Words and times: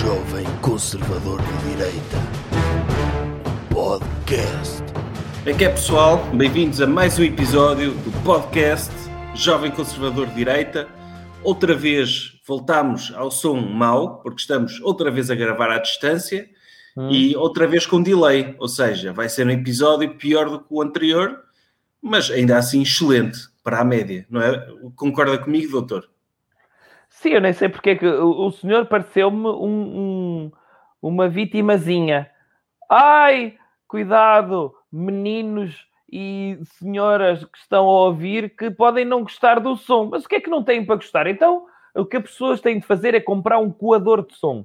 jovem 0.00 0.46
conservador 0.62 1.38
de 1.42 1.68
direita. 1.68 2.16
Podcast. 3.68 4.82
É 5.44 5.52
que 5.52 5.62
é 5.62 5.68
pessoal, 5.68 6.24
bem-vindos 6.32 6.80
a 6.80 6.86
mais 6.86 7.18
um 7.18 7.22
episódio 7.22 7.92
do 7.92 8.10
podcast 8.24 8.90
Jovem 9.34 9.70
Conservador 9.70 10.28
de 10.28 10.36
Direita. 10.36 10.88
Outra 11.44 11.74
vez 11.74 12.32
voltamos 12.48 13.12
ao 13.14 13.30
som 13.30 13.60
mau, 13.60 14.22
porque 14.22 14.40
estamos 14.40 14.80
outra 14.80 15.10
vez 15.10 15.30
a 15.30 15.34
gravar 15.34 15.70
à 15.70 15.78
distância 15.78 16.48
e 17.10 17.36
outra 17.36 17.66
vez 17.66 17.84
com 17.84 18.02
delay, 18.02 18.56
ou 18.58 18.68
seja, 18.68 19.12
vai 19.12 19.28
ser 19.28 19.46
um 19.46 19.50
episódio 19.50 20.16
pior 20.16 20.48
do 20.48 20.60
que 20.60 20.66
o 20.70 20.80
anterior, 20.80 21.38
mas 22.00 22.30
ainda 22.30 22.56
assim 22.56 22.80
excelente 22.80 23.38
para 23.62 23.80
a 23.80 23.84
média, 23.84 24.26
não 24.30 24.40
é? 24.40 24.66
Concorda 24.96 25.36
comigo, 25.36 25.70
doutor? 25.72 26.09
Sim, 27.20 27.30
eu 27.34 27.40
nem 27.40 27.52
sei 27.52 27.68
porque 27.68 27.90
é 27.90 27.96
que 27.96 28.06
o, 28.06 28.50
senhor 28.50 28.86
pareceu-me 28.86 29.46
um, 29.48 30.46
um- 30.46 30.52
uma 31.02 31.28
vitimazinha. 31.28 32.30
Ai, 32.90 33.56
cuidado, 33.88 34.74
meninos 34.92 35.86
e 36.12 36.58
senhoras 36.78 37.44
que 37.44 37.58
estão 37.58 37.86
a 37.88 38.06
ouvir 38.06 38.56
que 38.56 38.70
podem 38.70 39.04
não 39.04 39.22
gostar 39.22 39.60
do 39.60 39.76
som. 39.76 40.06
Mas 40.10 40.24
o 40.24 40.28
que 40.28 40.36
é 40.36 40.40
que 40.40 40.50
não 40.50 40.64
têm 40.64 40.84
para 40.84 40.96
gostar? 40.96 41.26
Então, 41.26 41.66
o 41.94 42.04
que 42.06 42.16
as 42.18 42.22
pessoas 42.24 42.60
têm 42.60 42.78
de 42.80 42.86
fazer 42.86 43.14
é 43.14 43.20
comprar 43.20 43.58
um 43.58 43.70
coador 43.70 44.26
de 44.26 44.34
som, 44.36 44.64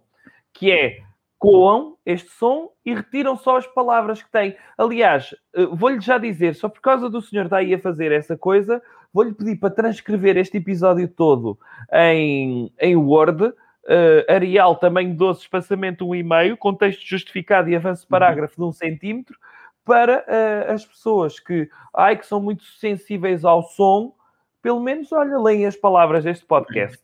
que 0.53 0.71
é 0.71 0.99
coam 1.37 1.95
este 2.05 2.29
som 2.31 2.71
e 2.85 2.93
retiram 2.93 3.35
só 3.37 3.57
as 3.57 3.67
palavras 3.67 4.21
que 4.23 4.31
têm. 4.31 4.55
Aliás, 4.77 5.35
eh, 5.53 5.65
vou-lhe 5.67 5.99
já 5.99 6.17
dizer, 6.17 6.55
só 6.55 6.69
por 6.69 6.81
causa 6.81 7.09
do 7.09 7.21
senhor 7.21 7.45
estar 7.45 7.57
aí 7.57 7.73
a 7.73 7.79
fazer 7.79 8.11
essa 8.11 8.37
coisa, 8.37 8.81
vou-lhe 9.15 9.33
pedir 9.33 9.55
para 9.55 9.69
transcrever 9.69 10.35
este 10.35 10.57
episódio 10.57 11.07
todo 11.07 11.57
em, 11.93 12.69
em 12.81 12.97
Word, 12.97 13.53
eh, 13.87 14.25
Arial, 14.27 14.75
tamanho 14.75 15.15
12, 15.15 15.39
espaçamento 15.39 16.05
1,5, 16.05 16.57
com 16.57 16.73
texto 16.73 17.01
justificado 17.07 17.69
e 17.69 17.75
avanço 17.77 18.01
de 18.01 18.09
parágrafo 18.09 18.57
de 18.57 18.63
um 18.63 18.73
centímetro, 18.73 19.37
para 19.85 20.25
eh, 20.27 20.65
as 20.69 20.83
pessoas 20.83 21.39
que, 21.39 21.69
ai, 21.93 22.17
que 22.17 22.27
são 22.27 22.41
muito 22.41 22.63
sensíveis 22.65 23.45
ao 23.45 23.63
som, 23.63 24.13
pelo 24.61 24.81
menos, 24.81 25.09
olha, 25.13 25.39
leem 25.39 25.65
as 25.65 25.77
palavras 25.77 26.25
deste 26.25 26.43
podcast. 26.45 26.99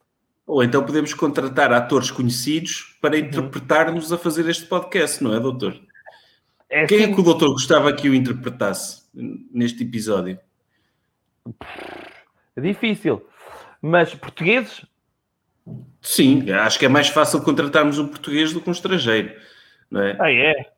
Ou 0.45 0.61
então 0.65 0.83
podemos 0.83 1.13
contratar 1.13 1.71
atores 1.71 2.11
conhecidos 2.11 2.97
para 3.01 3.17
interpretar-nos 3.17 4.11
a 4.11 4.17
fazer 4.17 4.49
este 4.49 4.65
podcast, 4.65 5.23
não 5.23 5.33
é, 5.33 5.39
doutor? 5.39 5.79
É 6.69 6.85
Quem 6.87 6.99
é 6.99 7.03
assim- 7.03 7.13
que 7.15 7.21
o 7.21 7.23
doutor 7.23 7.51
gostava 7.53 7.93
que 7.93 8.09
o 8.09 8.13
interpretasse 8.13 9.03
neste 9.53 9.83
episódio? 9.83 10.37
É 12.55 12.61
difícil. 12.61 13.25
Mas 13.81 14.13
portugueses, 14.13 14.85
Sim, 16.01 16.49
acho 16.51 16.79
que 16.79 16.85
é 16.85 16.89
mais 16.89 17.07
fácil 17.09 17.41
contratarmos 17.43 17.97
um 17.99 18.07
português 18.07 18.51
do 18.51 18.59
que 18.61 18.67
um 18.69 18.73
estrangeiro, 18.73 19.35
não 19.89 20.01
é? 20.01 20.17
ah, 20.19 20.31
é. 20.31 20.71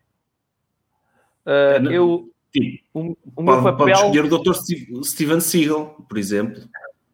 Não- 1.79 1.91
eu, 1.91 2.29
Tipo, 2.51 2.83
o, 2.93 2.99
o 3.35 3.43
pode, 3.43 3.61
meu 3.63 3.63
pode 3.63 3.77
papel. 3.77 3.95
escolher 3.95 4.31
o 4.31 4.53
Steve- 4.53 5.03
Steven 5.03 5.39
Seagal, 5.39 5.95
por 6.07 6.17
exemplo, 6.19 6.61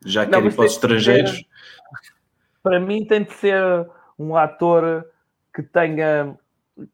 já 0.05 0.25
que 0.25 0.31
Não, 0.31 0.41
mas 0.41 0.55
para 0.55 0.65
os 0.65 0.73
que 0.75 0.79
ser- 0.81 0.85
estrangeiros. 0.95 1.45
Para 2.61 2.79
mim 2.79 3.05
tem 3.05 3.23
de 3.23 3.33
ser 3.33 3.87
um 4.17 4.35
ator 4.35 5.05
que 5.55 5.63
tenha. 5.63 6.37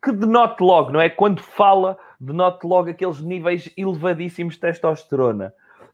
que 0.03 0.11
denote 0.11 0.61
logo, 0.61 0.91
não 0.91 1.01
é? 1.01 1.09
Quando 1.09 1.41
fala, 1.41 1.97
denote 2.19 2.67
logo 2.67 2.89
aqueles 2.89 3.19
níveis 3.19 3.69
elevadíssimos 3.75 4.53
de 4.55 4.59
testosterona. 4.59 5.51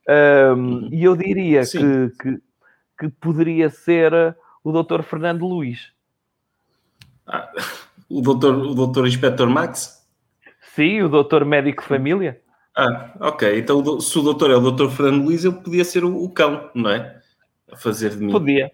Ahm, 0.07 0.89
E 0.91 1.03
eu 1.03 1.15
diria 1.15 1.61
que, 1.65 1.77
Uhum. 1.77 2.09
Que, 2.19 2.41
que 2.99 3.09
poderia 3.09 3.69
ser 3.69 4.35
o 4.63 4.71
Dr. 4.71 5.01
Fernando 5.03 5.45
Luís. 5.47 5.91
Ah, 7.27 7.51
o 8.09 8.21
doutor, 8.21 8.55
o 8.55 8.73
doutor 8.73 9.07
Inspector 9.07 9.49
Max? 9.49 10.05
Sim, 10.75 11.01
o 11.03 11.09
Dr. 11.09 11.45
Médico 11.45 11.83
Família. 11.83 12.41
Ah, 12.75 13.13
ok. 13.19 13.59
Então 13.59 13.99
se 13.99 14.17
o 14.17 14.21
doutor 14.21 14.49
é 14.51 14.55
o 14.55 14.59
doutor 14.61 14.89
Fernando 14.91 15.23
Luís, 15.25 15.43
ele 15.43 15.55
podia 15.55 15.83
ser 15.83 16.03
o, 16.03 16.23
o 16.23 16.29
cão, 16.29 16.69
não 16.73 16.89
é? 16.89 17.21
A 17.71 17.75
fazer 17.77 18.11
de 18.11 18.23
mim. 18.23 18.31
Podia. 18.31 18.71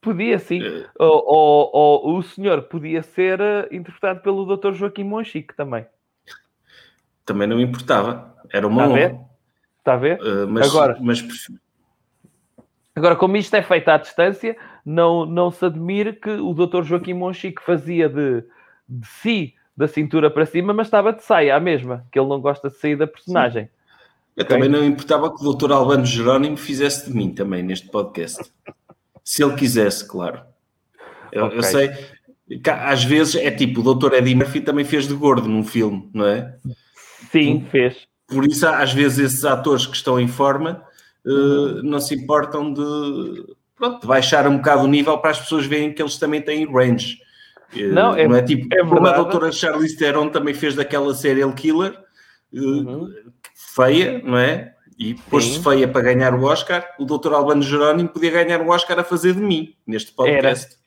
Podia, 0.00 0.38
sim. 0.38 0.62
Eh, 0.62 0.86
Ou, 0.98 1.24
ou- 1.26 1.70
ou 2.06 2.18
o 2.18 2.22
senhor 2.22 2.62
podia 2.62 3.02
ser 3.02 3.40
eh, 3.40 3.68
interpretado 3.72 4.20
pelo 4.20 4.56
Dr. 4.56 4.72
Joaquim 4.72 5.04
Monchique 5.04 5.54
também. 5.54 5.84
Também 7.24 7.48
não 7.48 7.60
importava. 7.60 8.36
Era 8.52 8.66
uma 8.68 8.84
a 8.84 8.88
honra. 8.88 9.25
Está 9.86 9.94
a 9.94 9.98
ver? 9.98 10.20
Uh, 10.20 10.48
mas, 10.48 10.68
Agora- 10.68 10.98
mas 11.00 11.24
Agora, 12.92 13.14
como 13.14 13.36
isto 13.36 13.54
é 13.54 13.62
feito 13.62 13.88
à 13.88 13.96
distância, 13.98 14.56
não, 14.84 15.24
não 15.24 15.48
se 15.52 15.64
admire 15.64 16.14
que 16.14 16.30
o 16.30 16.52
Dr. 16.52 16.82
Joaquim 16.82 17.12
Monchique 17.14 17.62
fazia 17.62 18.08
de, 18.08 18.42
de 18.88 19.06
si, 19.06 19.54
da 19.76 19.86
cintura 19.86 20.28
para 20.28 20.44
cima, 20.44 20.72
mas 20.72 20.88
estava 20.88 21.12
de 21.12 21.22
saia, 21.22 21.54
a 21.54 21.60
mesma, 21.60 22.04
que 22.10 22.18
ele 22.18 22.26
não 22.28 22.40
gosta 22.40 22.68
de 22.68 22.76
sair 22.78 22.96
da 22.96 23.06
personagem. 23.06 23.68
eu 24.36 24.42
Ok. 24.44 24.56
também 24.56 24.68
não 24.68 24.82
importava 24.84 25.28
que 25.32 25.40
o 25.40 25.44
doutor 25.44 25.70
Albano 25.70 26.04
Jerónimo 26.04 26.56
fizesse 26.56 27.08
de 27.08 27.16
mim 27.16 27.32
também 27.32 27.62
neste 27.62 27.86
podcast. 27.88 28.50
Se 29.22 29.44
ele 29.44 29.54
quisesse, 29.54 30.08
claro. 30.08 30.40
Eu, 31.30 31.42
eu 31.42 31.58
Ok. 31.58 31.62
sei 31.62 31.88
que 32.60 32.70
às 32.70 33.04
vezes 33.04 33.36
é 33.36 33.50
tipo, 33.52 33.80
o 33.80 33.84
doutor 33.84 34.14
Eddie 34.14 34.34
Murphy 34.34 34.60
também 34.62 34.84
fez 34.84 35.06
de 35.06 35.14
gordo 35.14 35.46
num 35.46 35.62
filme, 35.62 36.10
não 36.12 36.26
é? 36.26 36.56
Sim, 37.30 37.64
fez. 37.70 38.06
Por 38.28 38.44
isso, 38.44 38.66
às 38.66 38.92
vezes, 38.92 39.18
esses 39.18 39.44
atores 39.44 39.86
que 39.86 39.96
estão 39.96 40.18
em 40.18 40.26
forma 40.28 40.82
uh, 41.24 41.82
não 41.82 42.00
se 42.00 42.14
importam 42.14 42.72
de, 42.72 43.54
pronto, 43.76 44.00
de 44.00 44.06
baixar 44.06 44.46
um 44.48 44.56
bocado 44.56 44.82
o 44.82 44.88
nível 44.88 45.18
para 45.18 45.30
as 45.30 45.38
pessoas 45.40 45.66
verem 45.66 45.92
que 45.92 46.02
eles 46.02 46.18
também 46.18 46.42
têm 46.42 46.66
range. 46.66 47.18
Uh, 47.74 47.92
Não, 47.92 48.14
é- 48.14 48.26
não 48.28 48.36
é 48.36 48.42
tipo, 48.42 48.66
é 48.74 48.78
como 48.84 49.06
a 49.06 49.12
doutora 49.12 49.50
Charlize 49.52 49.96
Theron 49.96 50.28
também 50.28 50.54
fez 50.54 50.74
daquela 50.74 51.14
serial 51.14 51.52
killer, 51.52 51.92
uh, 52.52 52.58
Uhum. 52.60 53.08
feia, 53.74 54.20
não 54.24 54.38
é? 54.38 54.74
E 54.98 55.14
pôs-se 55.14 55.62
feia 55.62 55.86
para 55.86 56.00
ganhar 56.00 56.32
o 56.34 56.42
Oscar. 56.44 56.84
O 56.98 57.04
doutor 57.04 57.34
Albano 57.34 57.62
Jerónimo 57.62 58.08
podia 58.08 58.30
ganhar 58.30 58.60
o 58.62 58.68
Oscar 58.70 58.98
a 58.98 59.04
fazer 59.04 59.34
de 59.34 59.40
mim, 59.40 59.74
neste 59.86 60.10
podcast. 60.12 60.78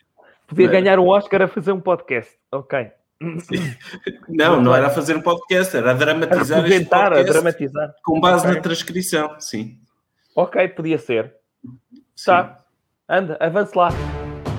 Podia 0.47 0.65
Não 0.67 0.73
é? 0.73 0.81
ganhar 0.81 0.97
um 0.99 1.07
Oscar 1.07 1.43
a 1.43 1.47
fazer 1.47 1.71
um 1.71 1.79
podcast. 1.79 2.31
Ok. 2.51 2.89
Não, 4.29 4.61
não 4.61 4.73
era 4.73 4.87
a 4.87 4.89
fazer 4.89 5.15
um 5.17 5.21
podcast, 5.21 5.75
era 5.75 5.93
dramatizar 5.93 6.61
representar, 6.61 7.11
a 7.13 7.21
dramatizar. 7.23 7.93
com 8.03 8.19
base 8.19 8.45
Ok. 8.45 8.55
na 8.55 8.61
transcrição, 8.61 9.35
sim. 9.39 9.77
Ok, 10.35 10.67
podia 10.69 10.97
ser. 10.97 11.33
sim. 12.15 12.25
Tá. 12.25 12.57
Anda, 13.09 13.35
avance 13.41 13.77
lá. 13.77 13.89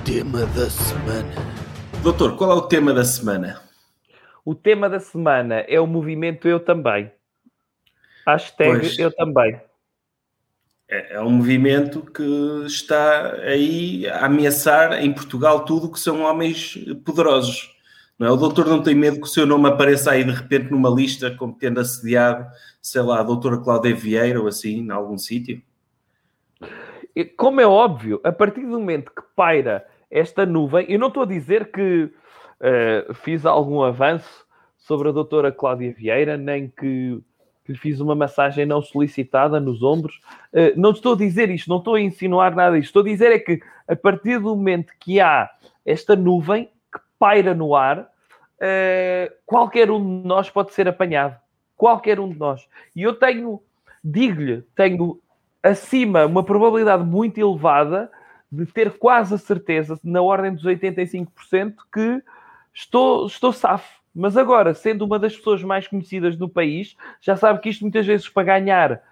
Tema 0.04 0.44
da 0.46 0.68
semana. 0.68 1.34
Doutor, 2.02 2.36
qual 2.36 2.50
é 2.50 2.54
o 2.54 2.62
tema 2.62 2.92
da 2.92 3.04
semana? 3.04 3.62
O 4.44 4.54
tema 4.54 4.90
da 4.90 4.98
semana 5.00 5.60
é 5.60 5.80
o 5.80 5.86
movimento 5.86 6.48
Eu 6.48 6.60
Também. 6.60 7.10
Hashtag 8.26 8.80
Pois. 8.80 8.98
Eu 8.98 9.10
Também. 9.14 9.58
É, 10.88 11.14
é 11.14 11.20
um 11.20 11.30
movimento 11.30 12.02
que 12.02 12.64
está 12.66 13.34
aí 13.36 14.06
a 14.08 14.26
ameaçar 14.26 15.02
em 15.02 15.12
Portugal 15.14 15.64
tudo 15.64 15.86
o 15.86 15.92
que 15.92 16.00
são 16.00 16.22
homens 16.22 16.74
poderosos. 17.06 17.70
É? 18.20 18.30
O 18.30 18.36
doutor 18.36 18.66
não 18.66 18.82
tem 18.82 18.94
medo 18.94 19.16
que 19.16 19.26
o 19.26 19.30
seu 19.30 19.46
nome 19.46 19.68
apareça 19.68 20.10
aí 20.10 20.22
de 20.22 20.30
repente 20.30 20.70
numa 20.70 20.90
lista 20.90 21.34
como 21.36 21.54
tendo 21.54 21.80
assediado, 21.80 22.46
sei 22.80 23.00
lá, 23.00 23.20
a 23.20 23.24
doutora 23.24 23.58
Cláudia 23.58 23.94
Vieira 23.94 24.40
ou 24.40 24.46
assim, 24.46 24.80
em 24.80 24.90
algum 24.90 25.16
sítio? 25.16 25.62
Como 27.36 27.60
é 27.60 27.66
óbvio, 27.66 28.20
a 28.22 28.30
partir 28.30 28.62
do 28.62 28.78
momento 28.78 29.10
que 29.10 29.22
paira 29.34 29.86
esta 30.10 30.44
nuvem, 30.44 30.86
eu 30.88 30.98
não 30.98 31.08
estou 31.08 31.22
a 31.22 31.26
dizer 31.26 31.70
que 31.70 32.10
eh, 32.60 33.06
fiz 33.14 33.46
algum 33.46 33.82
avanço 33.82 34.44
sobre 34.78 35.08
a 35.08 35.12
doutora 35.12 35.50
Cláudia 35.50 35.92
Vieira, 35.92 36.36
nem 36.36 36.68
que, 36.68 37.20
fiz 37.76 38.00
uma 38.00 38.16
massagem 38.16 38.66
não 38.66 38.82
solicitada 38.82 39.60
nos 39.60 39.80
ombros. 39.80 40.20
Eh, 40.52 40.74
não 40.76 40.90
estou 40.90 41.14
a 41.14 41.16
dizer 41.16 41.50
isto, 41.50 41.68
não 41.70 41.78
estou 41.78 41.94
a 41.94 42.00
insinuar 42.00 42.54
nada 42.54 42.76
disto. 42.76 42.88
Estou 42.88 43.02
a 43.02 43.04
dizer 43.04 43.30
é 43.30 43.38
que 43.38 43.60
a 43.86 43.94
partir 43.94 44.40
do 44.40 44.56
momento 44.56 44.92
que 44.98 45.20
há 45.20 45.48
esta 45.86 46.16
nuvem 46.16 46.68
paira 47.20 47.54
no 47.54 47.76
ar, 47.76 48.10
eh, 48.58 49.30
qualquer 49.44 49.90
um 49.90 50.22
de 50.22 50.26
nós 50.26 50.48
pode 50.48 50.72
ser 50.72 50.88
apanhado. 50.88 51.36
Qualquer 51.76 52.18
um 52.18 52.30
de 52.30 52.38
nós. 52.38 52.66
E 52.96 53.02
eu 53.02 53.14
tenho, 53.14 53.62
digo-lhe, 54.02 54.62
tenho 54.74 55.20
acima 55.62 56.24
uma 56.24 56.42
probabilidade 56.42 57.04
muito 57.04 57.38
elevada 57.38 58.10
de 58.50 58.64
ter 58.66 58.98
quase 58.98 59.34
a 59.34 59.38
certeza, 59.38 60.00
na 60.02 60.22
ordem 60.22 60.54
dos 60.54 60.64
85%, 60.64 61.74
que 61.92 62.22
estou, 62.74 63.26
estou 63.26 63.52
safo. 63.52 64.00
Mas 64.14 64.36
agora, 64.36 64.74
sendo 64.74 65.04
uma 65.04 65.18
das 65.18 65.36
pessoas 65.36 65.62
mais 65.62 65.86
conhecidas 65.86 66.36
no 66.36 66.48
país, 66.48 66.96
já 67.20 67.36
sabe 67.36 67.60
que 67.60 67.68
isto 67.68 67.82
muitas 67.82 68.04
vezes 68.04 68.28
para 68.28 68.42
ganhar, 68.42 69.02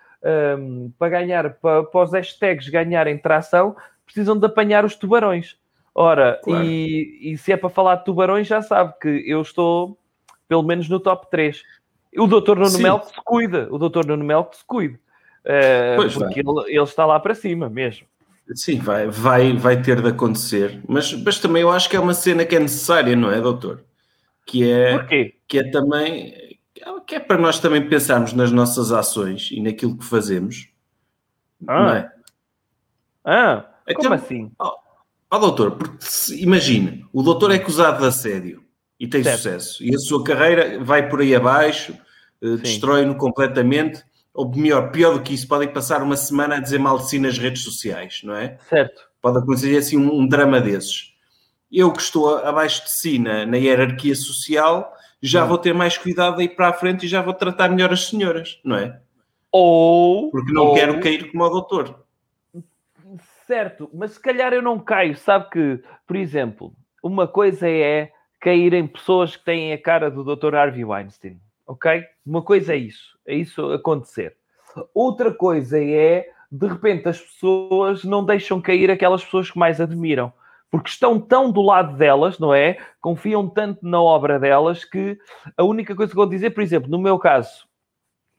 hum, 0.59 0.91
para 0.99 1.09
ganhar, 1.11 1.51
para, 1.55 1.85
para 1.85 2.03
os 2.03 2.13
hashtags 2.13 2.69
ganharem 2.69 3.17
tração, 3.19 3.77
precisam 4.05 4.37
de 4.37 4.47
apanhar 4.47 4.85
os 4.85 4.97
tubarões. 4.97 5.57
Ora, 6.01 6.39
Claro. 6.45 6.65
e, 6.65 7.33
e 7.33 7.37
se 7.39 7.51
é 7.51 7.57
para 7.57 7.69
falar 7.69 7.97
de 7.97 8.05
tubarões, 8.05 8.47
já 8.47 8.63
sabe 8.63 8.95
que 9.03 9.09
eu 9.27 9.43
estou 9.43 9.99
pelo 10.47 10.63
menos 10.63 10.89
no 10.89 11.01
top 11.01 11.29
3. 11.29 11.61
O 12.17 12.29
doutor 12.29 12.57
Nuno 12.57 12.71
Sim. 12.71 12.85
Melo 12.85 13.01
que 13.01 13.07
se 13.09 13.21
cuida, 13.25 13.67
o 13.69 13.79
doutor 13.79 14.07
Nuno 14.07 14.23
Melo 14.25 14.45
que 14.45 14.57
se 14.59 14.65
cuide. 14.65 14.97
Eh, 15.45 15.97
Pois 15.97 16.15
porque 16.15 16.39
ele, 16.39 16.61
ele 16.69 16.83
está 16.85 17.05
lá 17.05 17.19
para 17.19 17.35
cima 17.35 17.69
mesmo. 17.69 18.07
Sim, 18.55 18.79
vai, 18.79 19.09
vai, 19.09 19.53
vai 19.55 19.83
ter 19.83 20.01
de 20.01 20.09
acontecer, 20.09 20.81
mas, 20.89 21.13
mas 21.13 21.41
também 21.41 21.63
eu 21.63 21.71
acho 21.71 21.91
que 21.91 21.97
é 21.97 22.01
uma 22.01 22.15
cena 22.15 22.45
que 22.45 22.55
é 22.55 22.61
necessária, 22.61 23.17
não 23.17 23.33
é, 23.33 23.41
doutor? 23.41 23.83
Que 24.47 24.71
é, 24.71 24.97
Porquê? 24.99 25.35
que 25.49 25.59
é 25.59 25.69
também 25.71 26.33
que 27.09 27.17
é 27.17 27.21
para 27.21 27.39
nós 27.39 27.59
também 27.59 27.87
pensarmos 27.89 28.33
nas 28.33 28.53
nossas 28.53 28.93
ações 28.93 29.51
e 29.51 29.61
naquilo 29.61 29.99
que 29.99 30.05
fazemos. 30.05 30.69
Ah. 31.67 31.83
Não 31.83 31.91
é? 31.93 32.13
Ah, 33.25 33.65
como 33.95 33.99
Então, 33.99 34.13
assim? 34.13 34.53
Ó 34.61 34.77
ó, 35.31 35.39
doutor, 35.39 35.73
porque 35.73 35.97
se- 36.05 36.43
imagine, 36.43 37.05
o 37.13 37.23
doutor 37.23 37.51
é 37.53 37.57
acusado 37.57 38.01
de 38.01 38.07
assédio 38.07 38.63
e 38.99 39.07
tem 39.07 39.23
Certo. 39.23 39.37
sucesso, 39.39 39.85
e 39.85 39.95
a 39.95 39.99
sua 39.99 40.23
carreira 40.25 40.83
vai 40.83 41.09
por 41.09 41.21
aí 41.21 41.35
abaixo, 41.35 41.95
eh, 42.43 42.57
destrói-no 42.57 43.15
completamente, 43.17 44.03
ou 44.35 44.49
melhor, 44.55 44.91
pior 44.91 45.15
do 45.15 45.23
que 45.23 45.35
isso, 45.35 45.47
podem 45.49 45.69
passar 45.69 46.03
uma 46.03 46.17
semana 46.17 46.57
a 46.57 46.61
dizer 46.61 46.79
mal 46.79 46.99
de 46.99 47.09
si 47.09 47.19
nas 47.19 47.39
redes 47.39 47.63
sociais, 47.63 48.21
não 48.25 48.35
é? 48.35 48.57
Certo. 48.69 49.03
Pode 49.21 49.39
acontecer 49.39 49.77
assim 49.77 49.97
um, 49.97 50.13
um 50.21 50.27
drama 50.29 50.61
desses. 50.61 51.13
Eu 51.71 51.93
que 51.93 52.01
estou 52.01 52.37
abaixo 52.39 52.85
de 52.85 52.91
si 52.99 53.19
na, 53.19 53.45
na 53.45 53.57
hierarquia 53.57 54.15
social, 54.15 54.93
já 55.21 55.45
Hum. 55.45 55.49
vou 55.49 55.59
ter 55.59 55.75
mais 55.75 55.99
cuidado 55.99 56.41
aí 56.41 56.49
para 56.49 56.69
a 56.69 56.73
frente 56.73 57.05
e 57.07 57.09
já 57.09 57.21
vou 57.21 57.35
tratar 57.35 57.69
melhor 57.69 57.93
as 57.93 58.07
senhoras, 58.07 58.59
não 58.65 58.77
é? 58.77 59.01
Ou. 59.51 60.31
Porque 60.31 60.53
não 60.53 60.67
ou- 60.69 60.75
quero 60.75 61.01
cair 61.01 61.31
como 61.33 61.43
o 61.45 61.49
doutor. 61.49 62.05
Certo, 63.49 63.89
mas 63.95 64.11
se 64.11 64.21
calhar 64.21 64.53
eu 64.53 64.61
não 64.61 64.79
caio. 64.79 65.17
Sabe 65.17 65.49
que, 65.49 65.83
por 66.07 66.17
exemplo, 66.17 66.71
uma 67.03 67.27
coisa 67.27 67.67
é 67.67 68.13
cair 68.39 68.75
em 68.75 68.87
pessoas 68.87 69.39
que 69.39 69.45
têm 69.47 69.73
a 69.73 69.81
cara 69.81 70.11
do 70.11 70.23
Dr. 70.23 70.55
Harvey 70.55 70.85
Weinstein, 70.85 71.41
ok? 71.67 72.05
Uma 72.27 72.43
coisa 72.43 72.75
é 72.75 72.77
isso, 72.77 73.19
é 73.27 73.35
isso 73.35 73.73
acontecer. 73.73 74.37
Outra 74.95 75.33
coisa 75.33 75.83
é, 75.83 76.29
de 76.53 76.67
repente, 76.67 77.09
as 77.09 77.19
pessoas 77.19 78.05
não 78.05 78.23
deixam 78.23 78.61
cair 78.61 78.91
aquelas 78.91 79.25
pessoas 79.25 79.51
que 79.51 79.59
mais 79.59 79.81
admiram. 79.81 80.31
Porque 80.71 80.91
estão 80.91 81.19
tão 81.19 81.51
do 81.51 81.63
lado 81.63 81.97
delas, 81.97 82.39
não 82.39 82.53
é? 82.53 82.77
Confiam 83.01 83.49
tanto 83.49 83.79
na 83.83 84.03
obra 84.03 84.39
delas 84.39 84.85
que 84.85 85.19
a 85.57 85.65
única 85.65 85.97
coisa 85.97 86.11
que 86.13 86.17
vou 86.17 86.29
dizer, 86.29 86.51
por 86.51 86.63
exemplo, 86.63 86.91
no 86.91 86.99
meu 86.99 87.19
caso, 87.19 87.67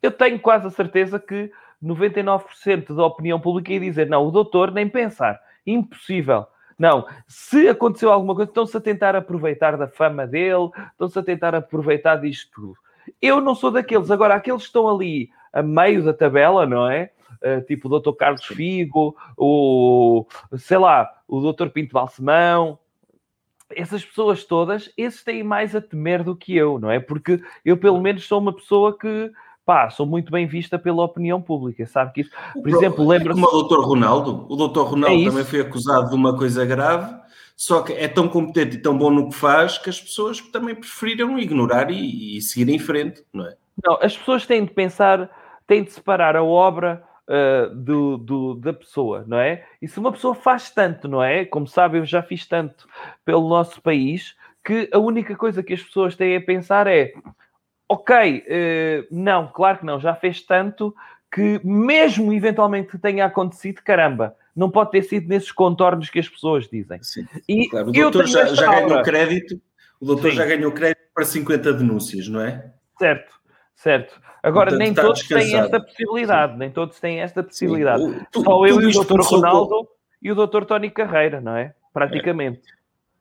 eu 0.03 0.11
tenho 0.11 0.39
quase 0.39 0.67
a 0.67 0.69
certeza 0.69 1.19
que 1.19 1.51
99% 1.83 2.95
da 2.95 3.05
opinião 3.05 3.39
pública 3.39 3.73
ia 3.73 3.79
dizer: 3.79 4.07
não, 4.07 4.25
o 4.25 4.31
doutor 4.31 4.71
nem 4.71 4.87
pensar, 4.87 5.39
impossível. 5.65 6.45
Não, 6.77 7.05
se 7.27 7.67
aconteceu 7.67 8.11
alguma 8.11 8.33
coisa, 8.33 8.49
estão-se 8.49 8.77
a 8.77 8.81
tentar 8.81 9.15
aproveitar 9.15 9.75
da 9.75 9.87
fama 9.87 10.25
dele, 10.25 10.69
estão-se 10.91 11.19
a 11.19 11.23
tentar 11.23 11.53
aproveitar 11.53 12.15
disto 12.15 12.49
tudo. 12.53 12.75
Eu 13.21 13.41
não 13.41 13.53
sou 13.53 13.69
daqueles. 13.69 14.09
Agora, 14.09 14.35
aqueles 14.35 14.61
que 14.61 14.67
estão 14.67 14.87
ali 14.87 15.29
a 15.51 15.61
meio 15.61 16.03
da 16.03 16.13
tabela, 16.13 16.65
não 16.65 16.89
é? 16.89 17.11
Uh, 17.41 17.61
tipo 17.65 17.87
o 17.87 17.99
Dr. 17.99 18.11
Carlos 18.13 18.45
Figo, 18.45 19.15
o 19.37 20.25
sei 20.57 20.77
lá, 20.77 21.09
o 21.27 21.51
Dr. 21.51 21.67
Pinto 21.67 21.93
Balsemão, 21.93 22.79
essas 23.75 24.03
pessoas 24.03 24.43
todas, 24.43 24.91
esses 24.97 25.23
têm 25.23 25.43
mais 25.43 25.75
a 25.75 25.81
temer 25.81 26.23
do 26.23 26.35
que 26.35 26.55
eu, 26.55 26.79
não 26.79 26.89
é? 26.89 26.99
Porque 26.99 27.41
eu, 27.63 27.77
pelo 27.77 28.01
menos, 28.01 28.25
sou 28.25 28.39
uma 28.39 28.53
pessoa 28.53 28.97
que, 28.97 29.31
pá, 29.69 29.87
sou 29.91 30.03
muito 30.03 30.31
bem 30.31 30.47
vista 30.47 30.79
pela 30.79 31.03
opinião 31.03 31.39
pública, 31.39 31.85
sabe 31.85 32.11
que 32.11 32.21
isso... 32.21 32.31
Por 32.53 32.67
exemplo, 32.69 33.07
lembra-se... 33.07 33.39
É 33.39 33.43
como 33.43 33.55
o 33.55 33.59
doutor 33.59 33.85
Ronaldo. 33.85 34.47
O 34.49 34.55
doutor 34.55 34.87
É 34.87 34.89
Ronaldo 34.89 35.15
isso. 35.17 35.29
também 35.29 35.45
foi 35.45 35.61
acusado 35.61 36.09
de 36.09 36.15
uma 36.15 36.35
coisa 36.35 36.65
grave, 36.65 37.15
só 37.55 37.83
que 37.83 37.93
é 37.93 38.07
tão 38.07 38.27
competente 38.27 38.77
e 38.77 38.81
tão 38.81 38.97
bom 38.97 39.11
no 39.11 39.29
que 39.29 39.35
faz 39.35 39.77
que 39.77 39.87
as 39.87 40.01
pessoas 40.01 40.41
também 40.41 40.73
preferiram 40.73 41.37
ignorar 41.37 41.91
e, 41.91 42.35
e 42.37 42.41
seguir 42.41 42.67
em 42.73 42.79
frente, 42.79 43.23
não 43.31 43.45
é? 43.45 43.55
Não, 43.85 43.99
as 44.01 44.17
pessoas 44.17 44.47
têm 44.47 44.65
de 44.65 44.71
pensar, 44.71 45.29
têm 45.67 45.83
de 45.83 45.91
separar 45.91 46.35
a 46.35 46.43
obra 46.43 47.03
uh, 47.27 47.75
do, 47.75 48.17
do- 48.17 48.55
da 48.55 48.73
pessoa, 48.73 49.23
não 49.27 49.37
é? 49.37 49.63
E 49.79 49.87
se 49.87 49.99
uma 49.99 50.11
pessoa 50.11 50.33
faz 50.33 50.71
tanto, 50.71 51.07
não 51.07 51.21
é? 51.21 51.45
Como 51.45 51.67
sabe, 51.67 51.99
eu 51.99 52.05
já 52.05 52.23
fiz 52.23 52.43
tanto 52.47 52.87
pelo 53.23 53.47
nosso 53.47 53.79
país, 53.83 54.33
que 54.65 54.89
a 54.91 54.97
única 54.97 55.35
coisa 55.35 55.61
que 55.61 55.73
as 55.75 55.83
pessoas 55.83 56.15
têm 56.15 56.35
a 56.37 56.41
pensar 56.41 56.87
é: 56.87 57.13
ok, 57.89 58.37
uh, 58.47 59.07
não, 59.11 59.47
claro 59.47 59.79
que 59.79 59.85
não, 59.85 59.99
já 59.99 60.13
fez 60.15 60.41
tanto 60.43 60.95
que, 61.31 61.59
mesmo 61.63 62.31
eventualmente 62.31 62.97
tenha 62.99 63.25
acontecido, 63.25 63.81
caramba, 63.83 64.35
não 64.55 64.69
pode 64.69 64.91
ter 64.91 65.03
sido 65.03 65.27
nesses 65.27 65.51
contornos 65.51 66.09
que 66.09 66.19
as 66.19 66.29
pessoas 66.29 66.67
dizem. 66.69 67.01
Sim, 67.03 67.25
E 67.47 67.67
claro. 67.67 67.89
O 67.89 67.91
doutor 67.91 68.27
já, 68.27 68.45
já 68.53 68.65
ganhou 68.81 69.01
crédito, 69.03 69.59
o 69.99 70.05
doutor 70.05 70.31
Sim. 70.31 70.37
já 70.37 70.45
ganhou 70.45 70.71
crédito 70.71 71.01
para 71.13 71.25
50 71.25 71.73
denúncias, 71.73 72.27
não 72.27 72.41
é? 72.41 72.71
Certo, 72.97 73.33
certo. 73.75 74.19
Agora, 74.41 74.69
Portanto, 74.69 74.79
nem 74.85 74.93
todos 74.93 75.27
têm 75.27 75.37
descansado. 75.37 75.65
esta 75.65 75.79
possibilidade, 75.81 76.57
nem 76.57 76.71
todos 76.71 76.99
têm 76.99 77.19
esta 77.19 77.43
possibilidade. 77.43 78.01
Sim. 78.03 78.09
O- 78.11 78.25
tu- 78.31 78.43
Só 78.43 78.65
eu 78.67 78.81
e 78.81 78.85
o 78.85 78.91
Dr. 78.91 79.05
começou 79.07 79.41
com- 79.41 79.47
Ronaldo 79.47 79.87
e 80.21 80.31
o 80.31 80.35
Dr. 80.47 80.63
Tony 80.65 80.89
Carreira, 80.89 81.41
não 81.41 81.55
é? 81.55 81.73
Praticamente. 81.93 82.61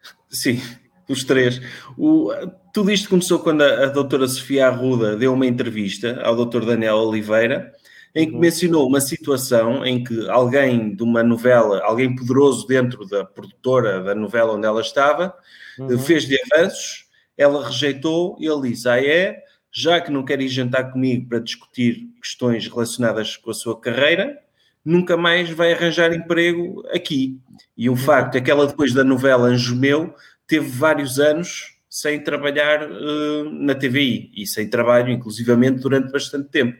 Sim, 0.31 0.61
os 1.09 1.25
três. 1.25 1.61
O- 1.97 2.31
tudo 2.79 2.93
isto 2.93 3.09
começou 3.09 3.41
quando 3.41 3.63
a, 3.63 3.87
a 3.87 3.87
doutora 3.87 4.29
Sofia 4.29 4.69
Arruda 4.69 5.17
deu 5.17 5.35
uma 5.35 5.45
entrevista 5.45 6.21
ao 6.23 6.37
doutor 6.37 6.65
Daniel 6.65 6.95
Oliveira, 6.99 7.73
em 8.15 8.29
que 8.29 8.35
Uhum. 8.35 8.39
mencionou 8.39 8.87
uma 8.87 9.01
situação 9.01 9.85
em 9.85 10.05
que 10.05 10.29
alguém 10.29 10.95
de 10.95 11.03
uma 11.03 11.25
novela, 11.25 11.83
alguém 11.83 12.15
poderoso 12.15 12.69
dentro 12.69 13.05
da 13.05 13.25
produtora 13.25 14.01
da 14.01 14.15
novela 14.15 14.53
onde 14.53 14.65
ela 14.65 14.81
estava, 14.81 15.35
Uhum. 15.77 15.99
fez-lhe 15.99 16.39
avanços, 16.53 17.07
ela 17.37 17.67
rejeitou 17.67 18.37
e 18.39 18.47
ele 18.47 18.69
disse, 18.71 18.89
ah 18.89 19.05
é, 19.05 19.43
já 19.73 20.01
que 20.01 20.13
não 20.13 20.25
quer 20.25 20.41
ir 20.41 20.47
jantar 20.47 20.93
comigo 20.93 21.29
para 21.29 21.41
discutir 21.41 22.09
questões 22.23 22.69
relacionadas 22.69 23.37
com 23.37 23.51
a 23.51 23.55
sua 23.55 23.81
carreira, 23.81 24.39
nunca 24.85 25.17
mais 25.17 25.51
vai 25.51 25.73
arranjar 25.73 26.13
emprego 26.13 26.87
aqui. 26.95 27.41
E 27.77 27.91
o 27.91 27.97
facto 27.97 28.37
é 28.37 28.41
que 28.41 28.53
ela, 28.53 28.69
depois 28.69 28.95
da 28.95 29.03
novela 29.03 29.49
Anjo 29.49 29.75
Meu, 29.75 30.15
teve 30.47 30.69
vários 30.69 31.19
anos 31.19 31.77
sem 31.89 32.23
trabalhar 32.23 32.83
eh, 32.83 33.45
na 33.51 33.75
TVI 33.75 34.31
e 34.37 34.47
sem 34.47 34.69
trabalho, 34.69 35.11
inclusivamente, 35.11 35.81
durante 35.81 36.13
bastante 36.13 36.49
tempo. 36.49 36.79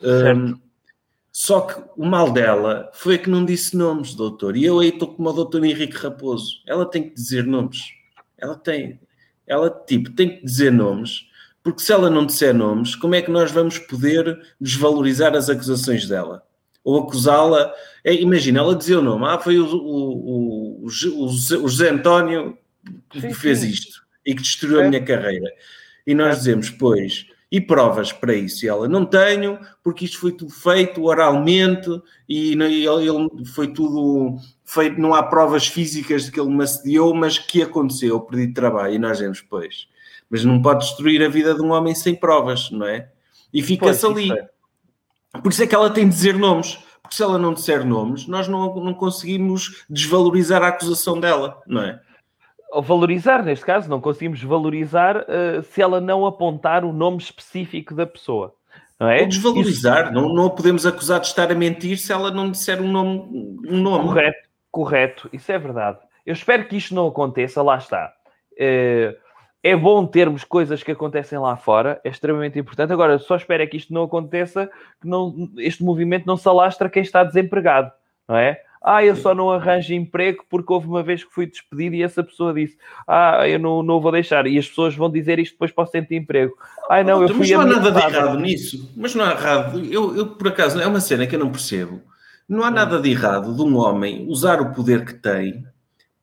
Um, 0.00 0.58
só 1.30 1.60
que 1.60 1.80
o 1.96 2.04
mal 2.04 2.32
dela 2.32 2.90
foi 2.92 3.16
que 3.16 3.30
não 3.30 3.44
disse 3.44 3.76
nomes, 3.76 4.14
doutor. 4.14 4.56
E 4.56 4.64
eu 4.64 4.80
aí 4.80 4.88
estou 4.88 5.14
como 5.14 5.30
o 5.30 5.32
doutor 5.32 5.64
Henrique 5.64 5.96
Raposo. 5.96 6.62
Ela 6.66 6.84
tem 6.84 7.08
que 7.08 7.14
dizer 7.14 7.46
nomes. 7.46 7.80
Ela 8.36 8.56
tem. 8.56 9.00
Ela, 9.46 9.70
tipo, 9.70 10.10
tem 10.10 10.36
que 10.36 10.44
dizer 10.44 10.72
nomes. 10.72 11.28
Porque 11.62 11.80
se 11.80 11.92
ela 11.92 12.10
não 12.10 12.26
disser 12.26 12.52
nomes, 12.52 12.96
como 12.96 13.14
é 13.14 13.22
que 13.22 13.30
nós 13.30 13.52
vamos 13.52 13.78
poder 13.78 14.40
desvalorizar 14.60 15.34
as 15.36 15.48
acusações 15.48 16.08
dela? 16.08 16.42
Ou 16.82 17.00
acusá-la... 17.00 17.72
É, 18.02 18.12
imagina, 18.12 18.58
ela 18.58 18.74
dizia 18.74 18.98
o 18.98 19.02
nome. 19.02 19.24
Ah, 19.26 19.38
foi 19.38 19.58
o, 19.60 19.66
o, 19.66 20.84
o, 20.84 20.86
o 20.86 20.88
José 20.88 21.90
António 21.90 22.58
que 23.08 23.20
Sim, 23.20 23.32
fez 23.32 23.60
sim. 23.60 23.68
isto 23.68 24.01
e 24.24 24.34
que 24.34 24.42
destruiu 24.42 24.80
a 24.80 24.84
É. 24.84 24.88
minha 24.88 25.02
carreira. 25.02 25.50
E 26.06 26.14
nós 26.14 26.34
É. 26.36 26.38
dizemos, 26.38 26.70
pois, 26.70 27.26
e 27.50 27.60
provas 27.60 28.12
para 28.12 28.34
isso? 28.34 28.64
E 28.64 28.68
ela, 28.68 28.88
não 28.88 29.04
tenho, 29.04 29.58
porque 29.82 30.04
isto 30.06 30.18
foi 30.18 30.32
tudo 30.32 30.50
feito 30.52 31.04
oralmente 31.04 31.88
e 32.28 32.52
ele, 32.52 33.46
foi 33.54 33.68
tudo 33.68 34.36
feito, 34.64 35.00
não 35.00 35.14
há 35.14 35.22
provas 35.22 35.66
físicas 35.66 36.24
de 36.24 36.32
que 36.32 36.40
ele 36.40 36.50
me 36.50 36.64
assediou, 36.64 37.14
mas 37.14 37.38
que 37.38 37.62
aconteceu, 37.62 38.08
eu 38.10 38.20
perdi 38.20 38.52
trabalho. 38.54 38.94
E 38.94 38.98
nós 38.98 39.18
dizemos, 39.18 39.40
pois, 39.42 39.86
mas 40.30 40.44
não 40.44 40.62
pode 40.62 40.86
destruir 40.86 41.22
a 41.22 41.28
vida 41.28 41.54
de 41.54 41.60
um 41.62 41.72
homem 41.72 41.94
sem 41.94 42.14
provas, 42.14 42.70
não 42.70 42.86
é? 42.86 43.10
E 43.52 43.62
fica-se 43.62 44.06
ali. 44.06 44.32
é. 44.32 44.48
Por 45.42 45.52
isso 45.52 45.62
é 45.62 45.66
que 45.66 45.74
ela 45.74 45.90
tem 45.90 46.08
de 46.08 46.14
dizer 46.14 46.36
nomes. 46.38 46.78
Porque 47.02 47.16
se 47.16 47.22
ela 47.22 47.38
não 47.38 47.52
disser 47.52 47.84
nomes, 47.84 48.26
nós 48.26 48.48
não, 48.48 48.74
não 48.76 48.94
conseguimos 48.94 49.84
desvalorizar 49.90 50.62
a 50.62 50.68
acusação 50.68 51.20
dela, 51.20 51.60
não 51.66 51.82
é? 51.82 52.00
Ou 52.72 52.82
valorizar, 52.82 53.42
neste 53.44 53.64
caso, 53.64 53.88
não 53.88 54.00
conseguimos 54.00 54.42
valorizar 54.42 55.24
eh, 55.28 55.62
se 55.62 55.82
ela 55.82 56.00
não 56.00 56.24
apontar 56.24 56.84
o 56.84 56.92
nome 56.92 57.18
específico 57.18 57.94
da 57.94 58.06
pessoa. 58.06 58.54
Não 58.98 59.08
é? 59.08 59.20
Ou 59.20 59.28
desvalorizar. 59.28 60.12
Não, 60.12 60.32
não 60.32 60.46
a 60.46 60.50
podemos 60.50 60.86
acusar 60.86 61.20
de 61.20 61.26
estar 61.26 61.50
a 61.52 61.54
mentir 61.54 61.98
se 61.98 62.12
ela 62.12 62.30
não 62.30 62.50
disser 62.50 62.80
um 62.80 62.90
nome. 62.90 63.58
Um 63.68 63.76
nome. 63.82 64.04
Correto, 64.04 64.48
correto, 64.70 65.28
isso 65.32 65.52
é 65.52 65.58
verdade. 65.58 65.98
Eu 66.24 66.32
espero 66.32 66.66
que 66.66 66.76
isto 66.76 66.94
não 66.94 67.08
aconteça, 67.08 67.62
lá 67.62 67.76
está. 67.76 68.12
Eh, 68.58 69.14
É 69.64 69.76
bom 69.76 70.04
termos 70.06 70.42
coisas 70.42 70.82
que 70.82 70.90
acontecem 70.90 71.38
lá 71.38 71.56
fora, 71.56 72.00
é 72.02 72.08
extremamente 72.08 72.58
importante. 72.58 72.92
Agora, 72.92 73.18
só 73.18 73.36
espero 73.36 73.62
é 73.62 73.66
que 73.66 73.76
isto 73.76 73.92
não 73.94 74.02
aconteça, 74.04 74.68
que 75.00 75.06
não, 75.06 75.48
este 75.58 75.84
movimento 75.84 76.26
não 76.26 76.36
se 76.36 76.48
alastra 76.48 76.90
quem 76.90 77.02
está 77.02 77.22
desempregado, 77.22 77.92
não 78.26 78.36
é? 78.36 78.60
Ah, 78.84 79.04
eu 79.04 79.14
só 79.14 79.34
não 79.34 79.50
arranjo 79.50 79.94
emprego 79.94 80.44
porque 80.50 80.72
houve 80.72 80.88
uma 80.88 81.02
vez 81.02 81.22
que 81.22 81.32
fui 81.32 81.46
despedido 81.46 81.94
e 81.94 82.02
essa 82.02 82.22
pessoa 82.22 82.52
disse: 82.52 82.76
Ah, 83.06 83.48
eu 83.48 83.58
não, 83.58 83.82
não 83.82 84.00
vou 84.00 84.10
deixar. 84.10 84.46
E 84.46 84.58
as 84.58 84.68
pessoas 84.68 84.96
vão 84.96 85.10
dizer 85.10 85.38
isto 85.38 85.52
depois 85.52 85.70
para 85.70 85.84
o 85.84 85.86
centro 85.86 86.08
de 86.08 86.16
emprego. 86.16 86.52
Ai, 86.90 87.04
não, 87.04 87.22
eu 87.22 87.28
Mas 87.28 87.48
fui 87.48 87.56
não 87.56 87.60
há 87.60 87.66
nada 87.66 87.92
de 87.92 87.98
errado 87.98 88.38
nisso. 88.40 88.92
Mas 88.96 89.14
não 89.14 89.24
há 89.24 89.30
errado. 89.30 89.84
Eu, 89.84 90.16
eu, 90.16 90.26
por 90.34 90.48
acaso, 90.48 90.80
é 90.80 90.86
uma 90.86 91.00
cena 91.00 91.26
que 91.26 91.36
eu 91.36 91.40
não 91.40 91.50
percebo. 91.50 92.00
Não 92.48 92.64
há 92.64 92.70
nada 92.70 93.00
de 93.00 93.10
errado 93.10 93.54
de 93.54 93.62
um 93.62 93.76
homem 93.76 94.26
usar 94.28 94.60
o 94.60 94.72
poder 94.72 95.04
que 95.04 95.14
tem 95.14 95.64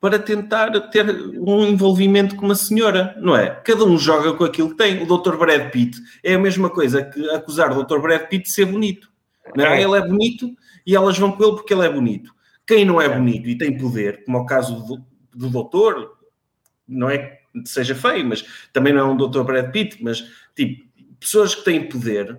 para 0.01 0.17
tentar 0.17 0.71
ter 0.89 1.09
um 1.37 1.65
envolvimento 1.65 2.35
com 2.35 2.45
uma 2.45 2.55
senhora, 2.55 3.15
não 3.19 3.35
é? 3.35 3.49
Cada 3.49 3.83
um 3.83 3.97
joga 3.97 4.33
com 4.33 4.43
aquilo 4.43 4.69
que 4.69 4.75
tem. 4.75 5.01
O 5.01 5.05
Dr. 5.05 5.35
Brad 5.35 5.69
Pitt 5.71 5.97
é 6.23 6.35
a 6.35 6.39
mesma 6.39 6.69
coisa 6.69 7.03
que 7.03 7.29
acusar 7.31 7.71
o 7.71 7.83
Dr. 7.83 7.99
Brad 7.99 8.21
Pitt 8.27 8.45
de 8.45 8.53
ser 8.53 8.65
bonito. 8.65 9.09
Não 9.55 9.65
é? 9.65 9.79
É. 9.79 9.83
Ele 9.83 9.97
é 9.97 10.01
bonito 10.01 10.51
e 10.85 10.95
elas 10.95 11.17
vão 11.17 11.31
com 11.31 11.43
ele 11.43 11.53
porque 11.53 11.73
ele 11.73 11.85
é 11.85 11.89
bonito. 11.89 12.33
Quem 12.69 12.85
não 12.85 13.01
é 13.01 13.09
bonito 13.09 13.49
e 13.49 13.57
tem 13.57 13.75
poder, 13.75 14.23
como 14.23 14.37
é 14.37 14.41
o 14.41 14.45
caso 14.45 14.75
do, 14.85 15.03
do 15.33 15.49
doutor, 15.49 16.19
não 16.87 17.09
é 17.09 17.17
que 17.17 17.39
seja 17.65 17.95
feio, 17.95 18.23
mas 18.23 18.45
também 18.71 18.93
não 18.93 18.99
é 18.99 19.03
um 19.05 19.17
doutor 19.17 19.43
Brad 19.43 19.71
Pitt, 19.71 19.97
mas 20.03 20.23
tipo, 20.55 20.87
pessoas 21.19 21.55
que 21.55 21.65
têm 21.65 21.89
poder 21.89 22.29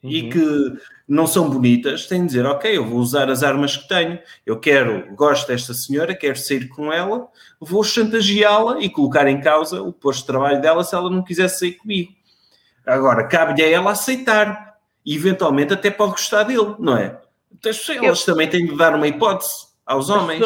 uhum. 0.00 0.08
e 0.08 0.30
que 0.30 0.78
não 1.08 1.26
são 1.26 1.50
bonitas 1.50 2.06
têm 2.06 2.20
de 2.20 2.28
dizer, 2.28 2.46
ok, 2.46 2.76
eu 2.76 2.86
vou 2.86 3.00
usar 3.00 3.28
as 3.28 3.42
armas 3.42 3.76
que 3.76 3.88
tenho, 3.88 4.20
eu 4.46 4.60
quero, 4.60 5.12
gosto 5.16 5.48
desta 5.48 5.74
senhora, 5.74 6.14
quero 6.14 6.38
sair 6.38 6.68
com 6.68 6.92
ela, 6.92 7.26
vou 7.58 7.82
chantageá-la 7.82 8.78
e 8.80 8.88
colocar 8.88 9.26
em 9.26 9.40
causa 9.40 9.82
o 9.82 9.92
posto 9.92 10.20
de 10.20 10.26
trabalho 10.28 10.60
dela 10.60 10.84
se 10.84 10.94
ela 10.94 11.10
não 11.10 11.24
quisesse 11.24 11.58
sair 11.58 11.72
comigo. 11.72 12.12
Agora, 12.86 13.26
cabe-lhe 13.26 13.64
a 13.64 13.68
ela 13.68 13.90
aceitar 13.90 14.76
e 15.04 15.16
eventualmente 15.16 15.72
até 15.74 15.90
pode 15.90 16.12
gostar 16.12 16.44
dele, 16.44 16.76
não 16.78 16.96
é? 16.96 17.20
Então, 17.50 17.72
elas 17.96 18.20
eu... 18.20 18.26
também 18.26 18.48
têm 18.48 18.64
de 18.64 18.76
dar 18.76 18.94
uma 18.94 19.08
hipótese 19.08 19.71
aos 19.86 20.10
homens. 20.10 20.42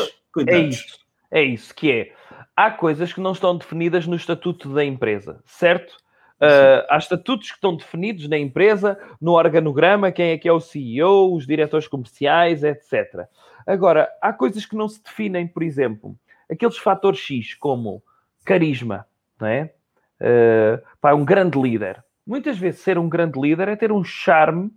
É 0.48 0.58
isso, 0.58 0.98
é 1.30 1.42
isso 1.42 1.74
que 1.74 1.90
é. 1.90 2.12
Há 2.54 2.70
coisas 2.70 3.12
que 3.12 3.20
não 3.20 3.32
estão 3.32 3.56
definidas 3.56 4.06
no 4.06 4.16
estatuto 4.16 4.72
da 4.72 4.84
empresa, 4.84 5.42
certo? 5.44 5.96
Uh, 6.40 6.84
há 6.90 6.98
estatutos 6.98 7.48
que 7.48 7.54
estão 7.54 7.74
definidos 7.74 8.28
na 8.28 8.36
empresa, 8.36 8.98
no 9.20 9.32
organograma, 9.32 10.12
quem 10.12 10.32
é 10.32 10.38
que 10.38 10.48
é 10.48 10.52
o 10.52 10.60
CEO, 10.60 11.34
os 11.34 11.46
diretores 11.46 11.88
comerciais, 11.88 12.62
etc. 12.62 13.26
Agora, 13.66 14.10
há 14.20 14.32
coisas 14.32 14.66
que 14.66 14.76
não 14.76 14.88
se 14.88 15.02
definem, 15.02 15.46
por 15.46 15.62
exemplo, 15.62 16.14
aqueles 16.50 16.76
fatores 16.76 17.20
X, 17.20 17.54
como 17.54 18.02
carisma, 18.44 19.06
não 19.40 19.48
é? 19.48 19.72
Uh, 20.20 20.82
pá, 21.00 21.14
um 21.14 21.24
grande 21.24 21.58
líder. 21.60 22.02
Muitas 22.26 22.58
vezes 22.58 22.80
ser 22.80 22.98
um 22.98 23.08
grande 23.08 23.40
líder 23.40 23.68
é 23.68 23.76
ter 23.76 23.92
um 23.92 24.04
charme 24.04 24.70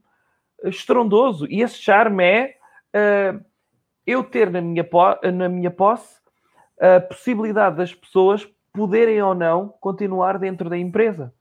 estrondoso. 0.63 1.45
E 1.49 1.61
esse 1.61 1.77
charme 1.77 2.23
é 2.23 2.55
uh, 2.95 3.45
eu 4.09 4.23
ter 4.23 4.49
na 4.49 4.61
minha, 4.61 4.85
na 5.33 5.49
minha 5.49 5.69
posse 5.69 6.19
a 6.79 6.99
possibilidade 6.99 7.75
das 7.77 7.93
pessoas 7.93 8.47
poderem 8.73 9.21
ou 9.21 9.35
não 9.35 9.69
continuar 9.79 10.39
dentro 10.39 10.69
da 10.69 10.77
empresa. 10.77 11.33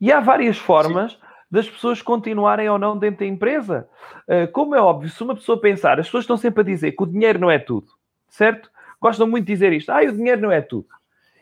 E 0.00 0.10
há 0.10 0.20
várias 0.20 0.58
formas 0.58 1.12
Sim. 1.12 1.18
das 1.50 1.70
pessoas 1.70 2.02
continuarem 2.02 2.68
ou 2.68 2.78
não 2.78 2.98
dentro 2.98 3.20
da 3.20 3.26
empresa. 3.26 3.88
Uh, 4.26 4.50
como 4.52 4.74
é 4.74 4.80
óbvio, 4.80 5.08
se 5.08 5.22
uma 5.22 5.34
pessoa 5.34 5.60
pensar, 5.60 6.00
as 6.00 6.06
pessoas 6.06 6.24
estão 6.24 6.36
sempre 6.36 6.62
a 6.62 6.64
dizer 6.64 6.92
que 6.92 7.02
o 7.02 7.06
dinheiro 7.06 7.38
não 7.38 7.50
é 7.50 7.58
tudo, 7.58 7.88
certo? 8.28 8.70
Gostam 9.00 9.26
muito 9.26 9.46
de 9.46 9.52
dizer 9.52 9.72
isto. 9.72 9.90
Ah, 9.90 10.02
o 10.02 10.12
dinheiro 10.12 10.40
não 10.40 10.50
é 10.50 10.60
tudo. 10.60 10.88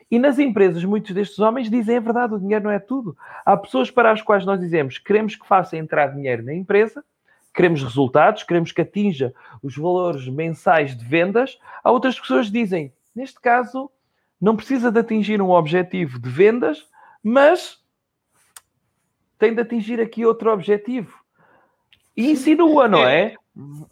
E 0.09 0.19
nas 0.19 0.37
empresas, 0.37 0.83
muitos 0.83 1.13
destes 1.13 1.39
homens 1.39 1.69
dizem 1.69 1.97
a 1.97 2.01
verdade, 2.01 2.33
o 2.33 2.39
dinheiro 2.39 2.65
não 2.65 2.71
é 2.71 2.79
tudo. 2.79 3.15
Há 3.45 3.55
pessoas 3.55 3.89
para 3.89 4.11
as 4.11 4.21
quais 4.21 4.45
nós 4.45 4.59
dizemos 4.59 4.97
queremos 4.97 5.35
que 5.35 5.47
faça 5.47 5.77
entrar 5.77 6.07
dinheiro 6.07 6.43
na 6.43 6.53
empresa, 6.53 7.03
queremos 7.53 7.83
resultados, 7.83 8.43
queremos 8.43 8.71
que 8.71 8.81
atinja 8.81 9.33
os 9.61 9.75
valores 9.75 10.27
mensais 10.27 10.95
de 10.95 11.05
vendas. 11.05 11.57
Há 11.83 11.91
outras 11.91 12.19
pessoas 12.19 12.47
que 12.47 12.53
dizem, 12.53 12.93
neste 13.15 13.39
caso, 13.39 13.89
não 14.39 14.55
precisa 14.55 14.91
de 14.91 14.99
atingir 14.99 15.41
um 15.41 15.51
objetivo 15.51 16.19
de 16.19 16.29
vendas, 16.29 16.87
mas 17.23 17.79
tem 19.37 19.53
de 19.53 19.61
atingir 19.61 19.99
aqui 19.99 20.25
outro 20.25 20.51
objetivo. 20.51 21.19
E 22.15 22.31
insinua, 22.31 22.87
não 22.87 22.99
é? 22.99 23.35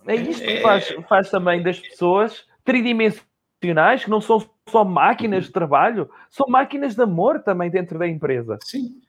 É 0.06 0.16
isto 0.16 0.44
que 0.44 0.62
faz, 0.62 0.90
faz 1.08 1.30
também 1.30 1.62
das 1.62 1.80
pessoas 1.80 2.46
tridimensionais, 2.64 4.04
que 4.04 4.10
não 4.10 4.22
são 4.22 4.48
só 4.70 4.86
máquinas 4.86 5.46
de 5.46 5.52
trabalho, 5.52 6.10
são 6.30 6.48
máquinas 6.48 6.96
de 6.96 7.02
amor 7.02 7.42
também 7.42 7.70
dentro 7.70 7.98
da 7.98 8.08
empresa. 8.08 8.58
Sim. 8.64 9.02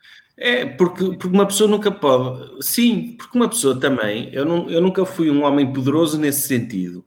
É, 0.42 0.64
porque, 0.64 1.04
porque 1.04 1.36
uma 1.36 1.46
pessoa 1.46 1.68
nunca 1.68 1.90
pode. 1.90 2.64
Sim, 2.64 3.14
porque 3.18 3.36
uma 3.36 3.48
pessoa 3.48 3.78
também. 3.78 4.30
Eu, 4.32 4.46
não, 4.46 4.70
eu 4.70 4.80
nunca 4.80 5.04
fui 5.04 5.30
um 5.30 5.44
homem 5.44 5.70
poderoso 5.70 6.18
nesse 6.18 6.48
sentido. 6.48 7.04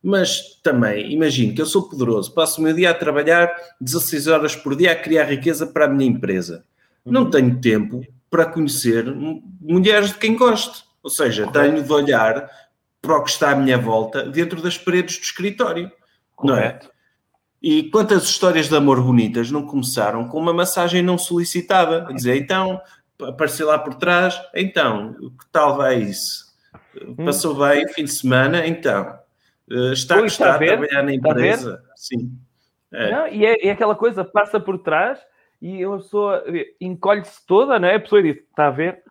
Mas 0.00 0.60
também, 0.62 1.12
imagino 1.12 1.52
que 1.52 1.60
eu 1.60 1.66
sou 1.66 1.88
poderoso, 1.88 2.32
passo 2.32 2.60
o 2.60 2.64
meu 2.64 2.72
dia 2.72 2.90
a 2.90 2.94
trabalhar 2.94 3.52
16 3.80 4.28
horas 4.28 4.54
por 4.54 4.76
dia 4.76 4.92
a 4.92 4.96
criar 4.96 5.24
riqueza 5.24 5.66
para 5.66 5.86
a 5.86 5.88
minha 5.88 6.08
empresa. 6.08 6.64
Uhum. 7.04 7.12
Não 7.12 7.28
tenho 7.28 7.60
tempo 7.60 8.06
para 8.30 8.46
conhecer 8.46 9.04
mulheres 9.60 10.10
de 10.10 10.18
quem 10.18 10.36
gosto. 10.36 10.84
Ou 11.02 11.10
seja, 11.10 11.46
Correto. 11.46 11.72
tenho 11.72 11.84
de 11.84 11.92
olhar 11.92 12.48
para 13.02 13.16
o 13.16 13.24
que 13.24 13.30
está 13.30 13.50
à 13.50 13.56
minha 13.56 13.76
volta 13.76 14.22
dentro 14.22 14.62
das 14.62 14.78
paredes 14.78 15.18
do 15.18 15.22
escritório. 15.22 15.90
Correto. 16.36 16.86
Não 16.86 16.92
é? 16.94 16.97
E 17.62 17.90
quantas 17.90 18.24
histórias 18.24 18.68
de 18.68 18.76
amor 18.76 19.02
bonitas 19.02 19.50
não 19.50 19.66
começaram 19.66 20.28
com 20.28 20.38
uma 20.38 20.52
massagem 20.52 21.02
não 21.02 21.18
solicitada? 21.18 22.06
A 22.08 22.12
dizer, 22.12 22.36
então, 22.36 22.80
apareceu 23.22 23.66
lá 23.66 23.78
por 23.78 23.94
trás, 23.94 24.40
então, 24.54 25.14
que 25.14 25.46
tal 25.50 25.76
vai 25.76 25.98
isso? 25.98 26.46
Passou 27.24 27.54
hum. 27.54 27.68
bem 27.68 27.84
o 27.84 27.88
fim 27.88 28.04
de 28.04 28.12
semana, 28.12 28.66
então. 28.66 29.18
Eh, 29.70 29.92
está 29.92 30.16
a 30.16 30.22
gostar 30.22 30.58
de 30.58 30.66
trabalhar 30.66 31.02
na 31.02 31.14
empresa? 31.14 31.82
Sim. 31.96 32.32
É. 32.92 33.10
Não, 33.10 33.28
e 33.28 33.44
é, 33.44 33.66
é, 33.66 33.70
aquela 33.70 33.94
coisa, 33.94 34.24
passa 34.24 34.58
por 34.58 34.78
trás 34.78 35.18
e 35.60 35.84
a 35.84 35.90
pessoa 35.96 36.44
encolhe-se 36.80 37.44
toda, 37.46 37.78
não 37.78 37.88
é? 37.88 37.96
A 37.96 38.00
pessoa 38.00 38.22
diz, 38.22 38.36
está 38.36 38.68
a 38.68 38.70
ver? 38.70 39.02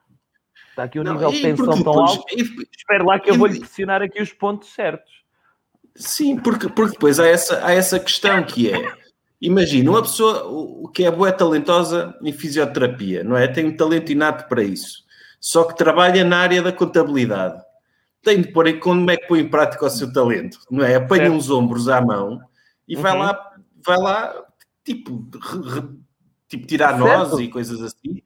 Está 0.69 0.83
aqui 0.83 0.99
um 0.99 1.03
não, 1.03 1.13
nível 1.13 1.31
de 1.31 1.41
tensão 1.41 1.83
tão 1.83 1.99
alto. 1.99 2.25
E, 2.35 2.41
Espera 2.75 3.03
lá 3.03 3.19
que 3.19 3.29
eu 3.29 3.35
vou-lhe 3.35 3.59
pressionar 3.59 4.01
aqui 4.01 4.21
os 4.21 4.31
pontos 4.33 4.69
certos. 4.73 5.16
Sim, 5.97 6.37
porque, 6.37 6.69
porque 6.69 6.93
depois 6.93 7.19
há 7.19 7.27
essa, 7.27 7.65
há 7.65 7.71
essa 7.71 7.99
questão 7.99 8.43
que 8.43 8.71
é, 8.71 8.93
imagina, 9.41 9.89
uma 9.89 10.01
pessoa 10.01 10.91
que 10.93 11.03
é 11.03 11.11
boa 11.11 11.31
talentosa 11.31 12.15
em 12.21 12.31
fisioterapia, 12.31 13.23
não 13.23 13.35
é? 13.35 13.47
Tem 13.47 13.65
um 13.65 13.75
talento 13.75 14.11
inato 14.11 14.47
para 14.47 14.63
isso, 14.63 15.03
só 15.39 15.63
que 15.63 15.75
trabalha 15.75 16.23
na 16.23 16.37
área 16.37 16.61
da 16.61 16.71
contabilidade. 16.71 17.61
Tem 18.21 18.41
de 18.41 18.51
pôr 18.51 18.67
em 18.67 18.79
como 18.79 19.09
é 19.09 19.17
que 19.17 19.27
põe 19.27 19.39
em 19.39 19.49
prática 19.49 19.85
o 19.85 19.89
seu 19.89 20.11
talento, 20.13 20.59
não 20.69 20.85
é? 20.85 20.95
Apanha 20.95 21.23
certo. 21.23 21.35
uns 21.35 21.49
ombros 21.49 21.89
à 21.89 21.99
mão 21.99 22.39
e 22.87 22.95
uhum. 22.95 23.01
vai 23.01 23.17
lá, 23.17 23.51
vai 23.83 23.97
lá, 23.97 24.35
tipo, 24.83 25.27
re, 25.33 25.79
re, 25.79 25.87
tipo 26.47 26.67
tirar 26.67 26.97
nós 26.97 27.33
e 27.39 27.47
coisas 27.47 27.81
assim. 27.81 28.21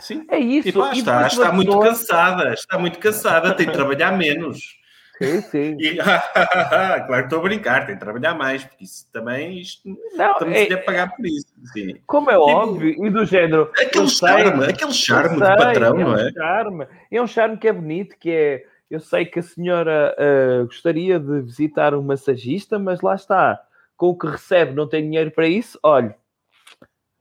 Sim. 0.00 0.24
É 0.28 0.38
isso. 0.38 0.68
Tipo, 0.68 0.82
ah, 0.82 0.92
está, 0.92 1.26
está 1.26 1.52
muito 1.52 1.78
cansada, 1.78 2.52
está 2.54 2.78
muito 2.78 2.98
cansada, 2.98 3.54
tem 3.54 3.66
de 3.66 3.72
trabalhar 3.72 4.10
menos. 4.12 4.81
Sim, 5.18 5.40
sim. 5.42 5.76
E, 5.78 5.96
claro 5.96 7.06
que 7.06 7.20
estou 7.20 7.38
a 7.40 7.42
brincar, 7.42 7.86
tem 7.86 7.94
que 7.94 8.00
trabalhar 8.00 8.34
mais, 8.34 8.64
porque 8.64 8.84
isso 8.84 9.06
também 9.12 9.60
isto, 9.60 9.82
não, 10.16 10.32
estamos 10.32 10.56
é, 10.56 10.72
a 10.72 10.78
pagar 10.78 11.14
por 11.14 11.26
isso. 11.26 11.46
Sim. 11.72 11.96
Como 12.06 12.30
é 12.30 12.38
óbvio, 12.38 13.04
e 13.04 13.10
do 13.10 13.24
género. 13.24 13.70
Aquele 13.78 14.08
charme, 14.08 14.64
sei, 14.64 14.74
aquele 14.74 14.92
charme 14.92 15.38
sei, 15.38 15.48
de 15.48 15.56
patrão, 15.56 16.00
é 16.00 16.04
não 16.04 16.18
é? 16.18 16.26
Um 16.26 16.32
charme, 16.32 16.86
é 17.10 17.22
um 17.22 17.26
charme 17.26 17.56
que 17.56 17.68
é 17.68 17.72
bonito, 17.72 18.16
que 18.18 18.30
é. 18.30 18.66
Eu 18.90 19.00
sei 19.00 19.24
que 19.24 19.38
a 19.38 19.42
senhora 19.42 20.14
uh, 20.18 20.66
gostaria 20.66 21.18
de 21.18 21.40
visitar 21.40 21.94
um 21.94 22.02
massagista, 22.02 22.78
mas 22.78 23.00
lá 23.00 23.14
está. 23.14 23.58
Com 23.96 24.08
o 24.08 24.18
que 24.18 24.26
recebe, 24.26 24.74
não 24.74 24.86
tem 24.86 25.02
dinheiro 25.02 25.30
para 25.30 25.46
isso. 25.46 25.78
Olha, 25.82 26.14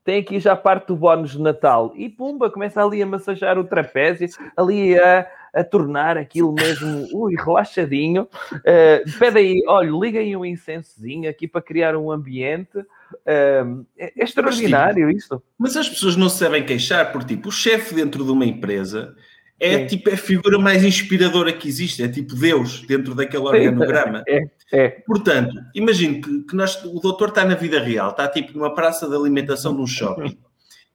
tem 0.04 0.20
aqui 0.20 0.40
já 0.40 0.56
parte 0.56 0.88
do 0.88 0.96
bónus 0.96 1.32
de 1.32 1.42
Natal. 1.42 1.94
E 1.96 2.10
pumba, 2.10 2.50
começa 2.50 2.84
ali 2.84 3.02
a 3.02 3.06
massajar 3.06 3.58
o 3.58 3.64
trapézio, 3.64 4.28
ali 4.58 5.00
a 5.00 5.26
a 5.54 5.64
tornar 5.64 6.18
aquilo 6.18 6.54
mesmo, 6.54 7.08
ui, 7.14 7.36
relaxadinho. 7.36 8.28
Uh, 8.54 9.04
pede 9.20 9.40
aí, 9.40 9.64
olha, 9.68 9.92
liga 9.92 10.20
aí 10.20 10.36
um 10.36 10.46
incensozinho 10.46 11.30
aqui 11.30 11.48
para 11.48 11.62
criar 11.62 11.96
um 11.96 12.12
ambiente. 12.12 12.78
Uh, 12.78 13.86
é, 13.98 14.14
é, 14.18 14.24
extraordinário 14.24 15.06
mas, 15.06 15.16
tipo, 15.16 15.36
isso. 15.36 15.44
Mas 15.58 15.78
as 15.78 15.90
pessoas 15.90 16.16
não 16.16 16.30
se 16.30 16.40
sabem 16.40 16.66
queixar, 16.66 17.12
porque 17.12 17.36
tipo, 17.36 17.50
o 17.50 17.52
chefe 17.52 17.94
dentro 17.94 18.24
de 18.24 18.32
uma 18.32 18.46
empresa 18.46 19.16
é 19.60 19.80
Sim. 19.80 19.86
tipo 19.88 20.10
é 20.10 20.14
a 20.14 20.18
figura 20.18 20.58
mais 20.58 20.84
inspiradora 20.84 21.54
que 21.54 21.68
existe, 21.68 22.02
é 22.02 22.08
tipo 22.08 22.36
Deus 22.36 22.82
dentro 22.88 23.14
daquele 23.14 23.44
organograma. 23.44 24.24
É, 24.28 24.42
é. 24.72 24.90
Portanto, 25.06 25.56
imagino 25.76 26.20
que, 26.20 26.44
que 26.44 26.56
nós, 26.56 26.84
o 26.84 27.00
doutor 27.00 27.30
está 27.30 27.46
na 27.46 27.54
vida 27.54 27.80
real, 27.80 28.10
está 28.10 28.28
tipo 28.28 28.58
numa 28.58 28.74
praça 28.74 29.08
de 29.08 29.16
alimentação 29.16 29.76
de 29.76 29.82
um 29.82 29.88
shopping 29.88 30.36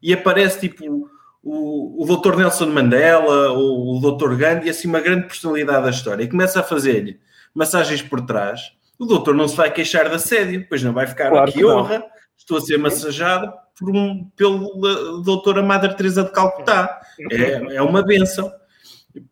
e 0.02 0.12
aparece 0.12 0.68
tipo 0.68 1.08
o, 1.48 2.02
o 2.02 2.16
Dr. 2.16 2.36
Nelson 2.36 2.66
Mandela 2.66 3.52
ou 3.52 3.96
o 3.96 4.00
Dr. 4.00 4.34
Gandhi, 4.34 4.68
assim, 4.68 4.88
uma 4.88 5.00
grande 5.00 5.28
personalidade 5.28 5.84
da 5.84 5.90
história, 5.90 6.24
e 6.24 6.28
começa 6.28 6.58
a 6.58 6.62
fazer-lhe 6.64 7.20
massagens 7.54 8.02
por 8.02 8.20
trás, 8.26 8.72
o 8.98 9.06
doutor 9.06 9.34
não 9.34 9.46
se 9.46 9.56
vai 9.56 9.70
queixar 9.72 10.08
de 10.08 10.16
assédio, 10.16 10.66
pois 10.68 10.82
não 10.82 10.92
vai 10.92 11.06
ficar 11.06 11.30
claro 11.30 11.52
que 11.52 11.64
honra, 11.64 12.04
estou 12.36 12.58
a 12.58 12.60
ser 12.60 12.78
massajado 12.78 13.52
por 13.78 13.90
um, 13.90 14.24
pela 14.34 15.22
doutora 15.22 15.62
Madre 15.62 15.94
Teresa 15.94 16.24
de 16.24 16.32
Calcutá. 16.32 17.00
É, 17.30 17.76
é 17.76 17.82
uma 17.82 18.02
benção. 18.02 18.50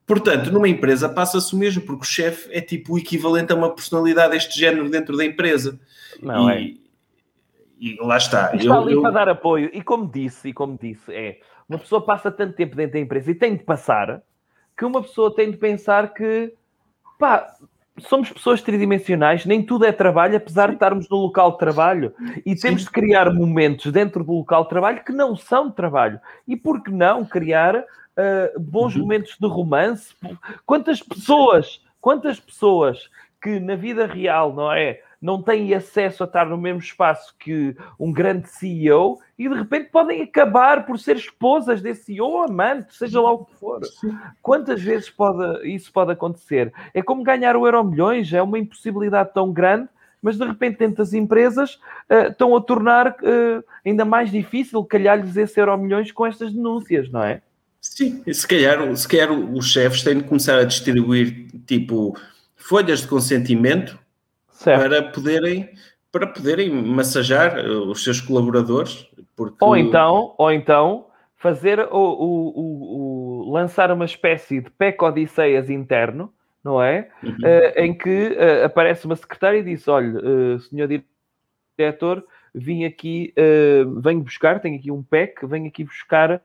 Portanto, 0.06 0.52
numa 0.52 0.68
empresa 0.68 1.09
passa-se 1.09 1.52
o 1.54 1.59
mesmo, 1.59 1.83
porque 1.83 2.02
o 2.02 2.06
chefe 2.06 2.49
é 2.52 2.61
tipo 2.61 2.94
o 2.94 2.99
equivalente 2.99 3.52
a 3.52 3.56
uma 3.56 3.75
personalidade 3.75 4.33
deste 4.33 4.59
género 4.59 4.88
dentro 4.88 5.16
da 5.16 5.25
empresa. 5.25 5.80
Não 6.23 6.50
e, 6.50 6.54
é? 6.54 6.85
E 7.80 7.97
lá 8.00 8.16
está. 8.16 8.54
Está 8.54 8.64
eu, 8.64 8.73
ali 8.73 8.92
eu... 8.92 9.02
para 9.02 9.11
dar 9.11 9.28
apoio. 9.28 9.68
E 9.73 9.83
como 9.83 10.11
disse, 10.11 10.50
e 10.50 10.52
como 10.52 10.78
disse, 10.80 11.12
é 11.12 11.38
uma 11.68 11.78
pessoa 11.78 12.04
passa 12.04 12.30
tanto 12.30 12.54
tempo 12.54 12.76
dentro 12.76 12.94
da 12.94 13.00
empresa 13.00 13.30
e 13.30 13.35
tem 13.35 13.56
de 13.56 13.64
passar 13.64 14.23
que 14.76 14.85
uma 14.85 15.02
pessoa 15.02 15.35
tem 15.35 15.50
de 15.50 15.56
pensar 15.56 16.12
que 16.12 16.52
pá, 17.18 17.47
somos 18.00 18.30
pessoas 18.30 18.61
tridimensionais, 18.61 19.47
nem 19.47 19.62
tudo 19.62 19.85
é 19.85 19.92
trabalho, 19.92 20.37
apesar 20.37 20.68
de 20.68 20.75
estarmos 20.75 21.09
no 21.09 21.16
local 21.16 21.52
de 21.52 21.59
trabalho. 21.59 22.14
E 22.44 22.54
temos 22.56 22.83
de 22.83 22.90
criar 22.90 23.33
momentos 23.33 23.92
dentro 23.92 24.25
do 24.25 24.33
local 24.33 24.64
de 24.64 24.68
trabalho 24.68 25.04
que 25.04 25.12
não 25.12 25.37
são 25.37 25.71
trabalho. 25.71 26.21
E 26.47 26.56
por 26.56 26.83
que 26.83 26.90
não 26.90 27.25
criar 27.25 27.76
uh, 27.76 28.61
bons 28.61 28.94
uhum. 28.94 29.02
momentos 29.02 29.37
de 29.38 29.47
romance? 29.47 30.14
Quantas 30.66 31.00
pessoas, 31.00 31.80
quantas 32.00 32.40
pessoas 32.40 33.09
que 33.40 33.61
na 33.61 33.76
vida 33.76 34.06
real, 34.06 34.52
não 34.52 34.73
é? 34.73 35.00
Não 35.25 35.40
têm 35.40 35.73
acesso 35.73 36.23
a 36.23 36.26
estar 36.26 36.45
no 36.45 36.59
mesmo 36.59 36.81
espaço 36.81 37.35
que 37.38 37.75
um 37.99 38.12
grande 38.12 38.47
CEO 38.47 39.19
e 39.38 39.49
de 39.49 39.54
repente 39.54 39.88
podem 39.90 40.21
acabar 40.21 40.85
por 40.85 40.99
ser 40.99 41.16
esposas 41.16 41.81
desse 41.81 42.04
CEO 42.04 42.26
ou 42.26 42.43
amante, 42.43 42.95
seja 42.95 43.23
lá 43.23 43.33
o 43.33 43.47
que 43.47 43.54
for. 43.54 43.81
Quantas 44.43 44.83
vezes 44.83 45.09
pode, 45.09 45.66
isso 45.66 45.90
pode 45.90 46.12
acontecer? 46.12 46.71
É 46.93 47.02
como 47.02 47.23
ganhar 47.23 47.57
o 47.57 47.66
Euro 47.66 47.83
Milhões, 47.83 48.31
é 48.35 48.43
uma 48.43 48.59
impossibilidade 48.59 49.33
tão 49.33 49.50
grande 49.50 49.88
mas 50.21 50.38
de 50.38 50.45
repente 50.45 50.78
dentro 50.78 50.97
das 50.97 51.12
empresas 51.12 51.75
uh, 52.11 52.31
estão 52.31 52.57
a 52.57 52.61
tornar 52.61 53.09
uh, 53.09 53.64
ainda 53.85 54.07
mais 54.07 54.31
difícil 54.31 54.83
calhar-lhes 54.83 55.37
esse 55.37 55.61
euro 55.61 55.76
milhões 55.76 56.11
com 56.11 56.26
estas 56.26 56.50
denúncias, 56.50 57.11
não 57.11 57.23
é? 57.23 57.43
Sim, 57.78 58.23
e 58.26 58.33
se 58.33 58.49
calhar, 58.49 58.97
se 58.97 59.07
calhar 59.07 59.31
os 59.31 59.71
chefes 59.71 60.02
têm 60.02 60.16
de 60.16 60.25
começar 60.25 60.59
a 60.59 60.64
distribuir 60.64 61.47
tipo 61.66 62.16
folhas 62.57 63.02
de 63.02 63.09
consentimento 63.09 63.99
certo. 64.54 64.80
para 64.80 65.02
poderem 65.02 65.70
para 66.11 66.26
poderem 66.28 66.70
massajar 66.70 67.58
eh, 67.58 67.68
os 67.68 68.04
seus 68.04 68.20
colaboradores. 68.20 69.06
Porque... 69.34 69.56
Ou 69.61 69.76
então, 69.76 70.32
ou 70.38 70.52
então 70.52 71.06
fazer 71.34 71.80
o, 71.80 71.87
o, 71.90 72.49
o, 72.54 73.49
o 73.49 73.52
lançar 73.52 73.90
uma 73.90 74.04
espécie 74.04 74.61
de 74.61 74.70
PEC 74.70 75.02
Odisseias 75.02 75.68
interno 75.68 76.32
não 76.64 76.82
é? 76.82 77.11
Uhum. 77.23 77.30
Uh, 77.30 77.78
em 77.78 77.92
que 77.92 78.28
uh, 78.28 78.64
aparece 78.64 79.04
uma 79.04 79.14
secretária 79.14 79.58
e 79.58 79.62
diz: 79.62 79.87
Olha, 79.87 80.18
uh, 80.18 80.58
senhor 80.61 80.88
diretor, 81.76 82.25
vim 82.54 82.84
aqui, 82.84 83.34
venho 84.00 84.20
buscar, 84.20 84.61
tenho 84.61 84.78
aqui 84.78 84.90
um 84.90 85.02
PEC, 85.02 85.44
venho 85.44 85.66
aqui 85.66 85.84
buscar 85.84 86.40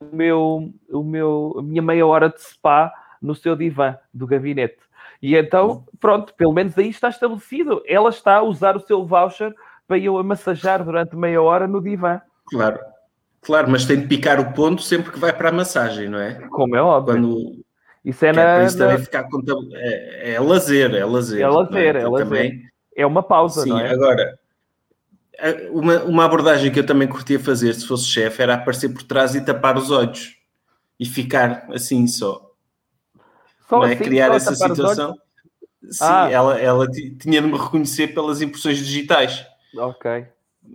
o 0.00 0.16
meu, 0.16 0.72
o 0.88 1.02
meu, 1.02 1.56
a 1.58 1.62
minha 1.62 1.82
meia 1.82 2.06
hora 2.06 2.28
de 2.30 2.40
spa 2.40 2.92
no 3.20 3.34
seu 3.34 3.56
divã 3.56 3.98
do 4.14 4.24
gabinete. 4.24 4.78
E 5.22 5.36
então, 5.36 5.84
pronto, 6.00 6.34
pelo 6.34 6.52
menos 6.52 6.76
aí 6.76 6.90
está 6.90 7.08
estabelecido. 7.08 7.80
Ela 7.86 8.10
está 8.10 8.38
a 8.38 8.42
usar 8.42 8.76
o 8.76 8.80
seu 8.80 9.06
voucher 9.06 9.54
para 9.86 9.98
eu 9.98 10.18
a 10.18 10.22
massajar 10.24 10.84
durante 10.84 11.14
meia 11.14 11.40
hora 11.40 11.68
no 11.68 11.80
divã. 11.80 12.20
Claro, 12.46 12.80
claro, 13.40 13.70
mas 13.70 13.84
tem 13.84 14.00
de 14.00 14.08
picar 14.08 14.40
o 14.40 14.52
ponto 14.52 14.82
sempre 14.82 15.12
que 15.12 15.18
vai 15.18 15.32
para 15.32 15.50
a 15.50 15.52
massagem, 15.52 16.08
não 16.08 16.18
é? 16.18 16.34
Como 16.50 16.74
é 16.74 16.82
óbvio. 16.82 17.14
Quando, 17.14 17.62
isso 18.04 18.24
é, 18.24 18.28
é 18.28 18.32
na. 18.32 18.64
isso 18.64 18.76
também 18.76 18.98
ficar 18.98 19.28
é, 19.74 20.34
é 20.34 20.40
lazer, 20.40 20.92
é 20.94 21.04
lazer. 21.04 21.40
É 21.40 21.48
lazer, 21.48 21.96
é, 21.96 22.00
é 22.00 22.08
lazer. 22.08 22.26
Também... 22.26 22.62
É 22.96 23.06
uma 23.06 23.22
pausa, 23.22 23.62
Sim, 23.62 23.70
não 23.70 23.80
é? 23.80 23.90
agora, 23.90 24.38
uma, 25.70 26.02
uma 26.02 26.24
abordagem 26.24 26.70
que 26.70 26.78
eu 26.78 26.86
também 26.86 27.08
curtia 27.08 27.40
fazer 27.40 27.72
se 27.74 27.86
fosse 27.86 28.06
chefe 28.06 28.42
era 28.42 28.54
aparecer 28.54 28.90
por 28.90 29.02
trás 29.02 29.34
e 29.34 29.44
tapar 29.44 29.78
os 29.78 29.90
olhos 29.90 30.36
e 31.00 31.06
ficar 31.06 31.66
assim 31.72 32.06
só. 32.06 32.51
Só 33.72 33.78
não 33.78 33.86
é? 33.86 33.94
Assim, 33.94 34.04
Criar 34.04 34.34
essa 34.34 34.54
situação. 34.54 35.14
Sim, 35.90 36.04
ah. 36.04 36.28
ela, 36.30 36.60
ela 36.60 36.86
tinha 36.90 37.40
de 37.40 37.46
me 37.46 37.56
reconhecer 37.56 38.08
pelas 38.08 38.42
impressões 38.42 38.76
digitais. 38.76 39.46
Ok. 39.74 40.26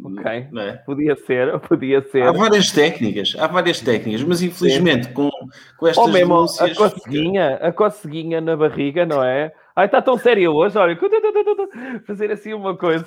Ok, 0.03 0.25
é? 0.25 0.73
podia 0.85 1.15
ser, 1.15 1.57
podia 1.67 2.01
ser. 2.09 2.23
Há 2.23 2.31
várias 2.33 2.71
técnicas, 2.71 3.35
há 3.39 3.47
várias 3.47 3.79
técnicas, 3.79 4.21
mas 4.21 4.41
infelizmente 4.41 5.09
com, 5.13 5.29
com 5.77 5.87
estas 5.87 6.05
Ou 6.05 6.11
mesmo 6.11 6.35
denúncias... 6.35 6.71
a 6.71 6.75
coceguinha, 6.75 7.55
a 7.55 7.71
coceguinha 7.71 8.41
na 8.41 8.57
barriga, 8.57 9.05
não 9.05 9.23
é? 9.23 9.53
Ai, 9.75 9.85
está 9.85 10.01
tão 10.01 10.17
sério 10.17 10.51
hoje, 10.51 10.77
olha, 10.77 10.99
fazer 12.05 12.31
assim 12.31 12.53
uma 12.53 12.75
coisa. 12.75 13.05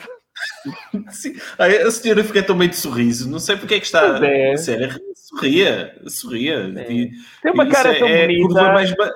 Sim. 1.10 1.34
A 1.58 1.90
senhora 1.90 2.24
fica 2.24 2.42
tão 2.42 2.56
meio 2.56 2.70
de 2.70 2.76
sorriso, 2.76 3.28
não 3.28 3.38
sei 3.38 3.56
porque 3.56 3.74
é 3.74 3.80
que 3.80 3.86
está 3.86 4.18
é. 4.24 4.56
sério, 4.56 4.88
sorria, 5.14 5.94
sorria. 6.06 6.72
É. 6.76 6.84
Tem 6.84 7.52
uma 7.52 7.66
cara 7.66 7.98
tão 7.98 8.08
é, 8.08 8.26
bonita. 8.26 9.12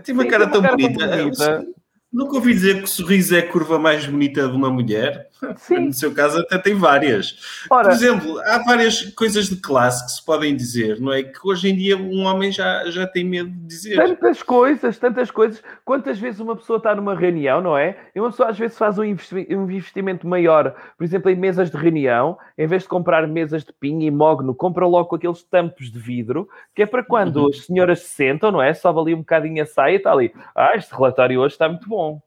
Tem 0.00 0.14
uma 0.14 0.24
Sim, 0.24 0.28
cara, 0.30 0.46
tem 0.46 0.46
uma 0.46 0.52
tão, 0.52 0.62
cara 0.62 0.76
bonita. 0.76 1.08
tão 1.08 1.18
bonita. 1.24 1.66
Nunca 2.12 2.34
ouvi 2.34 2.52
dizer 2.52 2.78
que 2.78 2.84
o 2.84 2.88
sorriso 2.88 3.34
é 3.34 3.38
a 3.38 3.48
curva 3.48 3.78
mais 3.78 4.04
bonita 4.06 4.48
de 4.48 4.54
uma 4.54 4.70
mulher. 4.70 5.28
Sim. 5.56 5.86
No 5.86 5.92
seu 5.92 6.14
caso, 6.14 6.40
até 6.40 6.58
tem 6.58 6.74
várias. 6.74 7.64
Ora, 7.70 7.88
Por 7.88 7.92
exemplo, 7.92 8.40
há 8.40 8.58
várias 8.58 9.02
coisas 9.14 9.48
de 9.48 9.56
classe 9.56 10.04
que 10.04 10.12
se 10.12 10.24
podem 10.24 10.54
dizer, 10.54 11.00
não 11.00 11.12
é? 11.12 11.22
Que 11.22 11.38
hoje 11.44 11.70
em 11.70 11.76
dia 11.76 11.96
um 11.96 12.24
homem 12.24 12.52
já, 12.52 12.88
já 12.90 13.06
tem 13.06 13.24
medo 13.24 13.50
de 13.50 13.66
dizer. 13.66 13.96
Tantas 13.96 14.42
coisas, 14.42 14.98
tantas 14.98 15.30
coisas. 15.30 15.62
Quantas 15.84 16.18
vezes 16.18 16.40
uma 16.40 16.56
pessoa 16.56 16.76
está 16.76 16.94
numa 16.94 17.14
reunião, 17.14 17.60
não 17.60 17.76
é? 17.76 17.96
E 18.14 18.20
uma 18.20 18.30
pessoa 18.30 18.50
às 18.50 18.58
vezes 18.58 18.78
faz 18.78 18.98
um 18.98 19.04
investimento 19.04 20.26
maior, 20.26 20.74
por 20.96 21.04
exemplo, 21.04 21.30
em 21.30 21.36
mesas 21.36 21.70
de 21.70 21.76
reunião, 21.76 22.38
em 22.56 22.66
vez 22.66 22.82
de 22.82 22.88
comprar 22.88 23.26
mesas 23.26 23.64
de 23.64 23.72
pinho 23.72 24.02
e 24.02 24.10
mogno, 24.10 24.54
compra 24.54 24.86
logo 24.86 25.16
aqueles 25.16 25.42
tampos 25.42 25.90
de 25.90 25.98
vidro, 25.98 26.48
que 26.74 26.82
é 26.82 26.86
para 26.86 27.04
quando 27.04 27.36
uhum. 27.36 27.48
as 27.48 27.66
senhoras 27.66 28.00
se 28.00 28.08
sentam, 28.10 28.50
não 28.50 28.62
é? 28.62 28.72
Sobe 28.74 29.00
ali 29.00 29.14
um 29.14 29.18
bocadinho 29.18 29.62
a 29.62 29.66
saia 29.66 29.94
e 29.94 29.96
está 29.96 30.12
ali. 30.12 30.32
Ah, 30.54 30.76
este 30.76 30.94
relatório 30.94 31.40
hoje 31.40 31.54
está 31.54 31.68
muito 31.68 31.88
bom. 31.88 32.20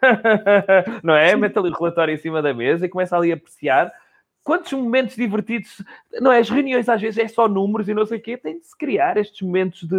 não 1.02 1.14
é? 1.14 1.34
Mete 1.36 1.58
ali 1.58 1.70
o 1.70 1.74
relatório 1.74 2.14
em 2.14 2.18
cima 2.18 2.42
da 2.42 2.54
mesa 2.54 2.86
e 2.86 2.88
começa 2.88 3.16
ali 3.16 3.32
a 3.32 3.34
apreciar. 3.34 3.92
Quantos 4.42 4.72
momentos 4.72 5.16
divertidos, 5.16 5.82
não 6.20 6.32
é? 6.32 6.38
As 6.38 6.48
reuniões 6.48 6.88
às 6.88 7.00
vezes 7.00 7.18
é 7.18 7.28
só 7.28 7.46
números 7.46 7.88
e 7.88 7.94
não 7.94 8.06
sei 8.06 8.18
o 8.18 8.22
quê, 8.22 8.38
tem 8.38 8.58
de 8.58 8.66
se 8.66 8.76
criar 8.76 9.18
estes 9.18 9.42
momentos 9.42 9.82
de, 9.82 9.96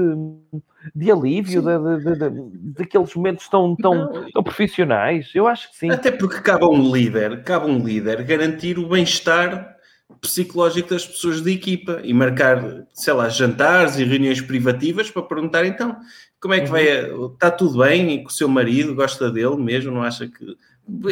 de 0.95 1.11
alívio, 1.11 1.61
de, 1.61 2.03
de, 2.03 2.29
de, 2.29 2.73
daqueles 2.73 3.13
momentos 3.13 3.47
tão, 3.47 3.75
tão, 3.75 4.29
tão 4.31 4.43
profissionais. 4.43 5.31
Eu 5.35 5.47
acho 5.47 5.69
que 5.69 5.77
sim. 5.77 5.91
Até 5.91 6.11
porque 6.11 6.41
cabe 6.41 6.63
a 6.63 6.67
um 6.67 6.91
líder, 6.91 7.43
cabe 7.43 7.69
um 7.69 7.77
líder 7.77 8.23
garantir 8.23 8.79
o 8.79 8.89
bem-estar 8.89 9.77
psicológico 10.19 10.89
das 10.89 11.05
pessoas 11.05 11.39
da 11.41 11.51
equipa 11.51 12.01
e 12.03 12.13
marcar, 12.13 12.85
sei 12.93 13.13
lá, 13.13 13.29
jantares 13.29 13.97
e 13.97 14.03
reuniões 14.03 14.41
privativas 14.41 15.09
para 15.09 15.21
perguntar 15.21 15.65
então 15.65 15.97
como 16.41 16.55
é 16.55 16.59
que 16.59 16.69
vai, 16.69 17.11
uhum. 17.11 17.27
está 17.27 17.51
tudo 17.51 17.79
bem 17.79 18.23
com 18.23 18.29
o 18.29 18.33
seu 18.33 18.49
marido, 18.49 18.95
gosta 18.95 19.31
dele 19.31 19.55
mesmo, 19.57 19.91
não 19.91 20.01
acha 20.01 20.27
que 20.27 20.57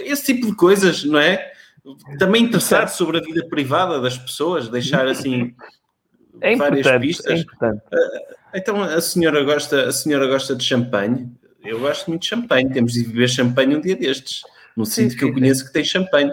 esse 0.03 0.25
tipo 0.25 0.47
de 0.47 0.55
coisas, 0.55 1.03
não 1.03 1.19
é? 1.19 1.51
Também 2.17 2.43
interessar 2.43 2.89
sobre 2.89 3.19
a 3.19 3.21
vida 3.21 3.45
privada 3.47 4.01
das 4.01 4.17
pessoas, 4.17 4.67
deixar 4.67 5.07
assim 5.07 5.53
é 6.41 6.55
várias 6.55 6.87
pistas. 6.99 7.41
É 7.41 7.65
ah, 7.65 8.51
então 8.55 8.83
a 8.83 8.99
senhora 8.99 9.43
gosta, 9.43 9.87
a 9.87 9.91
senhora 9.91 10.27
gosta 10.27 10.55
de 10.55 10.63
champanhe? 10.63 11.31
Eu 11.63 11.79
gosto 11.79 12.07
muito 12.07 12.23
de 12.23 12.27
champanhe, 12.27 12.69
temos 12.71 12.93
de 12.93 13.03
beber 13.03 13.29
champanhe 13.29 13.75
um 13.75 13.81
dia 13.81 13.95
destes 13.95 14.41
no 14.75 14.85
sítio 14.85 15.17
que 15.17 15.25
eu 15.25 15.33
conheço 15.33 15.65
que 15.65 15.73
tem 15.73 15.83
champanhe. 15.83 16.31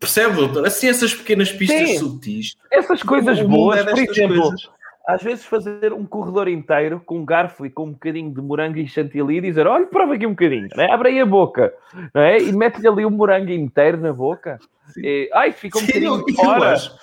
Percebe, 0.00 0.34
doutor? 0.34 0.66
Assim, 0.66 0.88
essas 0.88 1.14
pequenas 1.14 1.52
pistas 1.52 1.88
sim. 1.88 1.98
sutis. 1.98 2.56
Essas 2.72 3.02
coisas 3.02 3.40
boas, 3.40 3.84
por 3.84 3.98
exemplo, 3.98 4.42
coisas. 4.42 4.68
Às 5.08 5.22
vezes 5.22 5.46
fazer 5.46 5.94
um 5.94 6.04
corredor 6.04 6.48
inteiro 6.48 7.00
com 7.00 7.20
um 7.20 7.24
garfo 7.24 7.64
e 7.64 7.70
com 7.70 7.84
um 7.84 7.92
bocadinho 7.92 8.30
de 8.30 8.42
morango 8.42 8.76
e 8.76 8.86
chantilly 8.86 9.38
e 9.38 9.40
dizer: 9.40 9.66
olha, 9.66 9.86
prova 9.86 10.14
aqui 10.14 10.26
um 10.26 10.32
bocadinho, 10.32 10.68
né? 10.76 10.86
abre 10.92 11.08
aí 11.08 11.20
a 11.20 11.24
boca 11.24 11.72
não 12.14 12.20
é? 12.20 12.38
e 12.38 12.52
mete-lhe 12.52 12.86
ali 12.86 13.06
o 13.06 13.08
um 13.08 13.12
morango 13.12 13.50
inteiro 13.50 13.96
na 13.98 14.12
boca. 14.12 14.58
E, 14.98 15.30
ai, 15.32 15.52
fica 15.52 15.78
um 15.78 15.80
sim, 15.80 15.86
bocadinho 15.86 16.24
eu, 16.28 16.34
fora. 16.34 16.58
Eu 16.58 16.64
acho, 16.64 16.98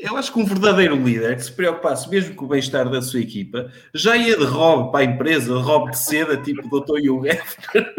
eu 0.00 0.16
acho 0.16 0.32
que 0.32 0.40
um 0.40 0.44
verdadeiro 0.44 0.96
líder 0.96 1.36
que 1.36 1.44
se 1.44 1.52
preocupasse 1.52 2.10
mesmo 2.10 2.34
com 2.34 2.44
o 2.44 2.48
bem-estar 2.48 2.90
da 2.90 3.00
sua 3.00 3.20
equipa 3.20 3.70
já 3.94 4.16
ia 4.16 4.36
de 4.36 4.44
robe 4.44 4.90
para 4.90 5.00
a 5.00 5.04
empresa, 5.04 5.56
robe 5.58 5.92
de 5.92 5.98
seda, 5.98 6.36
tipo 6.36 6.68
Dr. 6.68 7.08
Hugh 7.08 7.22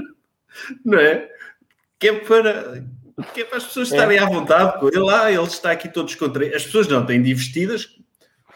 não 0.84 1.00
é? 1.00 1.30
que 1.98 2.10
é 2.10 2.14
para, 2.14 2.84
que 3.34 3.42
é 3.42 3.46
para 3.46 3.58
as 3.58 3.64
pessoas 3.64 3.90
estarem 3.90 4.18
é. 4.18 4.22
à 4.22 4.26
vontade 4.26 4.80
com 4.80 4.88
ele. 4.88 5.00
lá 5.00 5.26
ah, 5.26 5.32
ele 5.32 5.42
está 5.44 5.72
aqui 5.72 5.88
todo 5.88 6.08
descontraído. 6.08 6.56
As 6.56 6.66
pessoas 6.66 6.88
não 6.88 7.06
têm 7.06 7.22
de 7.22 7.32
investidas, 7.32 7.97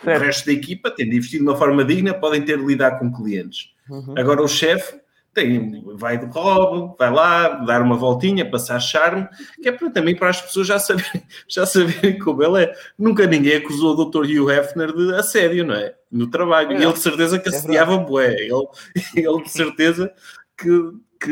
certo. 0.03 0.21
o 0.21 0.25
resto 0.25 0.45
da 0.45 0.51
equipa 0.53 0.91
tem 0.91 1.09
de 1.09 1.17
investir 1.17 1.39
de 1.39 1.45
uma 1.45 1.55
forma 1.55 1.83
digna, 1.83 2.13
podem 2.13 2.41
ter 2.41 2.57
de 2.57 2.65
lidar 2.65 2.99
com 2.99 3.11
clientes. 3.11 3.69
Uhum. 3.89 4.13
Agora 4.17 4.41
o 4.41 4.47
chefe 4.47 5.01
tem, 5.33 5.81
vai 5.95 6.17
de 6.17 6.25
robo, 6.25 6.95
vai 6.99 7.11
lá, 7.11 7.47
dar 7.65 7.81
uma 7.81 7.95
voltinha, 7.95 8.49
passar 8.49 8.79
charme, 8.79 9.27
que 9.61 9.69
é 9.69 9.71
para, 9.71 9.89
também 9.89 10.15
para 10.15 10.29
as 10.29 10.41
pessoas 10.41 10.67
já 10.67 10.77
saberem, 10.77 11.23
já 11.47 11.65
saberem 11.65 12.19
como 12.19 12.43
ele 12.43 12.65
é. 12.65 12.73
Nunca 12.97 13.25
ninguém 13.25 13.55
acusou 13.55 13.95
o 13.95 14.05
Dr. 14.05 14.25
Hugh 14.25 14.51
Hefner 14.51 14.93
de 14.93 15.13
assédio, 15.15 15.65
não 15.65 15.75
é? 15.75 15.95
No 16.11 16.27
trabalho. 16.27 16.71
É, 16.73 16.79
e 16.79 16.83
ele 16.83 16.93
de 16.93 16.99
certeza 16.99 17.39
que 17.39 17.47
é 17.47 17.51
assediava 17.51 17.97
bué. 17.97 18.33
Ele, 18.33 18.67
ele 19.15 19.43
de 19.43 19.49
certeza 19.49 20.11
que, 20.57 20.91
que 21.19 21.31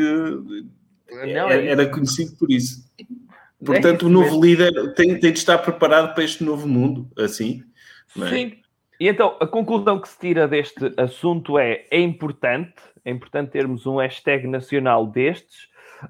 não, 1.10 1.50
é, 1.50 1.66
era 1.66 1.86
conhecido 1.86 2.34
por 2.36 2.50
isso. 2.50 2.88
Portanto, 3.62 4.06
é 4.06 4.08
o 4.08 4.10
novo 4.10 4.42
líder 4.42 4.94
tem, 4.94 5.20
tem 5.20 5.32
de 5.32 5.38
estar 5.38 5.58
preparado 5.58 6.14
para 6.14 6.24
este 6.24 6.42
novo 6.42 6.66
mundo, 6.66 7.10
assim. 7.18 7.62
É? 8.18 8.28
Sim. 8.28 8.60
E 8.98 9.08
então, 9.08 9.36
a 9.40 9.46
conclusão 9.46 9.98
que 9.98 10.08
se 10.08 10.18
tira 10.18 10.46
deste 10.46 10.92
assunto 10.96 11.58
é: 11.58 11.86
é 11.90 12.00
importante, 12.00 12.74
é 13.04 13.10
importante 13.10 13.50
termos 13.50 13.86
um 13.86 13.96
hashtag 13.96 14.46
nacional 14.46 15.06
destes. 15.06 15.68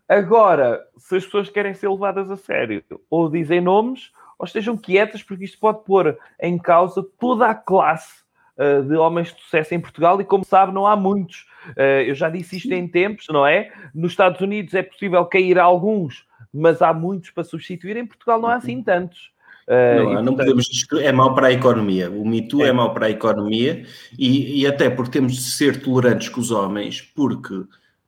Agora, 0.09 0.81
se 0.97 1.17
as 1.17 1.25
pessoas 1.25 1.51
querem 1.51 1.75
ser 1.75 1.89
levadas 1.89 2.31
a 2.31 2.37
sério, 2.37 2.83
ou 3.09 3.29
dizem 3.29 3.61
nomes, 3.61 4.13
ou 4.39 4.47
estejam 4.47 4.77
quietas, 4.77 5.23
porque 5.23 5.45
isto 5.45 5.59
pode 5.59 5.85
pôr 5.85 6.17
em 6.41 6.57
causa 6.59 7.05
toda 7.19 7.47
a 7.47 7.55
classe 7.55 8.23
uh, 8.57 8.83
de 8.83 8.97
homens 8.97 9.35
de 9.35 9.41
sucesso 9.41 9.75
em 9.75 9.81
Portugal, 9.81 10.21
e 10.21 10.25
como 10.25 10.45
sabe, 10.45 10.73
não 10.73 10.87
há 10.87 10.97
muitos. 10.97 11.47
Uh, 11.77 12.03
eu 12.07 12.15
já 12.15 12.29
disse 12.29 12.57
isto 12.57 12.73
em 12.73 12.89
tempos, 12.89 13.27
não 13.29 13.47
é? 13.47 13.73
Nos 13.95 14.13
Estados 14.13 14.41
Unidos 14.41 14.75
é 14.75 14.83
possível 14.83 15.25
cair 15.27 15.59
alguns, 15.59 16.27
mas 16.53 16.81
há 16.83 16.93
muitos 16.93 17.31
para 17.31 17.45
substituir. 17.45 17.97
Em 17.97 18.07
Portugal 18.07 18.41
não 18.41 18.49
há 18.49 18.57
assim 18.57 18.83
tantos. 18.83 19.33
Uh, 19.71 20.15
não, 20.15 20.23
não 20.25 20.37
podemos 20.37 20.67
é 21.01 21.13
mau 21.13 21.33
para 21.33 21.47
a 21.47 21.53
economia. 21.53 22.11
O 22.11 22.27
Me 22.27 22.49
Too 22.49 22.65
é, 22.65 22.71
é 22.71 22.73
mau 22.73 22.93
para 22.93 23.07
a 23.07 23.11
economia 23.11 23.87
e, 24.19 24.63
e, 24.63 24.67
até 24.67 24.91
porque 24.91 25.13
temos 25.13 25.35
de 25.35 25.43
ser 25.43 25.81
tolerantes 25.81 26.29
com 26.29 26.41
os 26.41 26.51
homens, 26.51 27.01
porque 27.15 27.55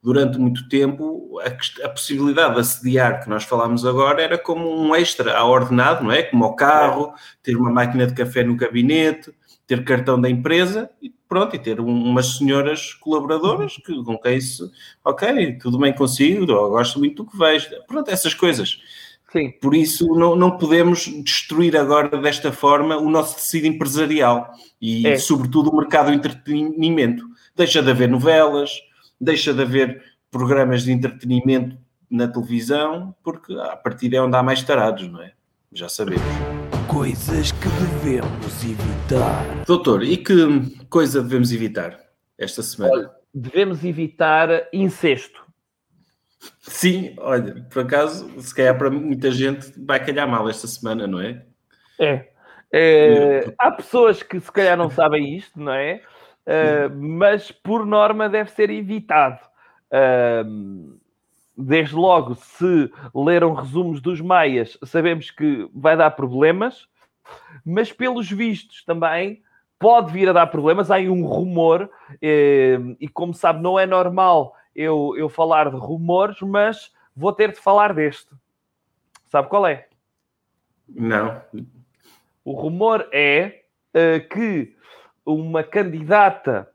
durante 0.03 0.37
muito 0.38 0.68
tempo, 0.68 1.38
a, 1.40 1.87
a, 1.87 1.88
possibilidade 1.88 2.55
de 2.55 2.61
assediar, 2.61 3.22
que 3.22 3.31
nós 3.31 3.44
falámos 3.44 3.87
agora, 3.87 4.20
era 4.20 4.37
como 4.37 4.68
um 4.68 4.92
extra 4.96 5.37
a 5.38 5.44
ordenado, 5.44 6.03
não 6.03 6.11
é? 6.11 6.25
Como 6.25 6.44
o 6.44 6.57
carro, 6.57 7.14
ter 7.40 7.57
uma 7.57 7.70
máquina 7.70 8.09
de 8.09 8.14
café 8.14 8.42
no 8.42 8.57
gabinete, 8.57 9.33
ter 9.64 9.85
cartão 9.85 10.20
da 10.20 10.29
empresa 10.29 10.90
e 11.01 11.14
pronto, 11.29 11.55
e 11.55 11.59
ter 11.61 11.81
um, 11.81 11.87
umas 11.87 12.38
senhoras 12.38 12.92
colaboradoras 12.94 13.77
que, 13.77 14.03
com 14.03 14.18
quem 14.18 14.40
se, 14.40 14.68
ok, 15.05 15.59
tudo 15.59 15.79
bem 15.79 15.92
consigo, 15.92 16.44
gosto 16.44 16.98
muito 16.98 17.22
do 17.22 17.31
que 17.31 17.38
vejo. 17.38 17.68
Pronto, 17.87 18.11
essas 18.11 18.35
coisas. 18.35 18.81
Sim. 19.33 19.51
Por 19.62 19.75
isso 19.75 20.07
não, 20.14 20.37
não 20.37 20.59
podemos 20.59 21.07
destruir 21.25 21.75
agora 21.75 22.18
desta 22.18 22.53
forma 22.53 22.99
o 22.99 23.09
nosso 23.09 23.37
tecido 23.37 23.66
empresarial 23.66 24.53
e, 24.81 25.07
é. 25.07 25.16
sobretudo, 25.16 25.71
o 25.71 25.77
mercado 25.77 26.09
do 26.09 26.12
entretenimento. 26.12 27.25
Deixa 27.57 27.83
de 27.83 27.90
haver 27.90 28.11
novelas, 28.11 28.71
deixa 29.18 29.55
de 29.55 29.62
haver 29.62 30.03
programas 30.31 30.83
de 30.83 30.92
entretenimento 30.92 31.79
na 32.11 32.29
televisão, 32.29 33.14
porque 33.25 33.55
a 33.55 33.75
partir 33.75 34.14
é 34.14 34.21
onde 34.21 34.37
há 34.37 34.42
mais 34.42 34.62
tarados, 34.62 35.09
não 35.09 35.23
é? 35.23 35.33
Já 35.73 35.88
sabemos. 35.88 36.23
Coisas 36.87 37.53
que 37.53 37.68
devemos 37.68 38.62
evitar. 38.62 39.64
Doutor, 39.66 40.03
e 40.03 40.18
que 40.18 40.35
coisa 40.90 41.23
devemos 41.23 41.53
evitar 41.53 41.99
esta 42.37 42.62
semana? 42.62 42.92
Olha, 42.92 43.11
devemos 43.33 43.83
evitar 43.83 44.68
incesto. 44.75 45.42
Sim, 46.61 47.15
olha, 47.19 47.65
por 47.71 47.83
acaso, 47.83 48.29
se 48.41 48.55
calhar 48.55 48.77
para 48.77 48.91
muita 48.91 49.31
gente 49.31 49.73
vai 49.85 50.05
calhar 50.05 50.29
mal 50.29 50.49
esta 50.49 50.67
semana, 50.67 51.07
não 51.07 51.21
é? 51.21 51.45
É. 51.99 52.29
é 52.73 53.55
há 53.59 53.71
pessoas 53.71 54.23
que 54.23 54.41
se 54.41 54.51
calhar 54.51 54.77
não 54.77 54.91
sabem 54.91 55.37
isto, 55.37 55.61
não 55.61 55.73
é? 55.73 56.03
Uh, 56.45 56.91
mas 56.97 57.53
por 57.53 57.87
norma 57.87 58.29
deve 58.29 58.51
ser 58.51 58.71
evitado. 58.71 59.39
Uh, 59.93 60.99
desde 61.57 61.95
logo, 61.95 62.35
se 62.35 62.91
leram 63.15 63.55
resumos 63.55 64.01
dos 64.01 64.21
Maias, 64.21 64.77
sabemos 64.85 65.31
que 65.31 65.69
vai 65.73 65.97
dar 65.97 66.11
problemas, 66.13 66.89
mas 67.65 67.93
pelos 67.93 68.29
vistos 68.31 68.85
também 68.85 69.43
pode 69.79 70.13
vir 70.13 70.29
a 70.29 70.33
dar 70.33 70.47
problemas. 70.49 70.91
Há 70.91 70.97
aí 70.97 71.09
um 71.09 71.25
rumor, 71.25 71.89
uh, 72.11 72.97
e 72.99 73.09
como 73.13 73.33
sabe, 73.33 73.63
não 73.63 73.79
é 73.79 73.87
normal 73.87 74.57
eu, 74.75 75.15
eu 75.17 75.29
falar 75.29 75.71
de 75.71 75.77
rumores, 75.77 76.41
mas 76.41 76.93
vou 77.17 77.33
ter 77.33 77.53
de 77.53 77.59
falar 77.59 77.95
deste. 77.95 78.31
Sabe 79.29 79.49
qual 79.49 79.67
é? 79.67 79.87
Não. 80.89 81.41
O 82.45 82.53
rumor 82.53 83.09
é 83.13 83.63
uh, 83.95 84.29
que 84.29 84.75
uma 85.25 85.63
candidata 85.63 86.69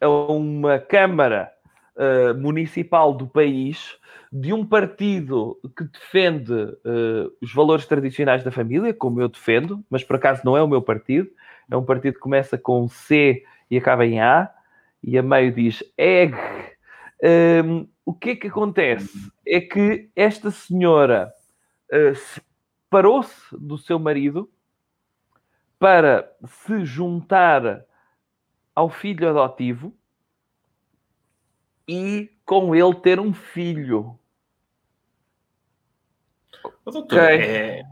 a 0.00 0.08
uma 0.08 0.78
Câmara 0.78 1.52
uh, 1.96 2.34
Municipal 2.38 3.12
do 3.14 3.26
país 3.26 3.96
de 4.30 4.52
um 4.52 4.64
partido 4.64 5.58
que 5.76 5.84
defende 5.84 6.52
uh, 6.52 7.32
os 7.40 7.52
valores 7.52 7.86
tradicionais 7.86 8.44
da 8.44 8.50
família, 8.50 8.92
como 8.92 9.20
eu 9.20 9.28
defendo, 9.28 9.82
mas 9.88 10.04
por 10.04 10.16
acaso 10.16 10.42
não 10.44 10.56
é 10.56 10.62
o 10.62 10.68
meu 10.68 10.82
partido, 10.82 11.30
é 11.70 11.76
um 11.76 11.84
partido 11.84 12.14
que 12.14 12.20
começa 12.20 12.58
com 12.58 12.86
C 12.88 13.44
e 13.70 13.78
acaba 13.78 14.04
em 14.04 14.20
A, 14.20 14.50
e 15.02 15.16
a 15.16 15.22
meio 15.22 15.52
diz 15.52 15.82
EG 15.96 16.34
um, 17.22 17.88
o 18.04 18.14
que 18.14 18.30
é 18.30 18.36
que 18.36 18.46
acontece? 18.48 19.30
É 19.46 19.60
que 19.60 20.10
esta 20.14 20.50
senhora 20.50 21.32
uh, 21.92 22.14
separou-se 22.14 23.56
do 23.58 23.76
seu 23.76 23.98
marido 23.98 24.50
para 25.78 26.30
se 26.46 26.84
juntar 26.84 27.84
ao 28.74 28.88
filho 28.88 29.28
adotivo 29.28 29.94
e 31.86 32.30
com 32.44 32.74
ele 32.74 32.94
ter 32.96 33.18
um 33.18 33.32
filho. 33.32 34.18
Doutor, 36.84 37.02
okay. 37.02 37.40
é, 37.40 37.82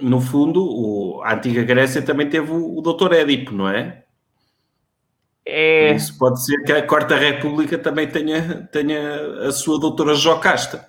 no 0.00 0.20
fundo, 0.20 0.62
o, 0.64 1.22
a 1.22 1.34
antiga 1.34 1.62
Grécia 1.62 2.02
também 2.02 2.28
teve 2.28 2.50
o, 2.50 2.78
o 2.78 2.82
doutor 2.82 3.12
Édipo, 3.12 3.52
não 3.52 3.68
é? 3.68 4.04
É... 5.44 5.92
Isso 5.92 6.16
pode 6.18 6.44
ser 6.44 6.62
que 6.64 6.72
a 6.72 6.86
Quarta 6.86 7.16
República 7.16 7.78
também 7.78 8.06
tenha, 8.08 8.68
tenha 8.70 9.46
a 9.46 9.52
sua 9.52 9.78
doutora 9.80 10.14
Jocasta. 10.14 10.88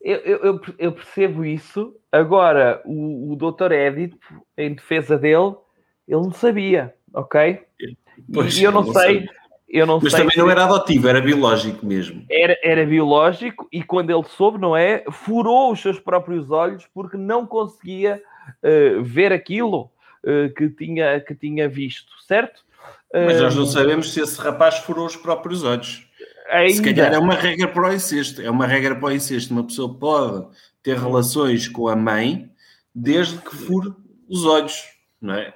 Eu, 0.00 0.18
eu, 0.18 0.60
eu 0.78 0.92
percebo 0.92 1.44
isso. 1.44 1.94
Agora, 2.12 2.80
o, 2.84 3.32
o 3.32 3.36
doutor 3.36 3.72
Édito, 3.72 4.18
em 4.56 4.74
defesa 4.74 5.18
dele, 5.18 5.54
ele 6.06 6.20
não 6.20 6.32
sabia, 6.32 6.94
ok? 7.12 7.60
Pois, 8.32 8.56
e 8.56 8.62
eu 8.64 8.72
não, 8.72 8.84
não 8.84 8.92
sei... 8.92 9.26
Eu 9.66 9.86
não 9.86 9.98
Mas 10.00 10.12
sei 10.12 10.20
também 10.20 10.34
se... 10.34 10.38
não 10.38 10.48
era 10.48 10.64
adotivo, 10.66 11.08
era 11.08 11.20
biológico 11.20 11.84
mesmo. 11.84 12.24
Era, 12.30 12.56
era 12.62 12.86
biológico 12.86 13.66
e 13.72 13.82
quando 13.82 14.10
ele 14.10 14.22
soube, 14.22 14.56
não 14.56 14.76
é? 14.76 15.02
Furou 15.10 15.72
os 15.72 15.80
seus 15.80 15.98
próprios 15.98 16.48
olhos 16.52 16.86
porque 16.94 17.16
não 17.16 17.44
conseguia 17.44 18.22
uh, 18.62 19.02
ver 19.02 19.32
aquilo 19.32 19.90
uh, 20.22 20.54
que, 20.54 20.68
tinha, 20.68 21.18
que 21.18 21.34
tinha 21.34 21.68
visto, 21.68 22.12
certo? 22.24 22.62
Mas 23.14 23.40
nós 23.40 23.54
não 23.54 23.66
sabemos 23.66 24.12
se 24.12 24.20
esse 24.20 24.40
rapaz 24.40 24.78
furou 24.78 25.06
os 25.06 25.14
próprios 25.14 25.62
olhos. 25.62 26.04
Ainda. 26.50 26.74
Se 26.74 26.82
calhar 26.82 27.12
é 27.12 27.18
uma 27.18 27.34
regra 27.34 27.68
para 27.68 27.88
o 27.88 27.92
incesto. 27.92 28.42
É 28.42 28.50
uma 28.50 28.66
regra 28.66 28.96
para 28.96 29.08
o 29.08 29.12
incesto. 29.12 29.54
Uma 29.54 29.64
pessoa 29.64 29.96
pode 29.96 30.48
ter 30.82 30.98
relações 30.98 31.68
com 31.68 31.88
a 31.88 31.94
mãe 31.94 32.50
desde 32.94 33.38
que 33.38 33.54
fure 33.54 33.92
os 34.28 34.44
olhos, 34.44 34.82
não 35.20 35.34
é? 35.34 35.54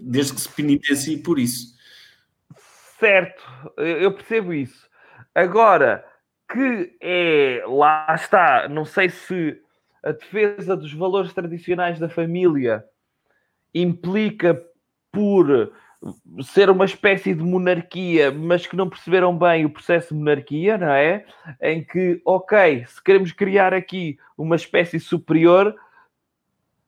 Desde 0.00 0.34
que 0.34 0.40
se 0.40 0.48
penitencie 0.48 1.18
por 1.18 1.38
isso. 1.38 1.76
Certo, 2.98 3.42
eu 3.76 4.12
percebo 4.12 4.52
isso. 4.52 4.88
Agora, 5.34 6.04
que 6.50 6.96
é, 7.00 7.62
lá 7.66 8.06
está, 8.14 8.68
não 8.68 8.84
sei 8.84 9.08
se 9.08 9.60
a 10.02 10.12
defesa 10.12 10.76
dos 10.76 10.92
valores 10.92 11.32
tradicionais 11.32 11.98
da 11.98 12.08
família 12.08 12.84
implica 13.74 14.60
por 15.12 15.72
ser 16.42 16.70
uma 16.70 16.84
espécie 16.84 17.34
de 17.34 17.42
monarquia, 17.42 18.30
mas 18.30 18.66
que 18.66 18.76
não 18.76 18.88
perceberam 18.88 19.36
bem 19.36 19.64
o 19.64 19.70
processo 19.70 20.14
de 20.14 20.20
monarquia, 20.20 20.78
não 20.78 20.90
é? 20.90 21.24
Em 21.60 21.82
que, 21.82 22.20
ok, 22.24 22.84
se 22.86 23.02
queremos 23.02 23.32
criar 23.32 23.74
aqui 23.74 24.18
uma 24.36 24.56
espécie 24.56 25.00
superior, 25.00 25.74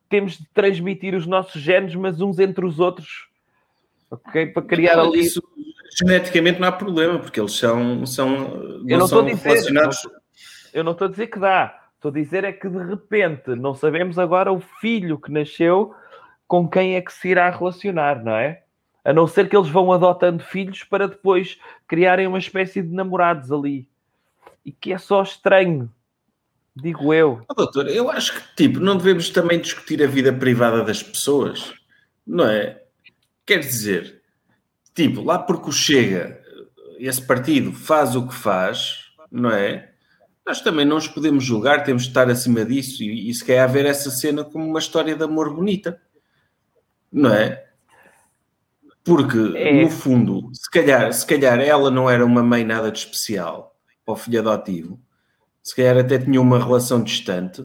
temos 0.08 0.38
de 0.38 0.46
transmitir 0.54 1.14
os 1.14 1.26
nossos 1.26 1.60
genes, 1.60 1.94
mas 1.94 2.20
uns 2.20 2.38
entre 2.38 2.64
os 2.64 2.78
outros, 2.78 3.28
ok? 4.10 4.46
Para 4.46 4.62
criar 4.62 4.96
não, 4.96 5.08
ali. 5.08 5.20
Isso, 5.20 5.42
geneticamente 5.98 6.60
não 6.60 6.68
há 6.68 6.72
problema, 6.72 7.18
porque 7.18 7.40
eles 7.40 7.52
são, 7.52 8.06
são, 8.06 8.82
eu 8.86 8.98
não 8.98 9.08
são 9.08 9.24
dizer, 9.24 9.48
relacionados. 9.48 10.08
Eu 10.72 10.84
não 10.84 10.92
estou 10.92 11.08
a 11.08 11.10
dizer 11.10 11.26
que 11.26 11.38
dá. 11.38 11.76
Estou 11.96 12.10
a 12.10 12.14
dizer 12.14 12.44
é 12.44 12.52
que 12.52 12.68
de 12.68 12.78
repente 12.78 13.50
não 13.50 13.74
sabemos 13.74 14.18
agora 14.18 14.52
o 14.52 14.60
filho 14.60 15.18
que 15.18 15.30
nasceu 15.30 15.94
com 16.46 16.68
quem 16.68 16.96
é 16.96 17.00
que 17.00 17.12
se 17.12 17.28
irá 17.28 17.50
relacionar, 17.50 18.24
não 18.24 18.34
é? 18.34 18.62
A 19.04 19.12
não 19.12 19.26
ser 19.26 19.48
que 19.48 19.56
eles 19.56 19.68
vão 19.68 19.92
adotando 19.92 20.42
filhos 20.42 20.84
para 20.84 21.08
depois 21.08 21.58
criarem 21.86 22.26
uma 22.26 22.38
espécie 22.38 22.82
de 22.82 22.92
namorados 22.92 23.50
ali. 23.50 23.88
E 24.64 24.72
que 24.72 24.92
é 24.92 24.98
só 24.98 25.22
estranho. 25.22 25.90
Digo 26.76 27.12
eu. 27.12 27.42
Oh, 27.48 27.54
doutor, 27.54 27.88
eu 27.88 28.10
acho 28.10 28.34
que 28.34 28.56
tipo, 28.56 28.80
não 28.80 28.96
devemos 28.96 29.30
também 29.30 29.60
discutir 29.60 30.02
a 30.02 30.06
vida 30.06 30.32
privada 30.32 30.84
das 30.84 31.02
pessoas. 31.02 31.74
Não 32.26 32.46
é? 32.46 32.82
Quer 33.44 33.58
dizer, 33.58 34.22
tipo, 34.94 35.22
lá 35.22 35.38
porque 35.38 35.68
o 35.68 35.72
Chega, 35.72 36.40
esse 36.98 37.26
partido 37.26 37.72
faz 37.72 38.14
o 38.14 38.26
que 38.26 38.34
faz, 38.34 39.10
não 39.30 39.50
é? 39.50 39.90
Nós 40.46 40.60
também 40.60 40.84
não 40.84 40.96
os 40.96 41.08
podemos 41.08 41.44
julgar, 41.44 41.84
temos 41.84 42.02
de 42.02 42.08
estar 42.08 42.28
acima 42.28 42.64
disso 42.64 43.02
e, 43.02 43.30
e 43.30 43.34
se 43.34 43.44
quer 43.44 43.60
haver 43.60 43.86
essa 43.86 44.10
cena 44.10 44.44
como 44.44 44.66
uma 44.66 44.78
história 44.78 45.14
de 45.14 45.22
amor 45.22 45.54
bonita, 45.54 46.00
não 47.12 47.32
é? 47.32 47.69
Porque, 49.04 49.38
é. 49.56 49.82
no 49.82 49.90
fundo, 49.90 50.50
se 50.52 50.70
calhar, 50.70 51.12
se 51.12 51.26
calhar 51.26 51.58
ela 51.58 51.90
não 51.90 52.08
era 52.08 52.24
uma 52.24 52.42
mãe 52.42 52.64
nada 52.64 52.90
de 52.90 52.98
especial 52.98 53.74
para 54.04 54.14
o 54.14 54.16
filho 54.16 54.40
adotivo, 54.40 55.00
se 55.62 55.74
calhar 55.74 55.98
até 55.98 56.18
tinha 56.18 56.40
uma 56.40 56.58
relação 56.58 57.02
distante, 57.02 57.64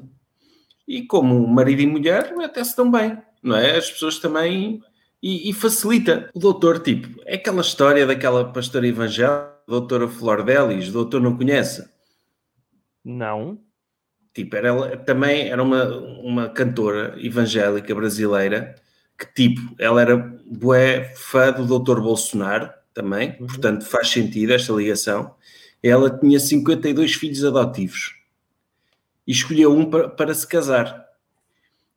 e 0.88 1.06
como 1.06 1.45
marido 1.48 1.82
e 1.82 1.88
mulher, 1.88 2.34
até 2.41 2.63
se 2.63 2.76
dão 2.78 2.89
bem, 2.89 3.17
não 3.41 3.56
é? 3.56 3.78
As 3.78 3.89
pessoas 3.89 4.19
também. 4.19 4.82
E, 5.21 5.50
e 5.50 5.54
facilita. 5.54 6.30
O 6.36 6.39
doutor, 6.39 6.80
tipo, 6.80 7.19
é 7.26 7.36
aquela 7.36 7.62
história 7.62 8.06
daquela 8.06 8.52
pastora 8.52 8.88
evangélica, 8.88 9.56
doutora 9.67 10.08
Flor 10.08 10.43
Delis, 10.43 10.89
o 10.89 10.93
doutor 10.93 11.19
não 11.19 11.36
conhece? 11.36 11.88
Não. 13.04 13.60
Tipo, 14.34 14.56
era, 14.56 14.67
ela 14.67 14.98
também 14.98 15.50
era 15.50 15.63
uma, 15.63 15.86
uma 16.21 16.50
cantora 16.50 17.15
evangélica 17.17 17.95
brasileira 17.95 18.76
que 19.17 19.25
tipo, 19.34 19.75
ela 19.80 20.01
era 20.01 20.17
bué 20.45 21.13
fã 21.15 21.51
do 21.51 21.80
Dr. 21.80 22.01
Bolsonaro 22.01 22.69
também, 22.93 23.38
uhum. 23.39 23.47
portanto 23.47 23.86
faz 23.86 24.10
sentido 24.10 24.54
esta 24.54 24.73
ligação. 24.73 25.36
Ela 25.82 26.10
tinha 26.10 26.39
52 26.39 27.13
filhos 27.13 27.43
adotivos 27.43 28.15
e 29.28 29.32
escolheu 29.32 29.73
um 29.73 29.89
para, 29.89 30.10
para 30.10 30.34
se 30.34 30.47
casar. 30.47 31.06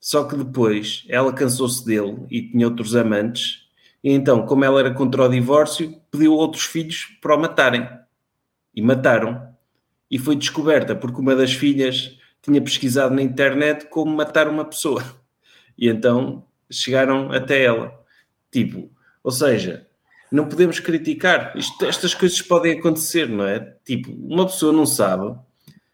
Só 0.00 0.24
que 0.24 0.36
depois 0.36 1.04
ela 1.08 1.32
cansou-se 1.32 1.84
dele 1.84 2.26
e 2.30 2.42
tinha 2.42 2.66
outros 2.66 2.94
amantes, 2.94 3.68
e 4.02 4.12
então, 4.12 4.46
como 4.46 4.64
ela 4.64 4.80
era 4.80 4.94
contra 4.94 5.24
o 5.24 5.28
divórcio, 5.28 6.00
pediu 6.10 6.32
outros 6.32 6.64
filhos 6.64 7.06
para 7.20 7.34
o 7.34 7.40
matarem. 7.40 7.88
E 8.74 8.80
mataram. 8.80 9.48
e 10.10 10.18
foi 10.18 10.36
descoberta 10.36 10.94
porque 10.94 11.20
uma 11.20 11.34
das 11.34 11.52
filhas 11.52 12.16
tinha 12.40 12.62
pesquisado 12.62 13.14
na 13.14 13.20
internet 13.20 13.86
como 13.86 14.14
matar 14.16 14.48
uma 14.48 14.64
pessoa. 14.64 15.04
E 15.76 15.88
então 15.88 16.44
chegaram 16.70 17.30
até 17.32 17.64
ela. 17.64 17.98
Tipo, 18.50 18.90
ou 19.22 19.30
seja, 19.30 19.86
não 20.30 20.48
podemos 20.48 20.80
criticar. 20.80 21.56
Isto, 21.56 21.84
estas 21.86 22.14
coisas 22.14 22.40
podem 22.42 22.78
acontecer, 22.78 23.28
não 23.28 23.44
é? 23.46 23.60
Tipo, 23.84 24.12
uma 24.12 24.46
pessoa 24.46 24.72
não 24.72 24.86
sabe 24.86 25.36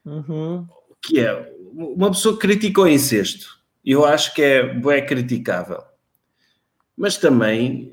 Uhum. 0.05 0.67
que 1.03 1.19
é 1.19 1.53
uma 1.73 2.11
pessoa 2.11 2.35
que 2.35 2.41
critica 2.41 2.83
o 2.83 2.89
incesto. 2.89 3.59
Eu 3.85 4.05
acho 4.05 4.35
que 4.35 4.43
é, 4.43 4.81
é 4.91 5.01
criticável. 5.03 5.83
Mas 6.97 7.17
também, 7.17 7.93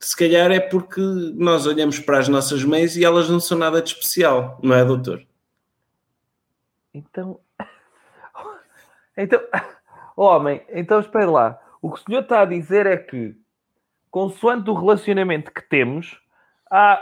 se 0.00 0.16
calhar, 0.16 0.50
é 0.50 0.60
porque 0.60 1.00
nós 1.34 1.66
olhamos 1.66 1.98
para 1.98 2.18
as 2.18 2.28
nossas 2.28 2.64
mães 2.64 2.96
e 2.96 3.04
elas 3.04 3.28
não 3.30 3.38
são 3.38 3.56
nada 3.56 3.80
de 3.80 3.90
especial, 3.90 4.58
não 4.62 4.74
é, 4.74 4.84
doutor? 4.84 5.26
Então. 6.92 7.40
Então. 9.18 9.40
Homem, 10.14 10.62
então 10.68 11.00
espere 11.00 11.24
lá. 11.24 11.58
O 11.86 11.92
que 11.92 12.00
o 12.00 12.02
senhor 12.02 12.22
está 12.22 12.40
a 12.40 12.44
dizer 12.44 12.84
é 12.84 12.96
que, 12.96 13.36
consoante 14.10 14.68
o 14.68 14.74
relacionamento 14.74 15.52
que 15.52 15.62
temos, 15.62 16.20
há 16.68 17.00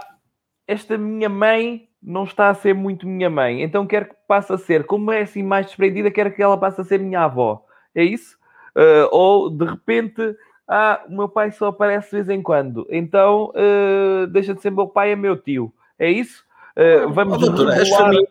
esta 0.68 0.98
minha 0.98 1.30
mãe 1.30 1.88
não 2.02 2.24
está 2.24 2.50
a 2.50 2.54
ser 2.54 2.74
muito 2.74 3.08
minha 3.08 3.30
mãe, 3.30 3.62
então 3.62 3.86
quero 3.86 4.10
que 4.10 4.14
passe 4.28 4.52
a 4.52 4.58
ser, 4.58 4.84
como 4.84 5.10
é 5.10 5.22
assim 5.22 5.42
mais 5.42 5.64
desprendida, 5.64 6.10
quero 6.10 6.30
que 6.34 6.42
ela 6.42 6.58
passe 6.58 6.82
a 6.82 6.84
ser 6.84 6.98
minha 7.00 7.20
avó. 7.20 7.64
É 7.94 8.04
isso? 8.04 8.36
Uh, 8.76 9.08
ou 9.10 9.48
de 9.48 9.64
repente, 9.64 10.36
ah, 10.68 11.02
o 11.08 11.16
meu 11.16 11.30
pai 11.30 11.50
só 11.50 11.68
aparece 11.68 12.10
de 12.10 12.16
vez 12.16 12.28
em 12.28 12.42
quando, 12.42 12.86
então 12.90 13.54
uh, 13.54 14.26
deixa 14.26 14.52
de 14.52 14.60
ser 14.60 14.70
meu 14.70 14.86
pai, 14.86 15.12
é 15.12 15.16
meu 15.16 15.34
tio. 15.34 15.72
É 15.98 16.10
isso? 16.10 16.44
Uh, 16.76 17.10
vamos 17.10 17.38
Oh, 17.38 17.40
doutor, 17.40 17.70
as 17.70 17.88
famílias... 17.88 18.28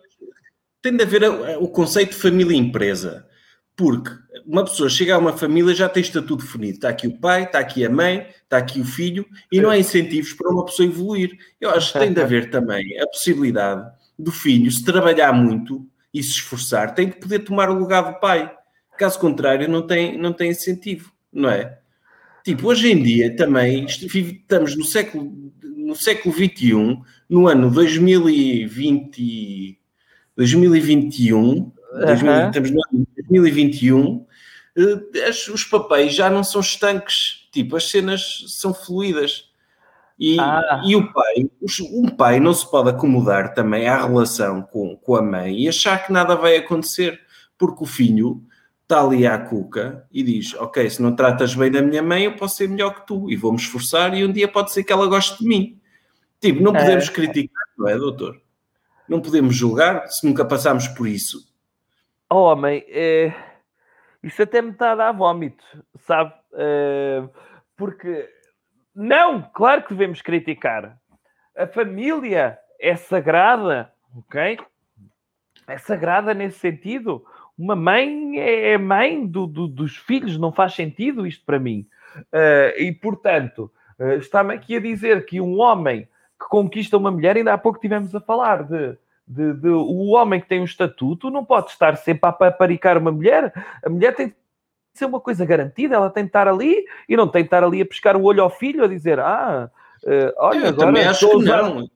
Tem 0.83 0.95
de 0.95 1.01
haver 1.01 1.23
o 1.59 1.67
conceito 1.67 2.11
de 2.11 2.21
família-empresa. 2.21 3.27
Porque 3.75 4.11
uma 4.45 4.63
pessoa 4.63 4.89
chega 4.89 5.15
a 5.15 5.17
uma 5.17 5.35
família 5.35 5.73
já 5.73 5.89
tem 5.89 6.01
estatuto 6.01 6.43
definido. 6.43 6.75
Está 6.75 6.89
aqui 6.89 7.07
o 7.07 7.17
pai, 7.17 7.43
está 7.43 7.59
aqui 7.59 7.85
a 7.85 7.89
mãe, 7.89 8.27
está 8.43 8.57
aqui 8.57 8.79
o 8.79 8.85
filho, 8.85 9.25
e 9.51 9.59
não 9.59 9.69
há 9.69 9.77
incentivos 9.77 10.33
para 10.33 10.51
uma 10.51 10.65
pessoa 10.65 10.87
evoluir. 10.87 11.31
Eu 11.59 11.71
acho 11.71 11.93
que 11.93 11.99
tem 11.99 12.13
de 12.13 12.21
haver 12.21 12.49
também 12.49 12.99
a 12.99 13.07
possibilidade 13.07 13.89
do 14.17 14.31
filho, 14.31 14.71
se 14.71 14.83
trabalhar 14.83 15.33
muito 15.33 15.87
e 16.13 16.21
se 16.21 16.31
esforçar, 16.31 16.93
tem 16.93 17.09
de 17.09 17.15
poder 17.15 17.39
tomar 17.39 17.69
o 17.69 17.73
lugar 17.73 18.01
do 18.01 18.19
pai. 18.19 18.51
Caso 18.97 19.19
contrário, 19.19 19.67
não 19.67 19.85
tem, 19.85 20.17
não 20.17 20.31
tem 20.31 20.51
incentivo, 20.51 21.11
não 21.31 21.49
é? 21.49 21.79
Tipo, 22.43 22.67
hoje 22.67 22.91
em 22.91 23.01
dia 23.01 23.35
também 23.35 23.85
estamos 23.85 24.75
no 24.75 24.83
século, 24.83 25.51
no 25.63 25.95
século 25.95 26.35
XXI, 26.35 26.99
no 27.27 27.47
ano 27.47 27.71
2020, 27.71 29.79
2021, 30.35 31.71
2000, 31.99 32.31
Aham. 32.31 32.47
estamos 32.47 32.71
no 32.71 32.81
ano 32.91 33.07
2021, 33.17 34.25
eh, 34.77 35.27
as- 35.27 35.47
os 35.47 35.63
papéis 35.63 36.13
já 36.13 36.29
não 36.29 36.43
são 36.43 36.61
estanques, 36.61 37.47
tipo, 37.51 37.75
as 37.75 37.89
cenas 37.89 38.43
são 38.47 38.73
fluídas. 38.73 39.49
E, 40.19 40.39
Ah. 40.39 40.81
e 40.85 40.95
o 40.95 41.11
pai, 41.11 41.49
os- 41.61 41.79
um 41.79 42.07
pai 42.07 42.39
não 42.39 42.53
se 42.53 42.69
pode 42.69 42.89
acomodar 42.89 43.53
também 43.53 43.87
à 43.87 44.05
relação 44.05 44.61
com, 44.61 44.95
com 44.95 45.15
a 45.15 45.21
mãe 45.21 45.59
e 45.61 45.67
achar 45.67 46.05
que 46.05 46.11
nada 46.13 46.35
vai 46.35 46.55
acontecer, 46.57 47.19
porque 47.57 47.83
o 47.83 47.87
filho 47.87 48.41
está 48.83 49.01
ali 49.01 49.25
à 49.25 49.37
cuca 49.37 50.05
e 50.11 50.21
diz: 50.21 50.53
Ok, 50.55 50.87
se 50.89 51.01
não 51.01 51.15
tratas 51.15 51.55
bem 51.55 51.71
da 51.71 51.81
minha 51.81 52.03
mãe, 52.03 52.25
eu 52.25 52.35
posso 52.35 52.57
ser 52.57 52.69
melhor 52.69 52.93
que 52.93 53.07
tu 53.07 53.29
e 53.29 53.35
vou-me 53.35 53.57
esforçar. 53.57 54.13
E 54.15 54.23
um 54.23 54.31
dia 54.31 54.47
pode 54.47 54.71
ser 54.71 54.83
que 54.83 54.93
ela 54.93 55.07
goste 55.07 55.39
de 55.41 55.47
mim. 55.47 55.79
Tipo, 56.39 56.61
não 56.61 56.73
podemos 56.73 57.09
criticar, 57.09 57.63
não 57.77 57.87
é, 57.87 57.97
doutor? 57.97 58.39
Não 59.09 59.19
podemos 59.21 59.55
julgar 59.55 60.07
se 60.09 60.25
nunca 60.27 60.45
passámos 60.45 60.87
por 60.89 61.07
isso. 61.07 61.51
Oh, 62.29 62.43
homem, 62.51 62.83
eh, 62.87 63.33
isso 64.23 64.41
até 64.41 64.61
me 64.61 64.71
está 64.71 64.91
a 64.93 64.95
dar 64.95 65.11
vómito, 65.11 65.63
sabe? 65.99 66.33
Eh, 66.53 67.23
porque, 67.77 68.29
não, 68.95 69.41
claro 69.53 69.83
que 69.83 69.93
devemos 69.93 70.21
criticar. 70.21 70.97
A 71.55 71.67
família 71.67 72.57
é 72.79 72.95
sagrada, 72.95 73.91
ok? 74.17 74.57
É 75.67 75.77
sagrada 75.77 76.33
nesse 76.33 76.59
sentido. 76.59 77.23
Uma 77.57 77.75
mãe 77.75 78.39
é 78.39 78.77
mãe 78.77 79.25
do- 79.27 79.45
do- 79.45 79.67
dos 79.67 79.95
filhos, 79.95 80.37
não 80.39 80.51
faz 80.51 80.73
sentido 80.73 81.27
isto 81.27 81.45
para 81.45 81.59
mim. 81.59 81.87
Eh, 82.31 82.75
e, 82.85 82.91
portanto, 82.91 83.71
eh, 83.99 84.15
está-me 84.15 84.55
aqui 84.55 84.75
a 84.77 84.79
dizer 84.79 85.25
que 85.25 85.39
um 85.39 85.59
homem 85.59 86.07
que 86.39 86.47
conquista 86.49 86.97
uma 86.97 87.11
mulher, 87.11 87.37
ainda 87.37 87.53
há 87.53 87.57
pouco 87.57 87.79
tivemos 87.79 88.13
a 88.15 88.19
falar 88.19 88.63
de 88.63 88.97
de, 89.33 89.53
de- 89.53 89.69
o 89.69 90.09
homem 90.11 90.39
que 90.39 90.47
tem 90.47 90.61
um 90.61 90.65
estatuto 90.65 91.29
não 91.29 91.43
pode 91.43 91.71
estar 91.71 91.95
sempre 91.97 92.29
a 92.29 92.31
paparicar 92.31 92.97
uma 92.97 93.11
mulher. 93.11 93.51
A 93.83 93.89
mulher 93.89 94.15
tem 94.15 94.27
de 94.29 94.35
ser 94.93 95.05
uma 95.05 95.19
coisa 95.19 95.45
garantida, 95.45 95.95
ela 95.95 96.09
tem 96.09 96.23
de 96.23 96.29
estar 96.29 96.47
ali 96.47 96.85
e 97.09 97.15
não 97.17 97.27
tem 97.27 97.41
de 97.43 97.47
estar 97.47 97.63
ali 97.63 97.81
a 97.81 97.85
pescar 97.85 98.15
o 98.15 98.23
olho 98.23 98.43
ao 98.43 98.49
filho, 98.49 98.83
a 98.83 98.87
dizer: 98.87 99.19
Ah, 99.19 99.69
eh, 100.05 100.33
olha, 100.37 100.59
eu 100.59 100.67
agora 100.69 100.87
também 100.87 101.03
acho 101.05 101.27
que 101.29 101.35
usar- 101.35 101.63
não. 101.63 101.89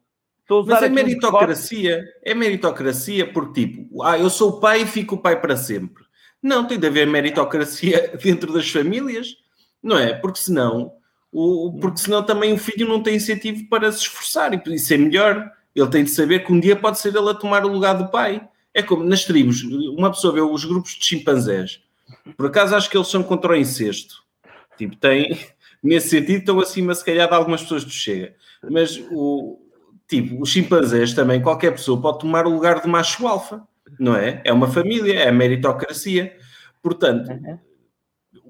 Mas 0.66 0.82
é 0.82 0.86
aqui 0.86 0.94
um 0.94 0.96
decote." 0.96 0.96
meritocracia. 0.96 2.04
É 2.24 2.34
meritocracia 2.34 3.32
porque, 3.34 3.66
tipo, 3.68 4.02
ah, 4.04 4.18
eu 4.18 4.30
sou 4.30 4.50
o 4.52 4.60
pai 4.60 4.82
e 4.82 4.88
fico 4.88 5.16
o 5.16 5.18
pai 5.22 5.40
para 5.40 5.58
sempre. 5.58 6.04
Não, 6.42 6.66
tem 6.66 6.80
de 6.80 6.88
haver 6.88 7.06
meritocracia 7.08 8.14
dentro 8.24 8.54
das 8.54 8.70
famílias, 8.70 9.36
não 9.84 9.98
é? 9.98 10.14
Porque 10.14 10.40
senão, 10.40 10.94
o, 11.32 11.78
porque 11.82 12.00
senão 12.00 12.24
também 12.24 12.54
o 12.54 12.58
filho 12.58 12.88
não 12.88 13.04
tem 13.04 13.16
incentivo 13.16 13.68
para 13.70 13.92
se 13.92 14.00
esforçar 14.00 14.54
e, 14.54 14.62
e 14.74 14.80
ser 14.80 14.98
melhor. 14.98 15.52
Ele 15.80 15.90
tem 15.90 16.04
de 16.04 16.10
saber 16.10 16.44
que 16.44 16.52
um 16.52 16.60
dia 16.60 16.76
pode 16.76 17.00
ser 17.00 17.16
ele 17.16 17.30
a 17.30 17.34
tomar 17.36 17.64
o 17.64 17.68
lugar 17.68 17.94
do 17.94 18.10
pai. 18.10 18.48
É 18.74 18.82
como 18.82 19.04
nas 19.04 19.24
tribos, 19.26 19.62
uma 19.64 20.10
pessoa 20.10 20.34
vê 20.34 20.42
os 20.42 20.66
grupos 20.66 20.94
de 20.96 21.06
chimpanzés. 21.06 21.82
Por 22.36 22.48
acaso 22.48 22.76
acho 22.76 22.90
que 22.90 22.98
eles 22.98 23.08
são 23.08 23.22
contra 23.22 23.52
o 23.52 23.56
incesto. 23.56 24.16
Tipo, 24.78 24.96
tem, 24.96 25.38
nesse 25.84 26.10
sentido, 26.10 26.40
estão 26.40 26.60
acima, 26.60 26.96
se 26.96 27.06
calhar, 27.06 27.28
de 27.28 27.34
algumas 27.34 27.62
pessoas 27.62 27.84
do 27.84 27.92
Chega. 27.92 28.36
Mas 28.70 29.00
o, 29.12 29.60
tipo, 30.08 30.42
os 30.42 30.50
chimpanzés 30.50 31.14
também, 31.14 31.42
qualquer 31.42 31.72
pessoa 31.72 32.02
pode 32.02 32.20
tomar 32.20 32.48
o 32.48 32.52
lugar 32.52 32.82
de 32.82 32.88
macho 32.88 33.28
alfa, 33.28 33.62
não 34.00 34.16
é? 34.16 34.42
É 34.44 34.52
uma 34.52 34.68
família, 34.68 35.20
é 35.20 35.30
a 35.30 35.32
meritocracia. 35.32 36.36
Portanto, 36.82 37.30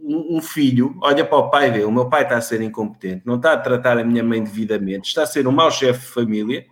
um, 0.02 0.38
um 0.38 0.42
filho 0.42 0.98
olha 1.02 1.26
para 1.26 1.38
o 1.38 1.50
pai 1.50 1.72
dele, 1.72 1.86
o 1.86 1.92
meu 1.92 2.10
pai 2.10 2.24
está 2.24 2.38
a 2.38 2.42
ser 2.42 2.62
incompetente, 2.62 3.24
não 3.26 3.36
está 3.36 3.54
a 3.54 3.58
tratar 3.58 3.98
a 3.98 4.04
minha 4.04 4.24
mãe 4.24 4.42
devidamente, 4.42 5.10
está 5.10 5.24
a 5.24 5.26
ser 5.26 5.48
um 5.48 5.52
mau 5.52 5.70
chefe 5.70 6.00
de 6.00 6.13
família, 6.13 6.66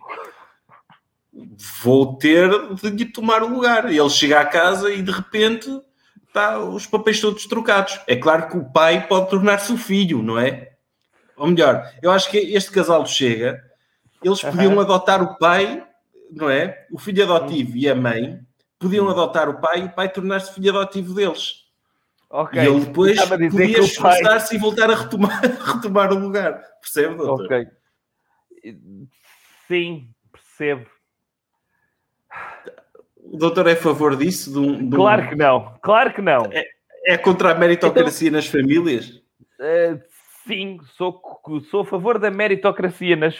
vou 1.82 2.16
ter 2.16 2.48
de 2.76 2.90
lhe 2.90 3.04
tomar 3.06 3.42
o 3.42 3.48
lugar. 3.48 3.92
E 3.92 3.98
ele 3.98 4.10
chega 4.10 4.40
à 4.40 4.44
casa 4.44 4.92
e 4.92 5.02
de 5.02 5.10
repente 5.10 5.68
está 6.28 6.58
os 6.58 6.86
papéis 6.86 7.20
todos 7.20 7.46
trocados. 7.46 8.00
É 8.06 8.16
claro 8.16 8.48
que 8.48 8.56
o 8.56 8.64
pai 8.64 9.06
pode 9.06 9.30
tornar-se 9.30 9.72
o 9.72 9.76
filho, 9.78 10.22
não 10.22 10.38
é? 10.38 10.72
Ou 11.36 11.46
melhor, 11.48 11.90
eu 12.02 12.10
acho 12.10 12.30
que 12.30 12.38
este 12.38 12.70
casal 12.70 13.04
chega, 13.06 13.62
eles 14.22 14.40
podiam 14.42 14.80
adotar 14.80 15.22
o 15.22 15.36
pai, 15.38 15.84
não 16.30 16.48
é? 16.48 16.86
O 16.90 16.98
filho 16.98 17.22
adotivo 17.24 17.76
e 17.76 17.88
a 17.88 17.94
mãe 17.94 18.40
podiam 18.78 19.08
adotar 19.08 19.48
o 19.48 19.60
pai 19.60 19.82
e 19.82 19.84
o 19.84 19.90
pai 19.92 20.08
tornar-se 20.08 20.52
filho 20.54 20.70
adotivo 20.76 21.14
deles. 21.14 21.64
Ok. 22.28 22.60
E 22.60 22.66
ele 22.66 22.80
depois 22.80 23.18
podia 23.28 23.48
o 23.48 23.52
pai- 23.52 23.80
esforçar-se 23.80 24.54
e 24.54 24.58
voltar 24.58 24.90
a 24.90 24.94
retomar, 24.94 25.40
retomar 25.74 26.12
o 26.12 26.18
lugar. 26.18 26.60
Percebe, 26.80 27.14
doutor? 27.16 27.44
Ok. 27.46 27.66
Sim, 29.68 30.08
percebo. 30.32 30.86
O 33.36 33.38
doutor 33.38 33.66
é 33.66 33.72
a 33.72 33.76
favor 33.76 34.16
disso? 34.16 34.50
De 34.50 34.58
um, 34.58 34.78
de 34.88 34.96
um- 34.96 34.98
Claro 34.98 35.28
que 35.28 35.34
não, 35.34 35.74
claro 35.82 36.14
que 36.14 36.22
não. 36.22 36.48
É 37.06 37.18
contra 37.18 37.52
a 37.52 37.54
meritocracia 37.54 38.30
nas 38.30 38.46
famílias? 38.46 39.10
Uh, 39.60 40.00
sim, 40.46 40.78
sou, 40.96 41.20
sou 41.70 41.82
a 41.82 41.84
favor 41.84 42.18
da 42.18 42.30
meritocracia 42.30 43.14
nas 43.14 43.36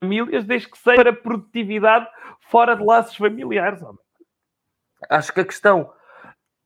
famílias, 0.00 0.46
desde 0.46 0.70
que 0.70 0.78
seja 0.78 0.96
para 0.96 1.12
produtividade 1.12 2.08
fora 2.48 2.74
de 2.74 2.82
laços 2.82 3.14
familiares. 3.16 3.82
homem. 3.82 3.98
Acho 5.10 5.30
que 5.34 5.40
a 5.40 5.44
questão 5.44 5.92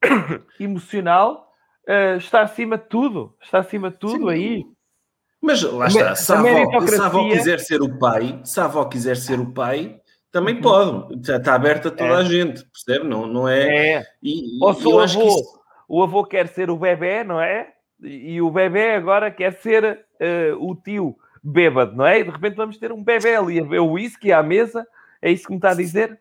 emocional 0.61 1.53
uh, 1.89 2.17
está 2.17 2.43
acima 2.43 2.79
de 2.79 2.85
tudo. 2.85 3.37
Está 3.43 3.59
acima 3.59 3.91
de 3.91 3.97
tudo 3.99 4.29
Sim. 4.29 4.31
aí. 4.31 4.65
Mas 5.43 5.63
lá 5.63 5.89
está, 5.89 6.15
se 6.15 6.33
a, 6.33 6.39
avó, 6.39 6.87
se 6.87 7.01
a 7.01 7.07
avó 7.07 7.29
quiser 7.29 7.59
ser 7.59 7.83
o 7.83 7.99
pai, 7.99 8.41
se 8.45 8.61
a 8.61 8.67
avó 8.67 8.85
quiser 8.85 9.17
ser 9.17 9.41
o 9.41 9.51
pai, 9.53 10.01
também 10.33 10.57
Uhum. 10.57 10.61
pode. 10.63 11.15
Está, 11.21 11.37
está 11.37 11.55
aberta 11.55 11.89
a 11.89 11.91
toda 11.91 12.11
É. 12.11 12.17
a 12.17 12.23
gente, 12.25 12.65
percebe? 12.67 13.09
Não, 13.09 13.27
não 13.27 13.49
é. 13.49 13.95
É. 13.97 14.07
E, 14.23 14.43
Ou 14.63 14.75
se 14.75 14.87
o 14.87 15.01
avô, 15.01 15.05
isso- 15.05 15.61
o 15.89 16.03
avô 16.03 16.25
quer 16.25 16.49
ser 16.49 16.71
o 16.71 16.77
bebê, 16.77 17.25
não 17.25 17.41
é? 17.41 17.69
E, 18.03 18.41
o 18.41 18.51
bebê 18.51 18.93
agora 18.95 19.31
quer 19.31 19.53
ser 19.55 19.85
uh, 20.55 20.65
o 20.71 20.75
tio 20.75 21.17
bêbado, 21.43 21.95
não 21.97 22.07
é? 22.07 22.21
E 22.21 22.25
de 22.25 22.31
repente 22.31 22.55
vamos 22.57 22.77
ter 22.79 22.93
um 22.93 23.03
bebê 23.03 23.35
ali 23.37 23.61
a 23.61 23.65
ver 23.65 23.81
o 23.81 23.93
whisky 23.93 24.33
à 24.33 24.43
mesa. 24.43 24.87
É 25.21 25.31
isso 25.31 25.45
que 25.45 25.51
me 25.51 25.57
está 25.59 25.71
a 25.71 25.75
dizer? 25.75 26.19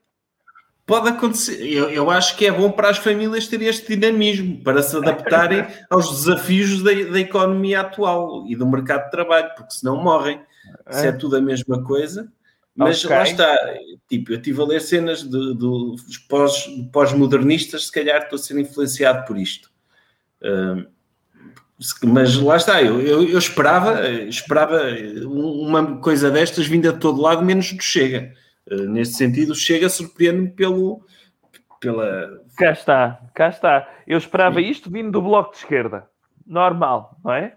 Pode 0.85 1.07
acontecer. 1.09 1.63
Eu, 1.71 1.89
eu 1.89 2.09
acho 2.09 2.35
que 2.35 2.47
é 2.47 2.51
bom 2.51 2.71
para 2.71 2.89
as 2.89 2.97
famílias 2.97 3.47
terem 3.47 3.67
este 3.67 3.95
dinamismo, 3.95 4.61
para 4.63 4.81
se 4.81 4.97
adaptarem 4.97 5.63
aos 5.89 6.09
desafios 6.09 6.81
da, 6.81 6.91
da 6.91 7.19
economia 7.19 7.81
atual 7.81 8.45
e 8.47 8.55
do 8.55 8.65
mercado 8.67 9.05
de 9.05 9.11
trabalho, 9.11 9.51
porque 9.55 9.71
senão 9.71 10.01
morrem. 10.03 10.41
Se 10.89 11.07
é 11.07 11.11
tudo 11.11 11.37
a 11.37 11.41
mesma 11.41 11.83
coisa, 11.83 12.31
Mas 12.79 13.03
Ok. 13.03 13.15
lá 13.15 13.23
está, 13.23 13.57
tipo, 14.07 14.31
eu 14.31 14.37
estive 14.37 14.61
a 14.61 14.65
ler 14.65 14.79
cenas 14.81 15.21
de, 15.23 15.29
de- 15.29 15.53
dos 15.55 16.17
pós- 16.29 16.67
pós-modernistas, 16.91 17.87
se 17.87 17.91
calhar 17.91 18.21
estou 18.23 18.37
a 18.37 18.39
ser 18.41 18.57
influenciado 18.59 19.25
por 19.25 19.37
isto. 19.37 19.69
Se- 21.79 22.05
mas 22.05 22.35
lá 22.37 22.57
está, 22.57 22.81
eu, 22.81 22.99
eu, 22.99 23.23
eu 23.23 23.37
esperava, 23.39 24.07
esperava 24.09 24.81
um- 25.25 25.61
uma 25.67 25.97
coisa 26.01 26.29
destas 26.29 26.67
vinda 26.67 26.91
de 26.91 26.99
todo 26.99 27.21
lado, 27.21 27.41
menos 27.43 27.71
do 27.71 27.81
Chega. 27.83 28.33
Ah, 28.69 28.75
neste 28.75 29.15
sentido, 29.15 29.55
Chega 29.55 29.87
surpreende-me 29.89 30.49
pelo, 30.49 31.05
pela. 31.79 32.41
Cá 32.57 32.71
está, 32.71 33.21
cá 33.33 33.47
está. 33.49 33.89
Eu 34.05 34.17
esperava 34.17 34.59
isto 34.59 34.89
vindo 34.91 35.11
do 35.11 35.21
Bloco 35.21 35.51
de 35.51 35.57
Esquerda. 35.59 36.07
Normal, 36.45 37.17
não 37.23 37.31
é? 37.33 37.55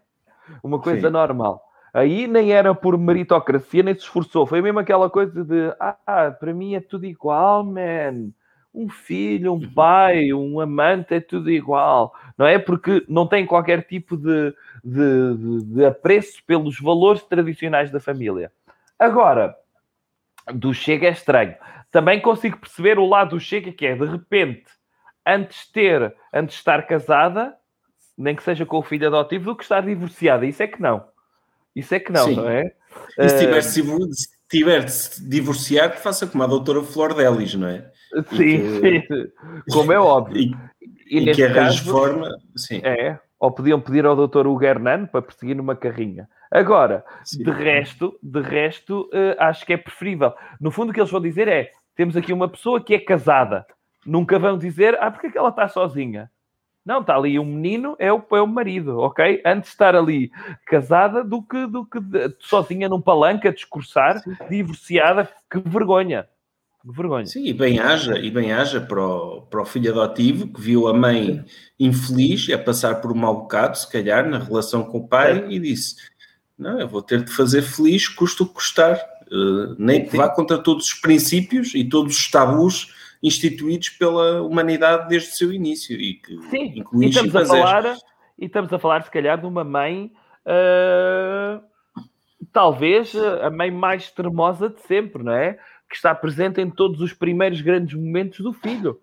Uma 0.62 0.78
coisa 0.80 1.08
Sim. 1.08 1.12
normal. 1.12 1.60
Aí 1.92 2.26
nem 2.26 2.52
era 2.52 2.74
por 2.74 2.96
meritocracia, 2.98 3.82
nem 3.82 3.94
se 3.94 4.00
esforçou. 4.00 4.46
Foi 4.46 4.62
mesmo 4.62 4.78
aquela 4.78 5.10
coisa 5.10 5.44
de, 5.44 5.74
ah, 5.78 6.30
para 6.38 6.54
mim 6.54 6.74
é 6.74 6.80
tudo 6.80 7.04
igual, 7.06 7.64
man. 7.64 8.30
Um 8.74 8.88
filho, 8.88 9.52
um 9.52 9.72
pai, 9.74 10.32
um 10.32 10.58
amante 10.58 11.14
é 11.14 11.20
tudo 11.20 11.50
igual. 11.50 12.14
Não 12.38 12.46
é? 12.46 12.58
Porque 12.58 13.04
não 13.08 13.26
tem 13.26 13.44
qualquer 13.46 13.82
tipo 13.86 14.16
de, 14.16 14.54
de, 14.82 15.34
de- 15.36 15.64
de 15.74 15.84
apreço 15.84 16.42
pelos 16.46 16.80
valores 16.80 17.22
tradicionais 17.22 17.90
da 17.90 18.00
família. 18.00 18.50
Agora, 18.98 19.54
do 20.54 20.72
Chega 20.74 21.06
é 21.08 21.10
estranho. 21.10 21.54
Também 21.90 22.20
consigo 22.20 22.58
perceber 22.58 22.98
o 22.98 23.06
lado 23.06 23.30
do 23.30 23.40
Chega, 23.40 23.72
que 23.72 23.86
é, 23.86 23.94
de 23.94 24.04
repente, 24.06 24.64
antes 25.26 25.66
de 25.66 25.72
ter, 25.72 26.16
antes 26.32 26.54
de 26.54 26.60
estar 26.60 26.82
casada, 26.86 27.54
nem 28.18 28.36
que 28.36 28.42
seja 28.44 28.66
com 28.66 28.78
o 28.78 28.82
filho 28.82 29.08
adotivo, 29.08 29.46
do 29.46 29.56
que 29.56 29.64
estar 29.64 29.82
divorciada. 29.82 30.46
Isso 30.46 30.62
é 30.62 30.68
que 30.68 30.82
não. 30.82 31.04
Isso 31.74 31.94
é 31.94 32.00
que 32.00 32.12
não, 32.12 32.24
Sim. 32.26 32.36
não 32.36 32.48
é? 32.48 32.72
E 33.18 33.28
se 33.28 33.36
Eh, 33.36 33.38
tiver, 33.38 33.62
se 33.62 33.82
se 33.82 34.28
tiver 34.48 34.84
de 34.84 34.92
se 34.92 35.28
divorciar, 35.28 35.90
que 35.92 36.00
faça 36.00 36.26
como 36.26 36.42
a 36.44 36.46
doutora 36.46 36.82
Flor 36.82 37.14
Delis, 37.14 37.54
não 37.54 37.68
é? 37.68 37.90
sim, 38.30 38.80
que- 38.80 39.00
sim. 39.00 39.72
Como 39.72 39.92
é 39.92 39.98
óbvio. 39.98 40.36
E, 40.36 40.52
E, 41.10 41.30
e 41.30 41.34
que 41.34 41.42
arranje 41.42 41.82
forma. 41.84 42.28
Sim, 42.56 42.80
é. 42.84 43.18
Ou 43.38 43.50
podiam 43.50 43.80
pedir 43.80 44.04
ao 44.06 44.14
doutor 44.16 44.46
Hugo 44.46 44.62
Hernando 44.64 45.08
para 45.08 45.22
perseguir 45.22 45.56
numa 45.56 45.74
carrinha. 45.74 46.28
Agora, 46.50 47.04
sim. 47.24 47.42
De 47.42 47.50
resto, 47.50 48.18
de 48.22 48.40
resto 48.40 49.08
eh, 49.12 49.34
acho 49.38 49.64
que 49.66 49.72
é 49.72 49.76
preferível. 49.76 50.32
No 50.60 50.70
fundo, 50.70 50.90
o 50.90 50.92
que 50.92 51.00
eles 51.00 51.10
vão 51.10 51.20
dizer 51.20 51.48
é: 51.48 51.70
temos 51.96 52.16
aqui 52.16 52.32
uma 52.32 52.48
pessoa 52.48 52.82
que 52.82 52.94
é 52.94 52.98
casada. 52.98 53.66
Nunca 54.06 54.38
vão 54.38 54.58
dizer, 54.58 54.96
ah, 55.00 55.10
porque 55.10 55.28
é 55.28 55.30
que 55.30 55.38
ela 55.38 55.48
está 55.50 55.66
sozinha? 55.68 56.30
Não, 56.84 57.00
está 57.00 57.16
ali 57.16 57.38
um 57.38 57.44
menino, 57.44 57.94
é 57.98 58.12
o, 58.12 58.20
é 58.32 58.40
o 58.40 58.46
marido, 58.46 58.98
ok? 58.98 59.40
Antes 59.46 59.70
de 59.70 59.74
estar 59.74 59.94
ali 59.94 60.32
casada 60.66 61.22
do 61.22 61.40
que, 61.40 61.66
do 61.66 61.86
que 61.86 62.00
sozinha 62.40 62.88
num 62.88 63.00
palanque 63.00 63.46
a 63.46 63.52
discursar, 63.52 64.20
divorciada, 64.50 65.28
que 65.48 65.60
vergonha. 65.60 66.26
Que 66.82 66.90
vergonha. 66.90 67.26
Sim, 67.26 67.46
e 67.46 67.52
bem 67.52 67.78
haja, 67.78 68.18
e 68.18 68.28
bem 68.28 68.52
haja 68.52 68.80
para 68.80 69.00
o, 69.00 69.42
para 69.42 69.62
o 69.62 69.64
filho 69.64 69.92
adotivo 69.92 70.52
que 70.52 70.60
viu 70.60 70.88
a 70.88 70.92
mãe 70.92 71.44
infeliz 71.78 72.50
a 72.50 72.58
passar 72.58 73.00
por 73.00 73.12
um 73.12 73.16
mau 73.16 73.42
bocado, 73.42 73.78
se 73.78 73.88
calhar, 73.88 74.28
na 74.28 74.38
relação 74.38 74.82
com 74.82 74.98
o 74.98 75.06
pai, 75.06 75.46
e 75.48 75.60
disse: 75.60 75.94
Não, 76.58 76.80
eu 76.80 76.88
vou 76.88 77.00
ter 77.00 77.22
de 77.22 77.30
fazer 77.32 77.62
feliz, 77.62 78.08
custa 78.08 78.42
o 78.42 78.46
que 78.46 78.54
custar. 78.54 78.96
Eh, 79.30 79.74
nem 79.78 80.04
que 80.04 80.16
vá 80.16 80.28
contra 80.28 80.58
todos 80.58 80.86
os 80.86 80.94
princípios 80.94 81.74
e 81.74 81.84
todos 81.84 82.16
os 82.16 82.30
tabus 82.30 82.92
instituídos 83.22 83.90
pela 83.90 84.42
humanidade 84.42 85.08
desde 85.08 85.30
o 85.30 85.32
seu 85.32 85.52
início 85.52 85.98
e 85.98 86.14
que 86.14 86.36
Sim, 86.48 86.84
e 86.94 87.06
estamos 87.06 87.36
a 87.36 87.46
falar, 87.46 87.96
e 88.38 88.46
estamos 88.46 88.72
a 88.72 88.78
falar, 88.78 89.02
se 89.04 89.10
calhar, 89.10 89.38
de 89.38 89.46
uma 89.46 89.62
mãe, 89.62 90.10
ah, 90.44 91.60
talvez 92.52 93.14
ah, 93.14 93.46
a 93.46 93.50
mãe 93.50 93.70
mais 93.70 94.04
extremosa 94.04 94.68
de 94.68 94.80
sempre, 94.82 95.22
não 95.22 95.32
é? 95.32 95.58
Que 95.88 95.94
está 95.94 96.14
presente 96.14 96.60
em 96.60 96.68
todos 96.68 97.00
os 97.00 97.12
primeiros 97.12 97.60
grandes 97.60 97.94
momentos 97.94 98.40
do 98.40 98.52
filho. 98.52 98.98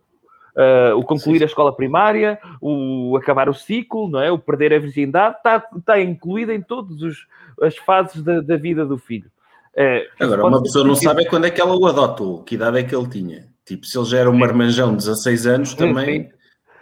Ah, 0.58 0.94
o 0.96 1.04
concluir 1.04 1.42
a 1.42 1.46
escola 1.46 1.74
primária, 1.74 2.38
o 2.62 3.16
acabar 3.16 3.48
o 3.48 3.54
ciclo, 3.54 4.10
não 4.10 4.22
é? 4.22 4.30
O 4.30 4.38
perder 4.38 4.74
a 4.74 4.80
virgindade, 4.80 5.38
está, 5.38 5.66
está 5.78 6.02
incluído 6.02 6.52
em 6.52 6.62
todas 6.62 6.98
as 7.62 7.78
fases 7.78 8.22
da, 8.22 8.42
da 8.42 8.58
vida 8.58 8.86
do 8.86 8.98
filho. 8.98 9.32
Isso 9.78 10.24
Agora, 10.24 10.46
uma 10.46 10.62
pessoa 10.62 10.86
não 10.86 10.96
sabe 10.96 11.24
é 11.24 11.26
quando 11.26 11.46
é 11.46 11.52
que 11.52 11.62
ela 11.62 11.74
o 11.74 11.86
adotou, 11.86 12.44
que 12.44 12.56
idade 12.56 12.80
é 12.80 12.84
que 12.84 12.94
ele 12.94 13.08
tinha. 13.08 13.48
Tipo, 13.70 13.86
se 13.86 13.96
ele 13.98 14.06
já 14.08 14.18
era 14.18 14.30
um 14.32 14.36
marmanjão 14.38 14.90
de 14.92 14.98
16 14.98 15.46
anos, 15.46 15.74
também. 15.76 16.32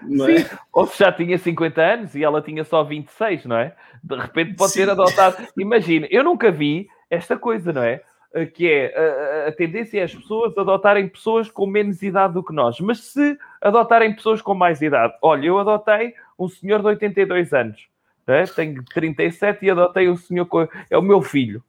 Não 0.02 0.26
é? 0.28 0.40
Sim, 0.40 0.58
ou 0.72 0.88
se 0.88 1.00
já 1.00 1.12
tinha 1.12 1.38
50 1.38 1.82
anos 1.82 2.16
e 2.16 2.24
ela 2.24 2.42
tinha 2.42 2.64
só 2.64 2.82
26, 2.84 3.44
não 3.46 3.58
é? 3.58 3.76
De 4.02 4.16
repente 4.16 4.56
pode 4.56 4.72
Sim. 4.72 4.80
ter 4.86 4.90
adotado. 4.90 5.36
Imagina, 5.58 6.08
eu 6.10 6.24
nunca 6.24 6.50
vi 6.50 6.88
esta 7.10 7.36
coisa, 7.38 7.74
não 7.74 7.84
é? 7.84 8.02
Eh, 8.34 8.46
Que 8.46 8.72
é 8.72 8.96
a- 8.96 9.46
a, 9.46 9.50
a 9.50 9.52
tendência 9.52 10.00
é 10.00 10.04
as 10.04 10.16
pessoas 10.16 10.58
adotarem 10.58 11.10
pessoas 11.10 11.50
com 11.52 11.66
menos 11.68 12.02
idade 12.02 12.34
do 12.36 12.44
que 12.44 12.54
nós, 12.54 12.80
mas 12.80 13.00
se 13.00 13.38
adotarem 13.62 14.14
pessoas 14.16 14.42
com 14.42 14.54
mais 14.54 14.82
idade, 14.82 15.14
olha, 15.22 15.48
eu 15.48 15.60
adotei 15.60 16.14
um 16.40 16.48
senhor 16.48 16.80
de 16.80 16.86
82 16.88 17.52
anos, 17.54 17.88
é? 18.28 18.44
tenho 18.46 18.82
37 18.86 19.66
e 19.66 19.72
adotei 19.72 20.08
um 20.10 20.16
senhor 20.16 20.46
com. 20.46 20.68
É 20.90 20.98
o 20.98 21.02
meu 21.02 21.22
filho. 21.22 21.62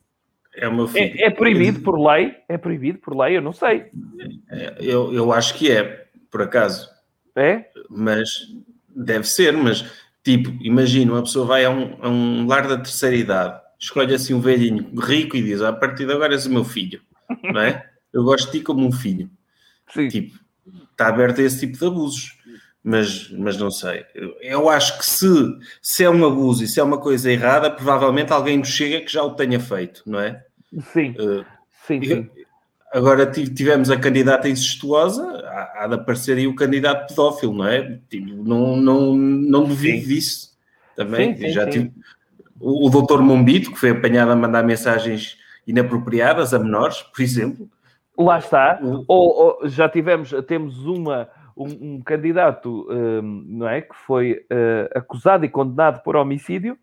É 0.58 0.86
filho. 0.88 1.20
É, 1.20 1.22
é 1.26 1.30
proibido 1.30 1.80
por 1.80 1.98
lei? 1.98 2.34
É 2.48 2.58
proibido 2.58 2.98
por 2.98 3.16
lei? 3.16 3.36
Eu 3.36 3.42
não 3.42 3.52
sei. 3.52 3.86
É, 4.50 4.76
Eu, 4.80 5.12
eu 5.14 5.32
acho 5.32 5.54
que 5.54 5.70
é, 5.70 6.06
por 6.30 6.42
acaso. 6.42 6.88
É? 7.36 7.66
Mas 7.88 8.48
deve 8.94 9.24
ser, 9.24 9.52
mas 9.52 9.84
tipo, 10.24 10.50
imagina, 10.60 11.12
uma 11.12 11.22
pessoa 11.22 11.46
vai 11.46 11.64
a 11.64 11.70
um, 11.70 11.96
a 12.02 12.08
um 12.08 12.46
lar 12.46 12.66
da 12.66 12.76
terceira 12.76 13.14
idade, 13.14 13.60
escolhe 13.78 14.12
assim 14.12 14.34
um 14.34 14.40
velhinho 14.40 14.90
rico 15.00 15.36
e 15.36 15.42
diz: 15.42 15.62
"Ah, 15.62 15.68
a 15.68 15.72
partir 15.72 16.04
de 16.04 16.12
agora 16.12 16.34
és 16.34 16.46
o 16.46 16.50
meu 16.52 16.64
filho, 16.64 17.00
não 17.44 17.60
é? 17.60 17.88
Eu 18.12 18.24
gosto 18.24 18.50
de 18.50 18.58
ti 18.58 18.64
como 18.64 18.84
um 18.84 18.90
filho. 18.92 19.30
Sim. 19.92 20.08
Tipo, 20.08 20.38
está 20.90 21.08
aberto 21.08 21.40
a 21.40 21.44
esse 21.44 21.60
tipo 21.60 21.78
de 21.78 21.86
abusos. 21.86 22.36
Mas, 22.82 23.30
mas 23.32 23.56
não 23.58 23.70
sei. 23.70 24.06
Eu, 24.14 24.34
eu 24.40 24.68
acho 24.68 24.98
que 24.98 25.04
se, 25.04 25.26
se 25.82 26.04
é 26.04 26.08
um 26.10 26.24
abuso 26.24 26.64
e 26.64 26.66
se 26.68 26.80
é 26.80 26.82
uma 26.82 26.98
coisa 26.98 27.30
errada, 27.30 27.70
provavelmente 27.70 28.32
alguém 28.32 28.56
nos 28.56 28.68
chega 28.68 29.04
que 29.04 29.12
já 29.12 29.22
o 29.22 29.34
tenha 29.34 29.60
feito, 29.60 30.02
não 30.06 30.18
é? 30.18 30.42
Sim, 30.80 31.14
Uh, 31.18 31.44
sim, 31.86 32.02
sim. 32.02 32.30
Agora 32.92 33.26
ti- 33.26 33.52
tivemos 33.52 33.90
a 33.90 33.98
candidata 33.98 34.48
incestuosa, 34.48 35.22
há, 35.46 35.84
há 35.84 35.86
de 35.88 35.94
aparecer 35.94 36.38
aí 36.38 36.46
o 36.46 36.54
candidato 36.54 37.08
pedófilo, 37.08 37.52
não 37.52 37.66
é? 37.66 38.00
Tipo, 38.08 38.26
não, 38.42 38.76
não, 38.76 39.14
não 39.14 39.64
duvido 39.64 40.00
Sim. 40.02 40.08
disso 40.08 40.58
também. 40.96 41.36
Sim, 41.36 41.48
Já 41.48 41.68
tive 41.68 41.92
o, 42.60 42.86
o 42.86 42.90
doutor 42.90 43.22
Mombito, 43.22 43.70
que 43.72 43.78
foi 43.78 43.90
apanhado 43.90 44.30
a 44.30 44.36
mandar 44.36 44.62
mensagens 44.64 45.36
inapropriadas 45.66 46.54
a 46.54 46.58
menores, 46.58 47.02
por 47.02 47.20
exemplo. 47.22 47.68
Lá 48.16 48.38
está. 48.38 48.80
Ou, 49.06 49.58
ou 49.60 49.68
já 49.68 49.88
tivemos, 49.88 50.32
temos 50.46 50.84
uma, 50.86 51.28
um, 51.56 51.96
um 51.96 52.02
candidato, 52.02 52.88
hum, 52.90 53.44
não 53.46 53.68
é? 53.68 53.82
Que 53.82 53.94
foi 53.94 54.44
eh, 54.50 54.90
acusado 54.94 55.44
e 55.44 55.48
condenado 55.48 56.02
por 56.02 56.16
homicídio. 56.16 56.76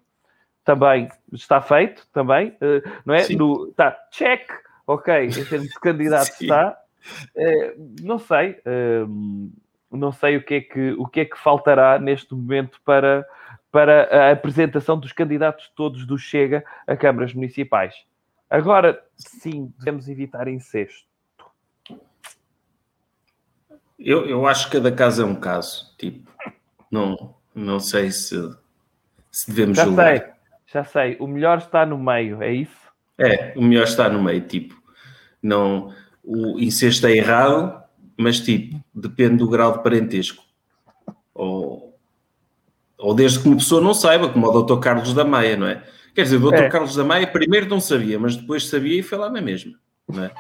Também 0.66 1.08
está 1.32 1.62
feito, 1.62 2.06
também, 2.12 2.58
eh, 2.60 2.82
não 3.06 3.14
é? 3.14 3.24
Sim. 3.24 3.38
No, 3.38 3.72
tá, 3.74 3.98
check, 4.12 4.50
ok, 4.86 5.28
em 5.28 5.46
termos 5.46 5.70
de 5.70 5.80
candidato 5.80 6.32
está. 6.42 6.78
Eh, 7.36 7.76
não 8.02 8.18
sei, 8.18 8.60
hum, 9.08 9.52
não 9.92 10.12
sei 10.12 10.38
o 10.38 10.44
que, 10.44 10.56
é 10.56 10.62
que, 10.62 10.92
o 10.94 11.06
que 11.06 11.20
é 11.22 11.26
que 11.26 11.38
faltará 11.38 12.00
neste 12.00 12.34
momento 12.34 12.82
para, 12.84 13.26
para 13.72 14.30
a 14.30 14.32
apresentação 14.32 15.00
dos 15.00 15.12
candidatos 15.12 15.72
todos 15.76 16.06
do 16.06 16.18
Chega 16.18 16.66
a 16.88 16.98
câmaras 16.98 17.34
municipais. 17.34 17.94
Agora, 18.50 19.04
sim, 19.16 19.72
devemos 19.78 20.10
evitar 20.10 20.48
incesto. 20.48 21.06
Eu, 23.98 24.26
eu 24.28 24.46
acho 24.46 24.66
que 24.66 24.74
cada 24.78 24.92
caso 24.92 25.22
é 25.22 25.26
um 25.26 25.36
caso. 25.36 25.96
Tipo, 25.98 26.30
não, 26.92 27.36
não 27.54 27.80
sei 27.80 28.12
se, 28.12 28.36
se 29.32 29.50
devemos 29.50 29.78
Já 29.78 29.86
julgar. 29.86 30.18
sei, 30.18 30.35
já 30.66 30.84
sei. 30.84 31.18
O 31.20 31.28
melhor 31.28 31.60
está 31.60 31.86
no 31.86 31.98
meio, 31.98 32.42
é 32.42 32.54
isso? 32.54 32.86
É, 33.18 33.54
o 33.56 33.62
melhor 33.62 33.84
está 33.84 34.10
no 34.10 34.22
meio, 34.22 34.42
tipo, 34.42 34.76
não, 35.42 35.94
o 36.24 36.60
incesto 36.60 37.08
é 37.08 37.16
errado, 37.16 37.82
mas 38.18 38.40
tipo, 38.40 38.84
depende 38.94 39.38
do 39.38 39.50
grau 39.50 39.72
de 39.72 39.84
parentesco. 39.84 40.44
Ou, 41.34 41.98
ou 42.98 43.14
desde 43.14 43.40
que 43.40 43.48
uma 43.48 43.58
pessoa 43.58 43.82
não 43.82 43.94
saiba, 43.94 44.30
como 44.30 44.48
o 44.48 44.64
Dr. 44.64 44.80
Carlos 44.80 45.14
da 45.14 45.24
Maia, 45.24 45.56
não 45.56 45.68
é? 45.68 45.84
Quer 46.14 46.24
dizer, 46.24 46.38
o 46.38 46.50
Dr. 46.50 46.64
É. 46.64 46.70
Carlos 46.70 46.96
da 46.96 47.04
Maia 47.04 47.28
primeiro 47.28 47.68
não 47.68 47.80
sabia, 47.80 48.18
mas 48.18 48.36
depois 48.36 48.68
sabia 48.68 49.00
e 49.00 49.04
foi 49.04 49.18
lá 49.18 49.30
na 49.30 49.42
mesma, 49.42 49.74
não 50.08 50.24
é? 50.24 50.32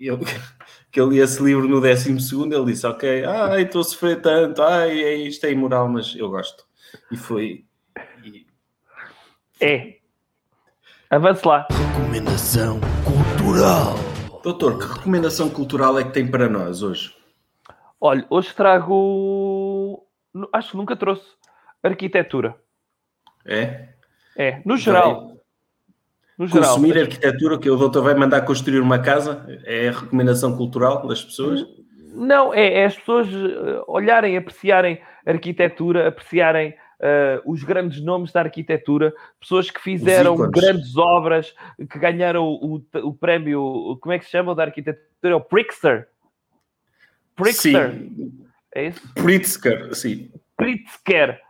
Eu, 0.00 0.18
que 0.90 1.00
ele 1.00 1.14
lia 1.14 1.24
esse 1.24 1.42
livro 1.42 1.66
no 1.66 1.80
12 1.80 2.20
segundo, 2.20 2.54
ele 2.54 2.66
disse, 2.66 2.86
ok, 2.86 3.24
ai, 3.24 3.62
estou 3.62 3.80
a 3.80 3.84
sofrer 3.84 4.20
tanto, 4.20 4.62
ai, 4.62 5.02
é, 5.02 5.14
isto 5.16 5.44
é 5.46 5.52
imoral, 5.52 5.88
mas 5.88 6.14
eu 6.14 6.28
gosto. 6.30 6.64
E 7.10 7.16
foi... 7.16 7.64
É. 9.60 9.96
Avance 11.10 11.46
lá. 11.46 11.66
Recomendação 11.70 12.80
cultural. 13.04 13.94
Doutor, 14.42 14.78
que 14.78 14.98
recomendação 14.98 15.48
cultural 15.48 15.98
é 15.98 16.04
que 16.04 16.12
tem 16.12 16.28
para 16.28 16.48
nós 16.48 16.82
hoje? 16.82 17.14
Olha, 18.00 18.26
hoje 18.28 18.52
trago. 18.54 20.04
Acho 20.52 20.72
que 20.72 20.76
nunca 20.76 20.96
trouxe. 20.96 21.24
Arquitetura. 21.82 22.56
É? 23.46 23.88
É, 24.36 24.60
no 24.64 24.76
geral. 24.76 25.36
No 26.36 26.46
geral. 26.46 26.74
Consumir 26.74 26.98
arquitetura, 26.98 27.58
que 27.58 27.70
o 27.70 27.76
doutor 27.76 28.02
vai 28.02 28.14
mandar 28.14 28.42
construir 28.42 28.80
uma 28.80 28.98
casa, 28.98 29.46
é 29.64 29.88
a 29.88 29.92
recomendação 29.92 30.56
cultural 30.56 31.06
das 31.06 31.22
pessoas? 31.22 31.64
Não, 32.12 32.52
é, 32.52 32.80
é 32.80 32.84
as 32.86 32.96
pessoas 32.96 33.28
eh, 33.28 33.82
olharem, 33.86 34.36
apreciarem 34.36 35.00
a 35.26 35.30
arquitetura, 35.30 36.08
apreciarem 36.08 36.74
uh, 37.04 37.42
os 37.52 37.62
grandes 37.62 38.00
nomes 38.02 38.32
da 38.32 38.40
arquitetura, 38.40 39.12
pessoas 39.38 39.70
que 39.70 39.80
fizeram 39.80 40.36
grandes 40.50 40.96
obras, 40.96 41.54
que 41.90 41.98
ganharam 41.98 42.44
o, 42.46 42.82
o 43.02 43.14
prémio, 43.14 43.98
como 44.00 44.12
é 44.12 44.18
que 44.18 44.24
se 44.24 44.30
chama 44.30 44.52
o 44.52 44.54
da 44.54 44.64
arquitetura? 44.64 45.04
É 45.22 45.34
o 45.34 45.40
Pritzker. 45.40 46.08
Pritzker, 47.36 47.92
Sim. 47.92 48.46
é 48.74 48.86
isso? 48.88 49.14
Pritzker, 49.14 49.94
sim. 49.94 50.30
Pritzker. 50.56 51.40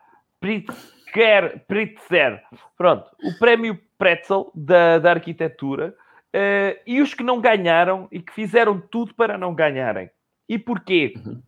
Pritzker. 0.41 1.65
Pritzker. 1.69 2.43
Pronto, 2.77 3.05
o 3.23 3.39
prémio 3.39 3.79
Pretzel 3.99 4.51
da, 4.55 4.99
da 4.99 5.11
arquitetura. 5.11 5.95
eh, 6.33 6.81
e 6.87 7.01
os 7.01 7.15
que 7.15 7.23
não 7.23 7.41
ganharam 7.41 8.09
e 8.11 8.21
que 8.21 8.33
fizeram 8.33 8.81
tudo 8.81 9.15
para 9.15 9.39
não 9.39 9.55
ganharem. 9.55 10.11
E 10.49 10.59
porquê? 10.59 11.15
Uhum. 11.25 11.41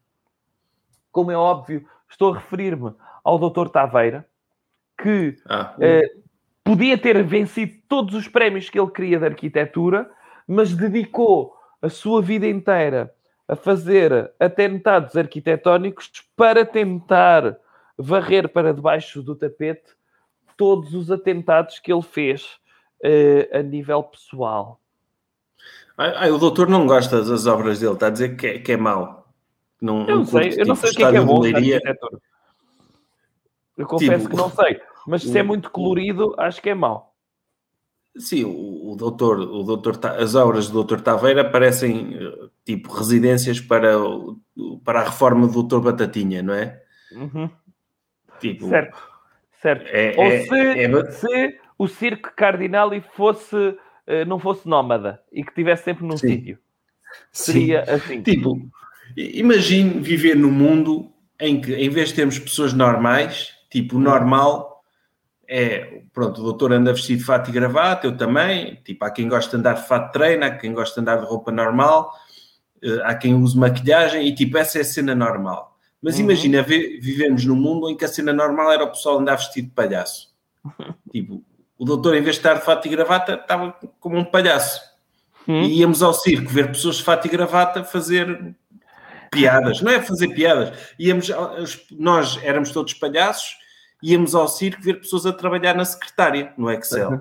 Como 1.11 1.31
é 1.33 1.37
óbvio, 1.37 1.85
estou 2.09 2.33
a 2.33 2.37
referir-me 2.39 2.93
ao 3.27 3.39
Dr. 3.41 3.68
Taveira, 3.68 4.24
que 5.03 5.37
Ah, 5.49 5.74
eh, 5.81 6.09
podia 6.62 6.97
ter 6.97 7.24
vencido 7.24 7.74
todos 7.89 8.14
os 8.14 8.29
prémios 8.29 8.70
que 8.70 8.79
ele 8.79 8.91
queria 8.91 9.18
de 9.18 9.24
arquitetura, 9.24 10.09
mas 10.47 10.72
dedicou 10.72 11.57
a 11.83 11.89
sua 11.89 12.22
vida 12.22 12.47
inteira 12.47 13.12
a 13.49 13.57
fazer 13.57 14.33
atentados 14.39 15.16
arquitetónicos 15.16 16.11
para 16.37 16.64
tentar 16.64 17.57
varrer 17.99 18.49
para 18.49 18.72
debaixo 18.72 19.22
do 19.22 19.35
tapete 19.35 19.97
todos 20.57 20.95
os 20.95 21.11
atentados 21.11 21.81
que 21.81 21.93
ele 21.93 22.03
fez 22.03 22.59
eh, 23.03 23.49
a 23.53 23.61
nível 23.61 24.05
pessoal. 24.05 24.81
Ah, 25.99 26.29
o 26.29 26.39
doutor 26.39 26.68
não 26.68 26.87
gosta 26.87 27.24
das 27.24 27.47
obras 27.47 27.81
dele, 27.81 27.95
está 27.95 28.07
a 28.07 28.11
dizer 28.11 28.37
que 28.37 28.47
é, 28.47 28.59
que 28.61 28.72
é 28.72 28.77
mau. 28.77 29.27
Não, 29.81 30.07
Eu 30.07 30.16
não 30.18 30.24
sei, 30.24 30.53
eu 30.53 30.66
não 30.66 30.74
tipo, 30.74 30.87
sei 30.87 30.91
o 30.91 30.95
que 30.95 31.05
é 31.05 31.11
que 31.11 31.16
é 31.16 31.20
bom. 31.20 31.43
Eu 33.77 33.87
confesso 33.87 34.24
Tipo, 34.24 34.31
que 34.31 34.43
não 34.43 34.51
sei, 34.51 34.81
mas 35.07 35.22
se 35.22 35.39
é 35.39 35.43
muito 35.43 35.70
colorido, 35.70 36.35
acho 36.39 36.62
que 36.62 36.70
é 36.70 36.74
mau. 36.74 37.14
Sim, 38.18 38.45
o, 38.45 38.93
o 38.93 38.97
doutor, 38.97 39.39
o 39.41 39.62
doutor, 39.62 39.99
as 40.18 40.35
obras 40.35 40.68
do 40.68 40.72
doutor 40.74 41.03
Taveira 41.03 41.45
parecem 41.45 42.16
eh, 42.16 42.49
tipo 42.64 42.91
residências 42.93 43.61
para, 43.61 43.93
para 44.83 45.01
a 45.01 45.05
reforma 45.05 45.47
do 45.47 45.53
doutor 45.53 45.83
Batatinha, 45.83 46.43
não 46.43 46.55
é? 46.55 46.83
Uhum. 47.12 47.51
Tipo, 48.41 48.68
Certo, 48.68 48.99
certo. 49.61 49.87
É, 49.89 50.14
Ou 50.16 50.24
é- 50.24 50.41
se, 50.41 50.81
é 50.81 51.11
se 51.11 51.61
o 51.79 51.87
circo 51.87 52.33
Cardinali 52.35 53.03
fosse, 53.14 53.77
eh, 54.07 54.24
não 54.24 54.39
fosse 54.39 54.66
nómada 54.66 55.22
e 55.31 55.43
que 55.43 55.51
estivesse 55.51 55.85
sempre 55.85 56.07
num 56.07 56.16
Sim. 56.16 56.29
sítio. 56.29 56.59
sim. 57.31 57.53
Seria 57.53 57.83
assim. 57.83 58.22
Tipo, 58.22 58.59
imagine 59.14 60.01
viver 60.01 60.37
num 60.37 60.51
mundo 60.51 61.12
em 61.39 61.61
que, 61.61 61.74
em 61.74 61.91
vez 61.91 62.09
de 62.09 62.14
termos 62.14 62.39
pessoas 62.39 62.72
normais, 62.72 63.56
tipo, 63.83 63.97
o 63.97 64.01
normal 64.01 64.83
é, 65.49 66.03
pronto, 66.12 66.41
o 66.41 66.45
doutor 66.45 66.72
anda 66.72 66.93
vestido 66.93 67.18
de 67.18 67.24
fato 67.24 67.51
e 67.51 67.53
gravata, 67.53 68.07
eu 68.07 68.16
também, 68.16 68.77
tipo, 68.85 69.05
há 69.05 69.11
quem 69.11 69.29
gosta 69.29 69.51
de 69.51 69.57
andar 69.57 69.74
de 69.74 69.87
fato 69.87 70.07
de 70.07 70.12
treino, 70.14 70.45
há 70.45 70.51
quem 70.51 70.72
gosta 70.72 70.95
de 70.95 71.01
andar 71.03 71.20
de 71.20 71.27
roupa 71.27 71.53
normal, 71.53 72.11
eh, 72.83 73.01
há 73.05 73.14
quem 73.14 73.35
use 73.35 73.57
maquilhagem 73.59 74.27
e, 74.27 74.35
tipo, 74.35 74.57
essa 74.59 74.79
é 74.79 74.81
a 74.81 74.85
cena 74.85 75.14
normal. 75.14 75.77
Mas 76.03 76.16
Uhum. 76.16 76.22
imagina, 76.22 76.62
vi- 76.62 76.99
vivemos 77.01 77.45
num 77.45 77.55
mundo 77.55 77.89
em 77.91 77.97
que 77.97 78.05
a 78.05 78.09
cena 78.09 78.33
normal 78.33 78.72
era 78.72 78.85
o 78.85 78.89
pessoal 78.91 79.18
andar 79.18 79.37
vestido 79.37 79.68
de 79.68 79.74
palhaço. 79.74 80.35
Tipo, 81.12 81.43
o 81.79 81.85
doutor, 81.85 82.14
em 82.16 82.22
vez 82.22 82.37
de 82.37 82.41
estar 82.41 82.55
de 82.55 82.64
fato 82.64 82.87
e 82.87 82.91
gravata, 82.91 83.35
estava 83.35 83.74
como 84.01 84.16
um 84.16 84.24
palhaço. 84.24 84.81
Hum? 85.47 85.62
E 85.62 85.79
íamos 85.81 86.03
ao 86.03 86.12
circo 86.14 86.49
ver 86.51 86.68
pessoas 86.68 86.97
de 86.97 87.05
fato 87.05 87.27
e 87.27 87.31
gravata 87.31 87.85
fazer 87.85 88.55
piadas, 89.31 89.81
não 89.81 89.93
é 89.93 90.01
fazer 90.03 90.29
piadas. 90.35 90.77
Íamos, 90.99 91.29
nós 91.93 92.39
éramos 92.43 92.70
todos 92.72 92.95
palhaços, 92.95 93.57
íamos 94.11 94.35
ao 94.35 94.49
circo 94.49 94.83
ver 94.83 95.01
pessoas 95.01 95.27
a 95.27 95.33
trabalhar 95.33 95.75
na 95.75 95.85
secretária, 95.85 96.53
no 96.57 96.71
Excel. 96.71 97.11
Uhum. 97.11 97.21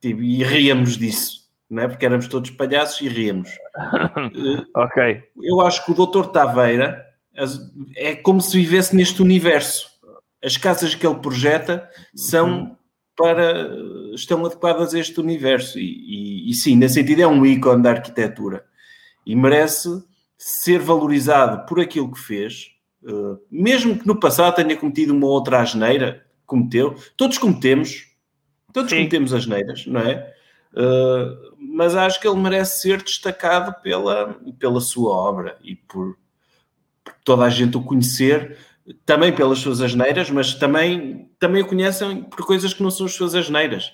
Tipo, 0.00 0.22
e 0.22 0.42
ríamos 0.44 0.96
disso, 0.98 1.48
não 1.70 1.82
é? 1.82 1.88
Porque 1.88 2.04
éramos 2.04 2.28
todos 2.28 2.50
palhaços 2.50 3.00
e 3.00 3.08
ríamos. 3.08 3.50
Ok. 4.76 5.22
Eu 5.42 5.60
acho 5.60 5.84
que 5.84 5.92
o 5.92 5.94
doutor 5.94 6.28
Taveira 6.28 7.04
é 7.96 8.14
como 8.14 8.40
se 8.40 8.56
vivesse 8.58 8.94
neste 8.94 9.22
universo. 9.22 9.88
As 10.42 10.56
casas 10.56 10.94
que 10.94 11.06
ele 11.06 11.16
projeta 11.20 11.88
são 12.14 12.76
para 13.16 13.68
estão 14.14 14.44
adequadas 14.44 14.92
a 14.94 14.98
este 14.98 15.18
universo 15.20 15.78
e, 15.78 15.84
e- 15.84 16.50
e 16.50 16.54
sim, 16.54 16.76
nesse 16.76 16.94
sentido 16.94 17.22
é 17.22 17.26
um 17.26 17.46
ícone 17.46 17.82
da 17.82 17.90
arquitetura 17.90 18.64
e 19.24 19.34
merece 19.36 19.88
ser 20.36 20.80
valorizado 20.80 21.64
por 21.66 21.80
aquilo 21.80 22.10
que 22.12 22.18
fez, 22.18 22.70
eh, 23.06 23.36
mesmo 23.50 23.98
que 23.98 24.06
no 24.06 24.18
passado 24.18 24.54
tenha 24.54 24.76
cometido 24.76 25.12
uma 25.12 25.26
outra 25.26 25.60
asneira, 25.60 26.26
cometeu, 26.46 26.94
todos 27.16 27.38
cometemos, 27.38 28.10
todos 28.72 28.90
Sim. 28.90 28.98
cometemos 28.98 29.32
asneiras, 29.32 29.86
não 29.86 30.00
é? 30.00 30.34
Eh, 30.76 31.36
mas 31.58 31.94
acho 31.94 32.20
que 32.20 32.26
ele 32.26 32.40
merece 32.40 32.80
ser 32.80 33.02
destacado 33.02 33.80
pela, 33.82 34.38
pela 34.58 34.80
sua 34.80 35.16
obra 35.16 35.58
e 35.62 35.76
por, 35.76 36.16
por 37.02 37.14
toda 37.24 37.44
a 37.44 37.50
gente 37.50 37.76
o 37.76 37.82
conhecer, 37.82 38.58
também 39.06 39.34
pelas 39.34 39.58
suas 39.58 39.80
asneiras, 39.80 40.30
mas 40.30 40.54
também, 40.54 41.30
também 41.38 41.62
o 41.62 41.66
conhecem 41.66 42.22
por 42.24 42.44
coisas 42.44 42.74
que 42.74 42.82
não 42.82 42.90
são 42.90 43.06
as 43.06 43.14
suas 43.14 43.34
asneiras. 43.34 43.92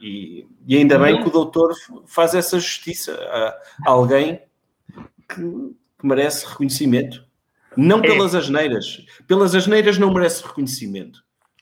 E, 0.00 0.46
e 0.66 0.76
ainda 0.76 0.98
bem 0.98 1.20
que 1.20 1.28
o 1.28 1.32
doutor 1.32 1.72
faz 2.06 2.34
essa 2.34 2.58
justiça 2.58 3.14
a, 3.14 3.48
a 3.86 3.90
alguém 3.90 4.40
que, 5.28 5.40
que 5.40 6.06
merece 6.06 6.46
reconhecimento. 6.46 7.24
Não 7.76 8.00
pelas 8.00 8.34
asneiras. 8.34 9.04
Pelas 9.26 9.54
asneiras 9.54 9.98
não 9.98 10.12
merece 10.12 10.46
reconhecimento. 10.46 11.20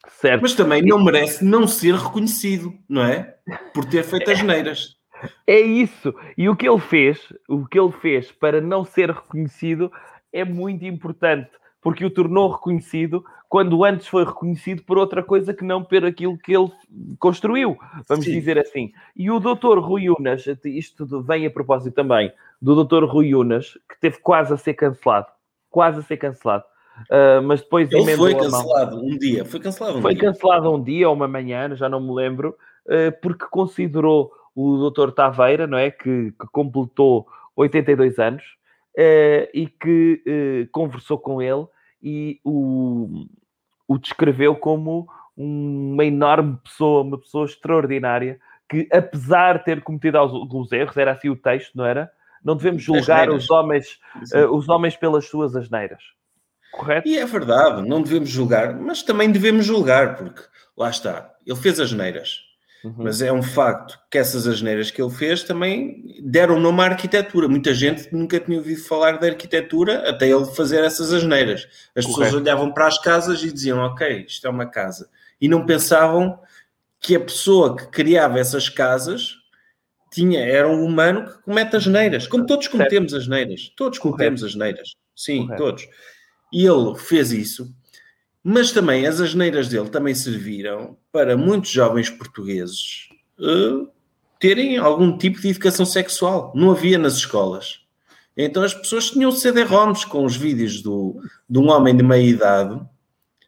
Certo. 0.09 0.43
Mas 0.43 0.55
também 0.55 0.83
não 0.83 1.03
merece 1.03 1.45
não 1.45 1.67
ser 1.67 1.95
reconhecido, 1.95 2.73
não 2.89 3.05
é? 3.05 3.37
Por 3.73 3.85
ter 3.85 4.03
feito 4.03 4.31
asneiras. 4.31 4.97
É 5.47 5.61
isso. 5.61 6.15
E 6.37 6.49
o 6.49 6.57
que 6.57 6.69
ele 6.69 6.81
fez, 6.81 7.33
o 7.49 7.67
que 7.67 7.79
ele 7.79 7.93
fez 7.93 8.33
para 8.33 8.61
não 8.61 8.85
ser 8.85 9.11
reconhecido 9.11 9.91
é 10.33 10.45
muito 10.45 10.85
importante, 10.85 11.51
porque 11.81 12.05
o 12.05 12.11
tornou 12.11 12.51
reconhecido 12.51 13.25
quando 13.49 13.85
antes 13.85 14.07
foi 14.07 14.25
reconhecido 14.25 14.83
por 14.83 14.97
outra 14.97 15.23
coisa 15.23 15.53
que 15.53 15.63
não 15.63 15.85
por 15.85 16.07
aquilo 16.07 16.39
que 16.39 16.57
ele 16.57 16.73
construiu, 17.19 17.77
vamos 18.09 18.25
Sim. 18.25 18.33
dizer 18.33 18.59
assim. 18.59 18.91
E 19.15 19.31
o 19.31 19.39
doutor 19.39 19.79
Rui 19.79 20.09
Unas, 20.09 20.47
isto 20.65 21.23
vem 21.23 21.45
a 21.45 21.51
propósito 21.51 21.93
também 21.93 22.33
do 22.63 22.75
doutor 22.75 23.05
Rui 23.05 23.35
Unas, 23.35 23.75
que 23.87 24.01
teve 24.01 24.17
quase 24.21 24.55
a 24.55 24.57
ser 24.57 24.73
cancelado, 24.73 25.27
quase 25.73 25.99
a 25.99 26.03
ser 26.03 26.17
cancelado, 26.19 26.65
Ah, 27.11 27.41
mas 27.43 27.61
depois 27.63 27.91
Ele 27.91 28.17
foi 28.17 28.35
mão. 28.35 28.43
cancelado 28.43 28.97
um 29.05 29.19
dia. 29.19 29.45
Foi 29.45 29.59
cancelado 29.59 29.99
um 29.99 30.03
Foi 30.03 30.15
dia. 30.15 30.23
cancelado 30.25 30.71
um 30.73 30.83
dia 30.83 31.09
ou 31.09 31.15
uma 31.17 31.27
manhã, 31.27 31.75
já 31.75 31.89
não 31.89 32.01
me 32.01 32.13
lembro, 32.15 32.55
eh, 32.89 33.11
porque 33.11 33.47
considerou 33.51 34.31
o 34.55 34.91
Dr. 34.91 35.11
Taveira, 35.13 35.67
não 35.67 35.79
é? 35.79 35.91
Que, 35.91 36.31
que 36.33 36.47
completou 36.53 37.27
82 37.57 38.19
anos 38.19 38.43
eh, 38.97 39.51
e 39.55 39.67
que 39.67 40.69
conversou 40.71 41.19
com 41.19 41.41
ele 41.43 41.67
e 42.03 42.39
o, 42.45 43.25
o 43.89 43.99
descreveu 43.99 44.55
como 44.55 45.09
uma 45.37 46.05
enorme 46.05 46.59
pessoa, 46.63 47.01
uma 47.03 47.19
pessoa 47.19 47.47
extraordinária, 47.47 48.39
que 48.69 48.87
apesar 48.93 49.59
de 49.59 49.65
ter 49.65 49.83
cometido 49.83 50.19
alguns 50.19 50.71
erros, 50.73 50.97
era 50.97 51.13
assim 51.13 51.31
o 51.31 51.37
texto, 51.37 51.75
não 51.75 51.87
era? 51.87 52.11
Não 52.45 52.57
devemos 52.57 52.83
julgar 52.83 53.31
os 53.31 53.49
homens, 53.51 53.99
eh, 54.33 54.45
os 54.47 54.69
homens 54.69 54.97
pelas 54.97 55.27
suas 55.27 55.55
asneiras. 55.55 56.03
Correto? 56.73 57.07
E 57.07 57.19
é 57.19 57.27
verdade, 57.27 57.87
não 57.87 58.03
devemos 58.03 58.31
julgar, 58.31 58.75
mas 58.75 59.03
também 59.03 59.31
devemos 59.31 59.67
julgar, 59.67 60.17
porque 60.17 60.43
lá 60.77 60.89
está, 60.89 61.31
ele 61.47 61.59
fez 61.59 61.79
asneiras. 61.79 62.41
Uhum. 62.85 62.95
Mas 62.99 63.23
é 63.23 63.33
um 63.33 63.43
facto 63.43 63.97
que 64.11 64.19
essas 64.19 64.47
asneiras 64.47 64.91
que 64.91 65.01
ele 65.01 65.11
fez 65.11 65.45
também 65.45 66.21
deram 66.21 66.59
nome 66.59 66.81
à 66.81 66.87
arquitetura. 66.87 67.47
Muita 67.47 67.73
gente 67.73 68.13
nunca 68.13 68.41
tinha 68.41 68.59
ouvido 68.59 68.83
falar 68.83 69.19
da 69.19 69.29
arquitetura 69.29 70.09
até 70.09 70.29
ele 70.29 70.47
fazer 70.47 70.83
essas 70.83 71.13
asneiras. 71.13 71.69
As 71.95 72.05
pessoas 72.05 72.31
Correto. 72.31 72.37
olhavam 72.39 72.73
para 72.73 72.89
as 72.89 72.99
casas 72.99 73.43
e 73.45 73.53
diziam: 73.53 73.79
Ok, 73.79 74.25
isto 74.27 74.47
é 74.47 74.51
uma 74.51 74.67
casa. 74.67 75.09
E 75.41 75.47
não 75.47 75.65
pensavam 75.65 76.41
que 76.99 77.15
a 77.15 77.21
pessoa 77.21 77.77
que 77.77 77.87
criava 77.87 78.41
essas 78.41 78.69
casas 78.69 79.37
tinha, 80.13 80.41
era 80.41 80.69
um 80.69 80.85
humano 80.85 81.25
que 81.25 81.43
comete 81.43 81.77
asneiras. 81.77 82.27
Como 82.27 82.47
todos 82.47 82.69
cometemos 82.69 83.15
asneiras. 83.15 83.73
Todos 83.77 83.99
cometemos 83.99 84.45
asneiras. 84.45 84.95
Sim, 85.17 85.43
Correto. 85.47 85.63
todos. 85.63 85.89
E 86.53 86.65
ele 86.67 86.95
fez 86.97 87.33
isso. 87.33 87.75
Mas 88.45 88.73
também 88.73 89.07
as 89.07 89.21
asneiras 89.21 89.69
dele 89.69 89.89
também 89.89 90.15
serviram 90.15 90.97
para 91.11 91.37
muitos 91.37 91.71
jovens 91.71 92.11
portugueses 92.11 93.09
eh, 93.41 93.87
terem 94.41 94.77
algum 94.79 95.17
tipo 95.17 95.41
de 95.41 95.49
educação 95.49 95.87
sexual. 95.87 96.53
Não 96.55 96.73
havia 96.73 96.99
nas 96.99 97.15
escolas. 97.15 97.81
Então 98.37 98.63
as 98.63 98.75
pessoas 98.75 99.11
tinham 99.11 99.31
CD-ROMs 99.31 100.05
com 100.05 100.25
os 100.25 100.37
vídeos 100.37 100.83
do, 100.83 101.21
de 101.49 101.59
um 101.59 101.71
homem 101.71 101.97
de 101.97 102.03
meia 102.03 102.27
idade, 102.27 102.81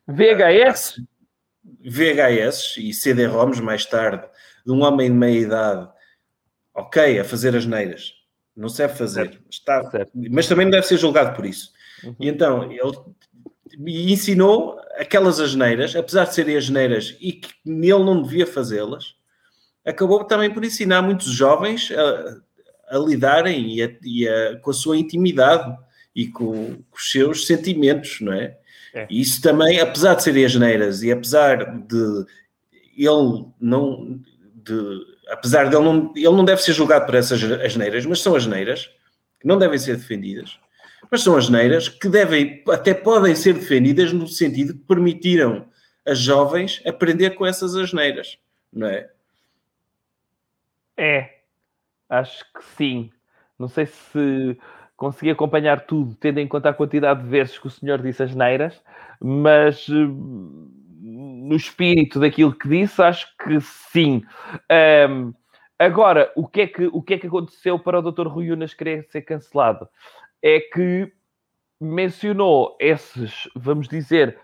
VHS? 0.06 1.00
VHS 1.82 2.76
e 2.78 2.92
CD-ROMs 2.92 3.60
mais 3.60 3.86
tarde, 3.86 4.26
de 4.64 4.72
um 4.72 4.82
homem 4.82 5.10
de 5.10 5.16
meia 5.16 5.38
idade, 5.40 5.88
ok, 6.74 7.18
a 7.20 7.24
fazer 7.24 7.54
as 7.56 7.64
neiras. 7.66 8.12
Não 8.56 8.68
se 8.68 8.78
deve 8.78 8.94
fazer, 8.94 9.30
Certo. 9.30 9.40
está, 9.50 9.90
Certo. 9.90 10.12
mas 10.30 10.46
também 10.46 10.66
não 10.66 10.70
deve 10.72 10.86
ser 10.86 10.96
julgado 10.98 11.34
por 11.34 11.44
isso. 11.46 11.72
Uhum. 12.04 12.14
E 12.20 12.28
então, 12.28 12.70
ele 12.70 12.92
ensinou 14.12 14.78
aquelas 14.96 15.40
asneiras, 15.40 15.96
apesar 15.96 16.24
de 16.24 16.34
serem 16.34 16.56
asneiras 16.56 17.16
e 17.20 17.32
que 17.32 17.50
ele 17.66 18.04
não 18.04 18.22
devia 18.22 18.46
fazê-las, 18.46 19.16
acabou 19.84 20.24
também 20.24 20.50
por 20.52 20.64
ensinar 20.64 21.02
muitos 21.02 21.26
jovens 21.32 21.90
a, 21.90 22.96
a 22.96 22.98
lidarem 22.98 23.74
e 23.74 23.82
a- 23.82 23.96
e 24.02 24.28
a- 24.28 24.56
com 24.60 24.70
a 24.70 24.74
sua 24.74 24.96
intimidade 24.96 25.76
e 26.14 26.28
com, 26.28 26.76
com 26.90 26.96
os 26.96 27.10
seus 27.10 27.46
sentimentos, 27.46 28.20
não 28.20 28.32
é? 28.32 28.56
É. 28.94 29.06
E 29.10 29.20
isso 29.20 29.42
também, 29.42 29.80
apesar 29.80 30.14
de 30.14 30.22
serem 30.22 30.44
asneiras 30.44 31.02
e 31.02 31.10
apesar 31.10 31.64
de 31.80 32.24
ele 32.96 33.46
não... 33.60 34.20
De, 34.54 35.13
apesar 35.28 35.68
de 35.68 35.76
ele 35.76 35.84
não... 35.84 36.12
Ele 36.14 36.28
não 36.30 36.44
deve 36.44 36.62
ser 36.62 36.72
julgado 36.72 37.06
por 37.06 37.14
essas 37.14 37.42
asneiras, 37.42 38.06
mas 38.06 38.20
são 38.20 38.34
asneiras 38.34 38.90
que 39.40 39.46
não 39.46 39.58
devem 39.58 39.78
ser 39.78 39.96
defendidas 39.96 40.58
mas 41.10 41.22
são 41.22 41.36
asneiras 41.36 41.88
que 41.88 42.08
devem, 42.08 42.62
até 42.68 42.92
podem 42.92 43.36
ser 43.36 43.54
defendidas 43.54 44.12
no 44.12 44.26
sentido 44.26 44.74
que 44.74 44.80
permitiram 44.80 45.66
a 46.04 46.12
jovens 46.12 46.82
aprender 46.84 47.30
com 47.36 47.46
essas 47.46 47.76
asneiras, 47.76 48.36
não 48.72 48.88
é? 48.88 49.08
É, 50.96 51.38
acho 52.08 52.44
que 52.52 52.64
sim. 52.76 53.12
Não 53.56 53.68
sei 53.68 53.86
se 53.86 54.58
consegui 54.96 55.30
acompanhar 55.30 55.86
tudo, 55.86 56.16
tendo 56.16 56.40
em 56.40 56.48
conta 56.48 56.70
a 56.70 56.74
quantidade 56.74 57.22
de 57.22 57.28
vezes 57.28 57.58
que 57.58 57.66
o 57.68 57.70
senhor 57.70 58.02
disse 58.02 58.22
as 58.22 58.34
neiras, 58.34 58.82
mas 59.20 59.88
hum, 59.88 60.68
no 61.04 61.54
espírito 61.54 62.18
daquilo 62.18 62.54
que 62.54 62.66
disse, 62.66 63.02
acho 63.02 63.26
que 63.36 63.60
sim. 63.60 64.22
Ahm, 64.70 65.32
agora, 65.78 66.32
o 66.34 66.48
que, 66.48 66.62
é 66.62 66.66
que, 66.66 66.86
o 66.86 67.02
que 67.02 67.14
é 67.14 67.18
que 67.18 67.26
aconteceu 67.26 67.78
para 67.78 67.98
o 67.98 68.10
Dr. 68.10 68.26
Rui 68.26 68.50
Unas 68.50 68.72
querer 68.72 69.04
ser 69.10 69.22
cancelado? 69.22 69.86
É 70.42 70.60
que 70.60 71.12
mencionou 71.78 72.76
esses, 72.80 73.48
vamos 73.54 73.86
dizer, 73.86 74.38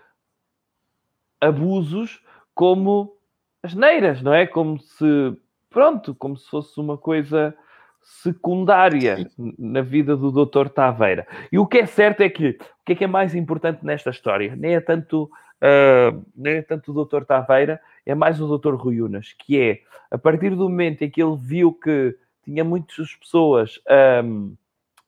abusos 1.39 2.23
como 2.53 3.17
as 3.63 3.73
neiras, 3.73 4.21
não 4.21 4.33
é? 4.33 4.45
Como 4.45 4.79
se, 4.79 5.35
pronto, 5.69 6.13
como 6.13 6.37
se 6.37 6.47
fosse 6.47 6.79
uma 6.79 6.97
coisa 6.97 7.55
secundária 8.01 9.29
na 9.57 9.81
vida 9.81 10.15
do 10.15 10.31
Dr. 10.31 10.69
Taveira. 10.69 11.27
E 11.51 11.57
o 11.57 11.65
que 11.65 11.79
é 11.79 11.85
certo 11.85 12.21
é 12.21 12.29
que 12.29 12.49
o 12.49 12.83
que 12.85 12.93
é 12.93 12.95
que 12.95 13.03
é 13.03 13.07
mais 13.07 13.35
importante 13.35 13.85
nesta 13.85 14.09
história? 14.09 14.55
Nem 14.55 14.75
é 14.75 14.81
tanto, 14.81 15.29
ah, 15.61 16.13
nem 16.35 16.55
é 16.55 16.61
tanto 16.61 16.91
o 16.91 17.05
Dr. 17.05 17.23
Taveira, 17.23 17.79
é 18.05 18.15
mais 18.15 18.41
o 18.41 18.57
Dr. 18.57 18.75
Rui 18.75 19.01
Unas, 19.01 19.33
que 19.33 19.59
é 19.59 19.81
a 20.09 20.17
partir 20.17 20.49
do 20.55 20.67
momento 20.69 21.03
em 21.03 21.09
que 21.09 21.21
ele 21.21 21.37
viu 21.37 21.71
que 21.73 22.15
tinha 22.43 22.63
muitas 22.63 23.15
pessoas 23.15 23.79
ahm, 23.87 24.53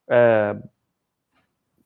ah, 0.07 0.55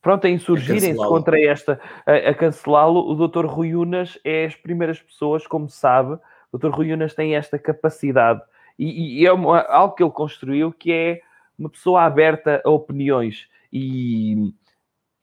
pronto, 0.01 0.25
a 0.27 0.29
insurgirem-se 0.29 0.95
contra 0.95 1.41
esta, 1.41 1.79
a, 2.05 2.29
a 2.29 2.33
cancelá-lo, 2.33 3.09
o 3.09 3.27
Dr. 3.27 3.45
Rui 3.45 3.75
Unas 3.75 4.19
é 4.23 4.45
as 4.45 4.55
primeiras 4.55 5.01
pessoas, 5.01 5.45
como 5.47 5.69
sabe, 5.69 6.19
o 6.51 6.57
Dr. 6.57 6.69
Rui 6.69 6.93
Unas 6.93 7.13
tem 7.13 7.35
esta 7.35 7.57
capacidade 7.59 8.41
e, 8.77 9.21
e 9.21 9.25
é 9.25 9.31
uma- 9.33 9.61
algo 9.61 9.95
que 9.95 10.03
ele 10.03 10.11
construiu 10.11 10.71
que 10.71 10.91
é 10.91 11.21
uma 11.57 11.69
pessoa 11.69 12.03
aberta 12.03 12.61
a 12.63 12.69
opiniões 12.69 13.47
e, 13.73 14.53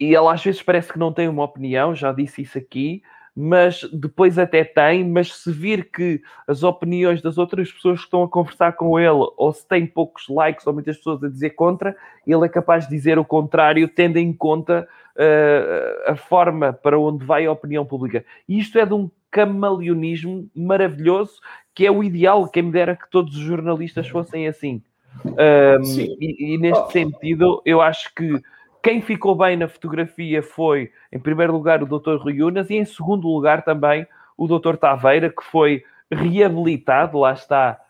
e 0.00 0.06
ele 0.14 0.26
às 0.28 0.42
vezes 0.42 0.62
parece 0.62 0.92
que 0.92 0.98
não 0.98 1.12
tem 1.12 1.28
uma 1.28 1.44
opinião, 1.44 1.94
já 1.94 2.12
disse 2.12 2.42
isso 2.42 2.58
aqui, 2.58 3.02
mas 3.36 3.82
depois 3.92 4.38
até 4.38 4.62
tem, 4.62 5.04
mas 5.08 5.34
se 5.34 5.50
vir 5.50 5.90
que 5.90 6.20
as 6.46 6.62
opiniões 6.62 7.20
das 7.20 7.36
outras 7.36 7.72
pessoas 7.72 7.98
que 7.98 8.04
estão 8.04 8.22
a 8.22 8.28
conversar 8.28 8.72
com 8.72 8.98
ele, 8.98 9.28
ou 9.36 9.52
se 9.52 9.66
tem 9.66 9.86
poucos 9.86 10.28
likes 10.28 10.66
ou 10.66 10.72
muitas 10.72 10.96
pessoas 10.96 11.22
a 11.24 11.28
dizer 11.28 11.50
contra, 11.50 11.96
ele 12.26 12.44
é 12.44 12.48
capaz 12.48 12.84
de 12.84 12.90
dizer 12.94 13.18
o 13.18 13.24
contrário, 13.24 13.88
tendo 13.88 14.18
em 14.18 14.32
conta 14.32 14.86
uh, 15.16 16.12
a 16.12 16.16
forma 16.16 16.72
para 16.72 16.98
onde 16.98 17.24
vai 17.24 17.46
a 17.46 17.52
opinião 17.52 17.84
pública. 17.84 18.24
E 18.48 18.58
isto 18.58 18.78
é 18.78 18.86
de 18.86 18.94
um 18.94 19.10
camaleonismo 19.30 20.48
maravilhoso, 20.54 21.40
que 21.74 21.84
é 21.84 21.90
o 21.90 22.04
ideal, 22.04 22.48
quem 22.48 22.62
me 22.62 22.70
dera 22.70 22.94
que 22.94 23.10
todos 23.10 23.34
os 23.36 23.42
jornalistas 23.42 24.08
fossem 24.08 24.46
assim. 24.46 24.80
Um, 25.24 25.84
Sim. 25.84 26.16
e, 26.20 26.54
e 26.54 26.58
neste 26.58 26.84
Oh. 26.84 26.90
sentido, 26.90 27.62
eu 27.64 27.80
acho 27.80 28.14
que 28.14 28.40
quem 28.84 29.00
ficou 29.00 29.34
bem 29.34 29.56
na 29.56 29.66
fotografia 29.66 30.42
foi, 30.42 30.92
em 31.10 31.18
primeiro 31.18 31.54
lugar, 31.54 31.82
o 31.82 31.86
Dr. 31.86 32.16
Rui 32.16 32.42
Unas 32.42 32.68
e, 32.68 32.74
em 32.74 32.84
segundo 32.84 33.26
lugar, 33.26 33.64
também 33.64 34.06
o 34.36 34.46
Dr. 34.46 34.76
Taveira, 34.76 35.30
que 35.30 35.42
foi 35.42 35.82
reabilitado, 36.12 37.18
lá 37.18 37.32
está, 37.32 37.80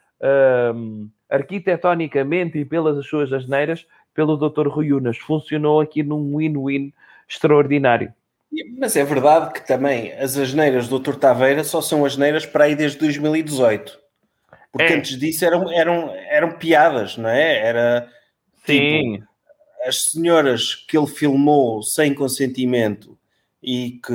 um, 0.72 1.08
arquitetonicamente 1.28 2.58
e 2.58 2.64
pelas 2.64 3.04
suas 3.06 3.32
asneiras, 3.32 3.84
pelo 4.14 4.36
Dr. 4.36 4.68
Rui 4.68 4.92
Unas. 4.92 5.18
Funcionou 5.18 5.80
aqui 5.80 6.04
num 6.04 6.36
win-win 6.36 6.92
extraordinário. 7.28 8.14
Mas 8.78 8.94
é 8.94 9.04
verdade 9.04 9.52
que 9.52 9.66
também 9.66 10.12
as 10.12 10.36
asneiras 10.36 10.86
do 10.86 11.00
Dr. 11.00 11.16
Taveira 11.16 11.64
só 11.64 11.80
são 11.80 12.04
asneiras 12.04 12.46
para 12.46 12.64
aí 12.64 12.76
desde 12.76 12.98
2018. 12.98 13.98
Porque 14.70 14.92
É. 14.92 14.96
antes 14.96 15.18
disso 15.18 15.44
eram, 15.44 15.72
eram, 15.72 16.14
eram 16.30 16.52
piadas, 16.52 17.16
não 17.16 17.28
é? 17.28 17.58
Era 17.58 18.08
Sim, 18.64 19.22
as 19.84 20.04
senhoras 20.04 20.74
que 20.74 20.96
ele 20.96 21.06
filmou 21.06 21.82
sem 21.82 22.14
consentimento 22.14 23.18
e 23.62 24.00
que 24.04 24.12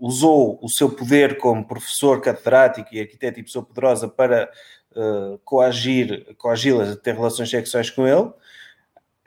usou 0.00 0.58
o 0.62 0.68
seu 0.68 0.90
poder 0.90 1.38
como 1.38 1.66
professor 1.66 2.20
catedrático 2.20 2.94
e 2.94 3.00
arquiteto 3.00 3.40
e 3.40 3.42
pessoa 3.42 3.64
poderosa 3.64 4.08
para 4.08 4.50
uh, 4.92 5.38
coagir, 5.44 6.34
coagi-las 6.36 6.90
a 6.90 6.96
ter 6.96 7.14
relações 7.14 7.50
sexuais 7.50 7.90
com 7.90 8.06
ele. 8.06 8.30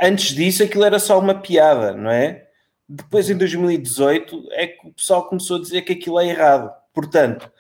Antes 0.01 0.33
disso, 0.33 0.63
aquilo 0.63 0.83
era 0.85 0.97
só 0.97 1.19
uma 1.19 1.35
piada, 1.35 1.93
não 1.93 2.09
é? 2.09 2.47
Depois, 2.87 3.29
em 3.29 3.37
2018, 3.37 4.49
é 4.51 4.67
que 4.67 4.87
o 4.87 4.93
pessoal 4.93 5.27
começou 5.27 5.57
a 5.57 5.61
dizer 5.61 5.81
que 5.83 5.93
aquilo 5.93 6.19
é 6.19 6.27
errado. 6.27 6.71
Portanto, 6.93 7.51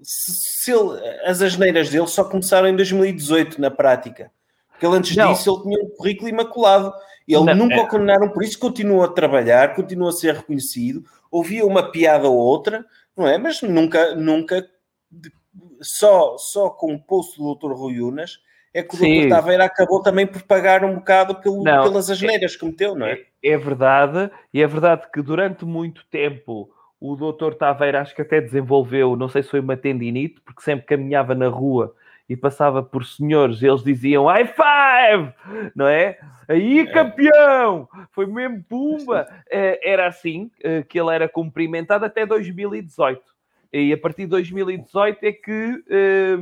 se, 0.00 0.32
se 0.32 0.72
ele- 0.72 1.00
as 1.24 1.40
asneiras 1.42 1.88
dele 1.90 2.06
só 2.06 2.22
começaram 2.24 2.68
em 2.68 2.76
2018, 2.76 3.60
na 3.60 3.70
prática. 3.70 4.30
Porque 4.76 4.86
ele 4.86 4.96
antes 4.96 5.16
Não. 5.16 5.32
disso 5.32 5.50
ele 5.50 5.62
tinha 5.62 5.84
um 5.86 5.88
currículo 5.96 6.28
imaculado. 6.28 6.92
Ele 7.26 7.44
Não, 7.44 7.54
nunca 7.54 7.76
é. 7.76 7.80
o 7.80 7.88
condenaram 7.88 8.28
por 8.28 8.44
isso, 8.44 8.58
continuou 8.58 9.02
a 9.02 9.08
trabalhar, 9.08 9.74
continuou 9.74 10.10
a 10.10 10.12
ser 10.12 10.34
reconhecido, 10.34 11.02
ouvia 11.30 11.66
uma 11.66 11.90
piada 11.90 12.28
ou 12.28 12.36
outra, 12.36 12.84
não 13.16 13.26
é? 13.26 13.36
Mas 13.36 13.62
nunca, 13.62 14.14
nunca, 14.14 14.64
só, 15.80 16.36
só 16.38 16.70
com 16.70 16.94
o 16.94 17.02
posto 17.02 17.42
do 17.42 17.54
Dr. 17.54 17.74
Rui 17.74 18.00
Unas, 18.00 18.38
é 18.72 18.82
que 18.82 18.94
o 18.94 18.98
Sim. 18.98 19.22
Dr. 19.22 19.30
Taveira 19.30 19.64
acabou 19.64 20.02
também 20.02 20.26
por 20.26 20.42
pagar 20.42 20.84
um 20.84 20.96
bocado 20.96 21.34
pelo, 21.36 21.64
Não, 21.64 21.82
pelas 21.82 22.10
asneiras 22.10 22.52
que 22.52 22.60
cometeu, 22.60 22.94
não 22.94 23.06
é? 23.06 23.18
é 23.42 23.56
verdade, 23.56 24.30
e 24.52 24.62
é 24.62 24.66
verdade 24.66 25.10
que 25.12 25.22
durante 25.22 25.64
muito 25.64 26.04
tempo 26.10 26.70
o 27.00 27.16
Dr. 27.16 27.54
Taveira 27.54 28.02
acho 28.02 28.14
que 28.14 28.22
até 28.22 28.40
desenvolveu, 28.40 29.16
não 29.16 29.28
sei 29.28 29.42
se 29.42 29.50
foi 29.50 29.60
uma 29.60 29.76
tendinite, 29.76 30.40
porque 30.44 30.62
sempre 30.62 30.86
caminhava 30.86 31.34
na 31.34 31.48
rua 31.48 31.94
e 32.28 32.36
passava 32.36 32.82
por 32.82 33.04
senhores, 33.04 33.62
eles 33.62 33.82
diziam 33.82 34.26
high 34.26 34.46
five, 34.46 35.32
não 35.74 35.86
é? 35.86 36.18
Aí 36.48 36.86
campeão, 36.92 37.88
foi 38.12 38.26
mesmo 38.26 38.64
pumba. 38.68 39.26
Eh, 39.50 39.80
Era 39.82 40.06
assim 40.06 40.50
eh, 40.62 40.82
que 40.82 40.98
ele 40.98 41.14
era 41.14 41.28
cumprimentado 41.28 42.04
até 42.04 42.24
2018. 42.24 43.20
E 43.72 43.92
a 43.92 43.98
partir 43.98 44.22
de 44.22 44.28
2018 44.28 45.24
é 45.24 45.32
que 45.32 45.84
eh, 45.88 46.36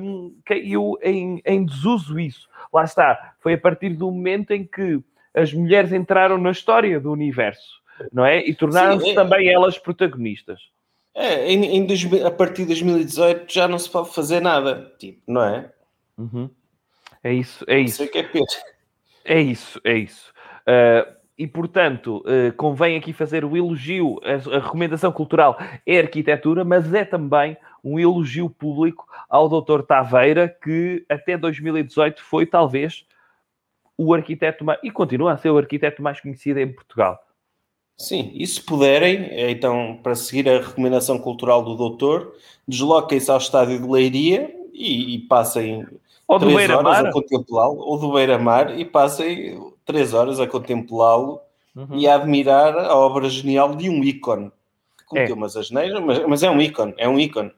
caiu 0.44 0.98
em, 1.02 1.40
em 1.44 1.64
desuso 1.64 2.18
isso. 2.18 2.48
Lá 2.72 2.84
está, 2.84 3.34
foi 3.40 3.54
a 3.54 3.58
partir 3.58 3.90
do 3.90 4.10
momento 4.10 4.52
em 4.52 4.64
que 4.64 5.00
as 5.34 5.52
mulheres 5.52 5.92
entraram 5.92 6.38
na 6.38 6.50
história 6.50 7.00
do 7.00 7.10
universo, 7.10 7.82
não 8.12 8.24
é? 8.24 8.38
E 8.46 8.54
tornaram-se 8.54 9.10
é. 9.10 9.14
também 9.14 9.48
elas 9.48 9.78
protagonistas. 9.78 10.60
É, 11.14 11.50
em, 11.52 11.76
em 11.76 11.86
2000 11.86 12.26
a 12.26 12.30
partir 12.30 12.62
de 12.62 12.68
2018 12.68 13.52
já 13.52 13.68
não 13.68 13.78
se 13.78 13.88
pode 13.88 14.12
fazer 14.12 14.40
nada, 14.40 14.92
tipo, 14.98 15.20
não 15.26 15.44
é? 15.44 15.70
Uhum. 16.18 16.50
É 17.22 17.32
isso, 17.32 17.64
é 17.68 17.78
Isso 17.78 18.02
é 18.02 18.06
que 18.06 18.18
é. 18.18 18.30
É 19.24 19.40
isso, 19.40 19.80
é 19.84 19.94
isso. 19.96 20.32
Uh, 20.62 21.14
e, 21.38 21.46
portanto, 21.46 22.18
uh, 22.18 22.52
convém 22.56 22.96
aqui 22.96 23.12
fazer 23.12 23.44
o 23.44 23.56
elogio, 23.56 24.20
a, 24.22 24.56
a 24.56 24.60
recomendação 24.60 25.10
cultural 25.10 25.58
é 25.86 25.98
arquitetura, 25.98 26.64
mas 26.64 26.92
é 26.92 27.04
também 27.04 27.56
um 27.82 27.98
elogio 27.98 28.50
público 28.50 29.06
ao 29.28 29.48
Dr. 29.48 29.82
Taveira, 29.82 30.48
que 30.48 31.04
até 31.08 31.36
2018 31.36 32.22
foi 32.22 32.46
talvez 32.46 33.06
o 33.96 34.12
arquiteto 34.12 34.64
mais, 34.64 34.78
e 34.82 34.90
continua 34.90 35.32
a 35.32 35.36
ser 35.36 35.50
o 35.50 35.58
arquiteto 35.58 36.02
mais 36.02 36.20
conhecido 36.20 36.60
em 36.60 36.72
Portugal. 36.72 37.18
Sim, 37.96 38.30
e 38.34 38.46
se 38.46 38.60
puderem, 38.60 39.28
então, 39.50 39.98
para 40.02 40.14
seguir 40.14 40.48
a 40.48 40.58
recomendação 40.60 41.18
cultural 41.18 41.62
do 41.62 41.76
doutor, 41.76 42.34
desloquem-se 42.66 43.30
ao 43.30 43.38
estádio 43.38 43.80
de 43.80 43.86
Leiria 43.88 44.52
e, 44.72 45.14
e 45.14 45.18
passem 45.20 45.86
Ou 46.26 46.38
do 46.38 46.52
três 46.52 46.70
horas 46.70 47.04
a 47.04 47.12
contemplá-lo, 47.12 47.76
ou 47.78 47.96
do 47.98 48.12
Beira-Mar, 48.12 48.78
e 48.78 48.84
passem 48.84 49.60
três 49.84 50.12
horas 50.12 50.40
a 50.40 50.46
contemplá-lo 50.46 51.40
Uhum. 51.76 51.98
e 51.98 52.06
a 52.06 52.14
admirar 52.14 52.78
a 52.78 52.94
obra 52.96 53.28
genial 53.28 53.74
de 53.74 53.88
um 53.90 54.02
ícone. 54.04 54.48
Que 54.96 55.04
cometeu 55.06 55.34
É. 55.34 55.36
umas 55.38 55.56
asneiras, 55.56 56.00
mas, 56.04 56.24
mas 56.24 56.42
é 56.44 56.48
um 56.48 56.60
ícone, 56.62 56.94
é 56.96 57.08
um 57.08 57.18
ícone, 57.18 57.50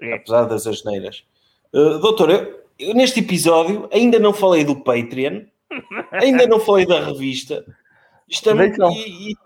É. 0.00 0.14
apesar 0.14 0.44
das 0.44 0.66
asneiras. 0.66 1.24
Uh, 1.70 1.98
doutor, 1.98 2.30
eu, 2.30 2.58
eu 2.78 2.94
neste 2.94 3.20
episódio 3.20 3.86
ainda 3.92 4.18
não 4.18 4.32
falei 4.32 4.64
do 4.64 4.76
Patreon, 4.76 5.42
ainda 6.10 6.46
não 6.46 6.58
falei 6.58 6.86
da 6.86 7.04
revista. 7.04 7.62
Estamos, 8.26 8.66
Deixa-me. 8.68 8.94
e, 8.96 9.32
e- 9.32 9.36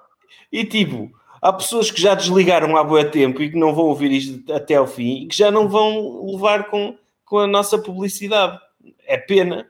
e, 0.54 0.64
tipo, 0.64 1.10
há 1.42 1.52
pessoas 1.52 1.90
que 1.90 2.00
já 2.00 2.14
desligaram 2.14 2.76
há 2.76 2.84
bom 2.84 3.02
tempo 3.10 3.42
e 3.42 3.50
que 3.50 3.58
não 3.58 3.74
vão 3.74 3.86
ouvir 3.86 4.12
isto 4.12 4.52
até 4.54 4.76
ao 4.76 4.86
fim 4.86 5.24
e 5.24 5.26
que 5.26 5.36
já 5.36 5.50
não 5.50 5.68
vão 5.68 6.24
levar 6.30 6.70
com, 6.70 6.96
com 7.24 7.38
a 7.38 7.46
nossa 7.48 7.76
publicidade. 7.76 8.56
É 9.04 9.18
pena. 9.18 9.66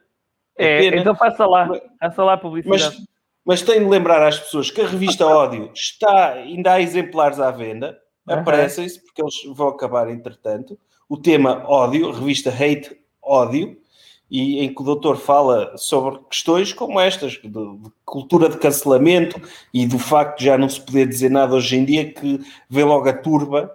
É, 0.59 0.80
pena. 0.80 0.97
então 0.99 1.16
faça 1.16 1.47
lá. 1.47 1.70
Faça 1.99 2.22
lá 2.22 2.35
a 2.35 2.37
publicidade. 2.37 2.97
Mas, 2.99 3.07
mas 3.47 3.62
tenho 3.62 3.82
de 3.82 3.91
lembrar 3.91 4.22
às 4.28 4.39
pessoas 4.39 4.70
que 4.70 4.82
a 4.82 4.87
revista 4.87 5.24
Ódio 5.26 5.70
está, 5.74 6.32
ainda 6.32 6.74
há 6.74 6.82
exemplares 6.82 7.41
à 7.41 7.51
venda, 7.51 7.99
Aham. 8.28 8.43
aparecem-se, 8.43 9.03
porque 9.03 9.22
eles 9.22 9.57
vão 9.57 9.68
acabar 9.68 10.11
entretanto. 10.11 10.78
O 11.09 11.16
tema 11.16 11.64
Ódio, 11.66 12.11
revista 12.11 12.51
Hate 12.51 12.95
Ódio, 13.22 13.74
e 14.31 14.61
em 14.61 14.75
que 14.75 14.81
o 14.81 14.85
doutor 14.85 15.16
fala 15.16 15.77
sobre 15.77 16.18
questões 16.31 16.72
como 16.72 16.99
estas, 16.99 17.33
de, 17.33 17.49
de 17.49 17.91
cultura 18.05 18.49
de 18.49 18.59
cancelamento 18.59 19.41
e 19.72 19.87
do 19.87 19.99
facto 19.99 20.39
de 20.39 20.47
já 20.47 20.59
não 20.59 20.68
se 20.68 20.81
poder 20.81 21.09
dizer 21.09 21.31
nada 21.31 21.55
hoje 21.55 21.77
em 21.77 21.85
dia, 21.85 22.12
que 22.12 22.41
vê 22.68 22.83
logo 22.85 23.09
a 23.09 23.12
turba, 23.12 23.70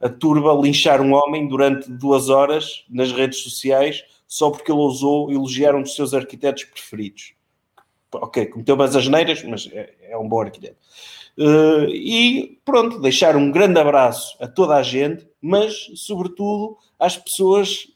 a 0.00 0.08
turba 0.08 0.52
linchar 0.52 1.00
um 1.00 1.14
homem 1.14 1.48
durante 1.48 1.90
duas 1.90 2.28
horas 2.28 2.84
nas 2.88 3.12
redes 3.12 3.40
sociais 3.40 4.04
só 4.28 4.50
porque 4.50 4.70
ele 4.70 4.80
ousou 4.80 5.30
elogiar 5.30 5.74
um 5.74 5.82
dos 5.82 5.94
seus 5.94 6.12
arquitetos 6.12 6.64
preferidos 6.64 7.36
ok, 8.20 8.46
cometeu 8.46 8.74
umas 8.74 8.94
asneiras, 8.96 9.42
mas 9.42 9.68
é, 9.72 9.92
é 10.10 10.18
um 10.18 10.28
bom 10.28 10.40
arquiteto. 10.40 10.76
Eh, 11.38 11.86
e 11.90 12.58
pronto, 12.64 13.00
deixar 13.00 13.36
um 13.36 13.50
grande 13.50 13.78
abraço 13.78 14.36
a 14.40 14.46
toda 14.46 14.76
a 14.76 14.82
gente, 14.82 15.26
mas 15.40 15.90
sobretudo 15.94 16.76
às 16.98 17.16
pessoas 17.16 17.88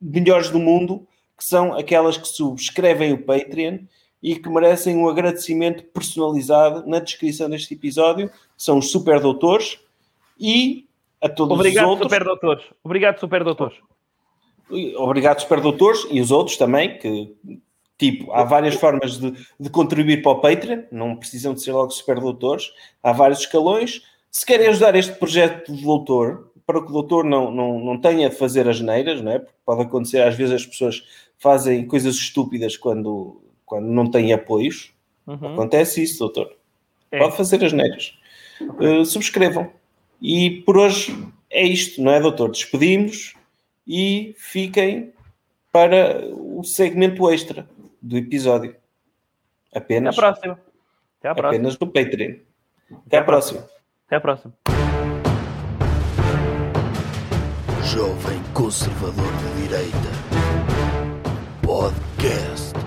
melhores 0.00 0.50
do 0.50 0.58
mundo, 0.58 1.06
que 1.40 1.46
são 1.46 1.72
aquelas 1.72 2.18
que 2.18 2.28
subscrevem 2.28 3.14
o 3.14 3.22
Patreon 3.24 3.78
e 4.22 4.36
que 4.36 4.46
merecem 4.50 4.94
um 4.94 5.08
agradecimento 5.08 5.82
personalizado 5.84 6.86
na 6.86 6.98
descrição 6.98 7.48
deste 7.48 7.72
episódio. 7.72 8.30
São 8.58 8.76
os 8.76 8.90
super 8.90 9.18
doutores 9.20 9.80
e 10.38 10.86
a 11.18 11.30
todos 11.30 11.56
Obrigado, 11.56 11.86
os 11.86 11.90
outros. 11.92 12.12
super 12.12 12.24
doutores. 12.24 12.64
Obrigado, 12.84 13.20
super 13.20 13.42
doutores. 13.42 13.78
Obrigado, 14.98 15.40
super 15.40 15.60
doutores, 15.62 16.06
e 16.10 16.20
os 16.20 16.30
outros 16.30 16.58
também, 16.58 16.98
que 16.98 17.34
tipo, 17.96 18.30
há 18.32 18.44
várias 18.44 18.74
formas 18.74 19.18
de, 19.18 19.32
de 19.58 19.70
contribuir 19.70 20.22
para 20.22 20.32
o 20.32 20.40
Patreon, 20.40 20.82
não 20.92 21.16
precisam 21.16 21.54
de 21.54 21.62
ser 21.62 21.72
logo 21.72 21.90
super 21.90 22.20
doutores, 22.20 22.70
há 23.02 23.12
vários 23.12 23.40
escalões. 23.40 24.02
Se 24.30 24.44
querem 24.44 24.68
ajudar 24.68 24.94
este 24.94 25.14
projeto 25.14 25.72
do 25.72 25.80
doutor, 25.80 26.50
para 26.66 26.80
que 26.82 26.88
o 26.88 26.92
doutor 26.92 27.24
não, 27.24 27.50
não, 27.50 27.80
não 27.80 27.98
tenha 27.98 28.28
de 28.28 28.36
fazer 28.36 28.68
as 28.68 28.80
neiras, 28.80 29.20
não 29.20 29.32
é? 29.32 29.38
Porque 29.40 29.56
pode 29.66 29.82
acontecer, 29.82 30.20
às 30.20 30.36
vezes 30.36 30.54
as 30.54 30.66
pessoas 30.66 31.02
fazem 31.40 31.86
coisas 31.86 32.14
estúpidas 32.16 32.76
quando, 32.76 33.42
quando 33.64 33.86
não 33.86 34.08
têm 34.08 34.32
apoios. 34.32 34.92
Uhum. 35.26 35.54
Acontece 35.54 36.02
isso, 36.02 36.18
doutor. 36.18 36.54
É. 37.10 37.18
Pode 37.18 37.36
fazer 37.36 37.64
as 37.64 37.72
neiras. 37.72 38.14
Uh, 38.60 39.04
subscrevam. 39.04 39.72
E 40.20 40.62
por 40.66 40.76
hoje 40.76 41.16
é 41.48 41.64
isto, 41.64 42.00
não 42.02 42.12
é, 42.12 42.20
doutor? 42.20 42.50
Despedimos 42.50 43.34
e 43.86 44.34
fiquem 44.36 45.12
para 45.72 46.24
o 46.26 46.62
segmento 46.62 47.28
extra 47.30 47.66
do 48.02 48.16
episódio. 48.18 48.76
Até 49.72 49.78
à 49.78 49.80
Apenas, 49.80 50.16
próxima. 50.16 50.60
Até 51.18 51.28
à 51.28 51.34
próxima. 51.34 51.48
apenas 51.48 51.78
no 51.78 51.86
Patreon. 51.86 52.36
Até 53.06 53.18
à 53.18 53.24
próxima. 53.24 53.66
Até 54.06 54.16
à 54.16 54.20
próxima. 54.20 54.54
Jovem 57.84 58.40
Conservador 58.52 59.32
de 59.32 59.62
Direita. 59.62 60.39
Podcast. 61.80 62.79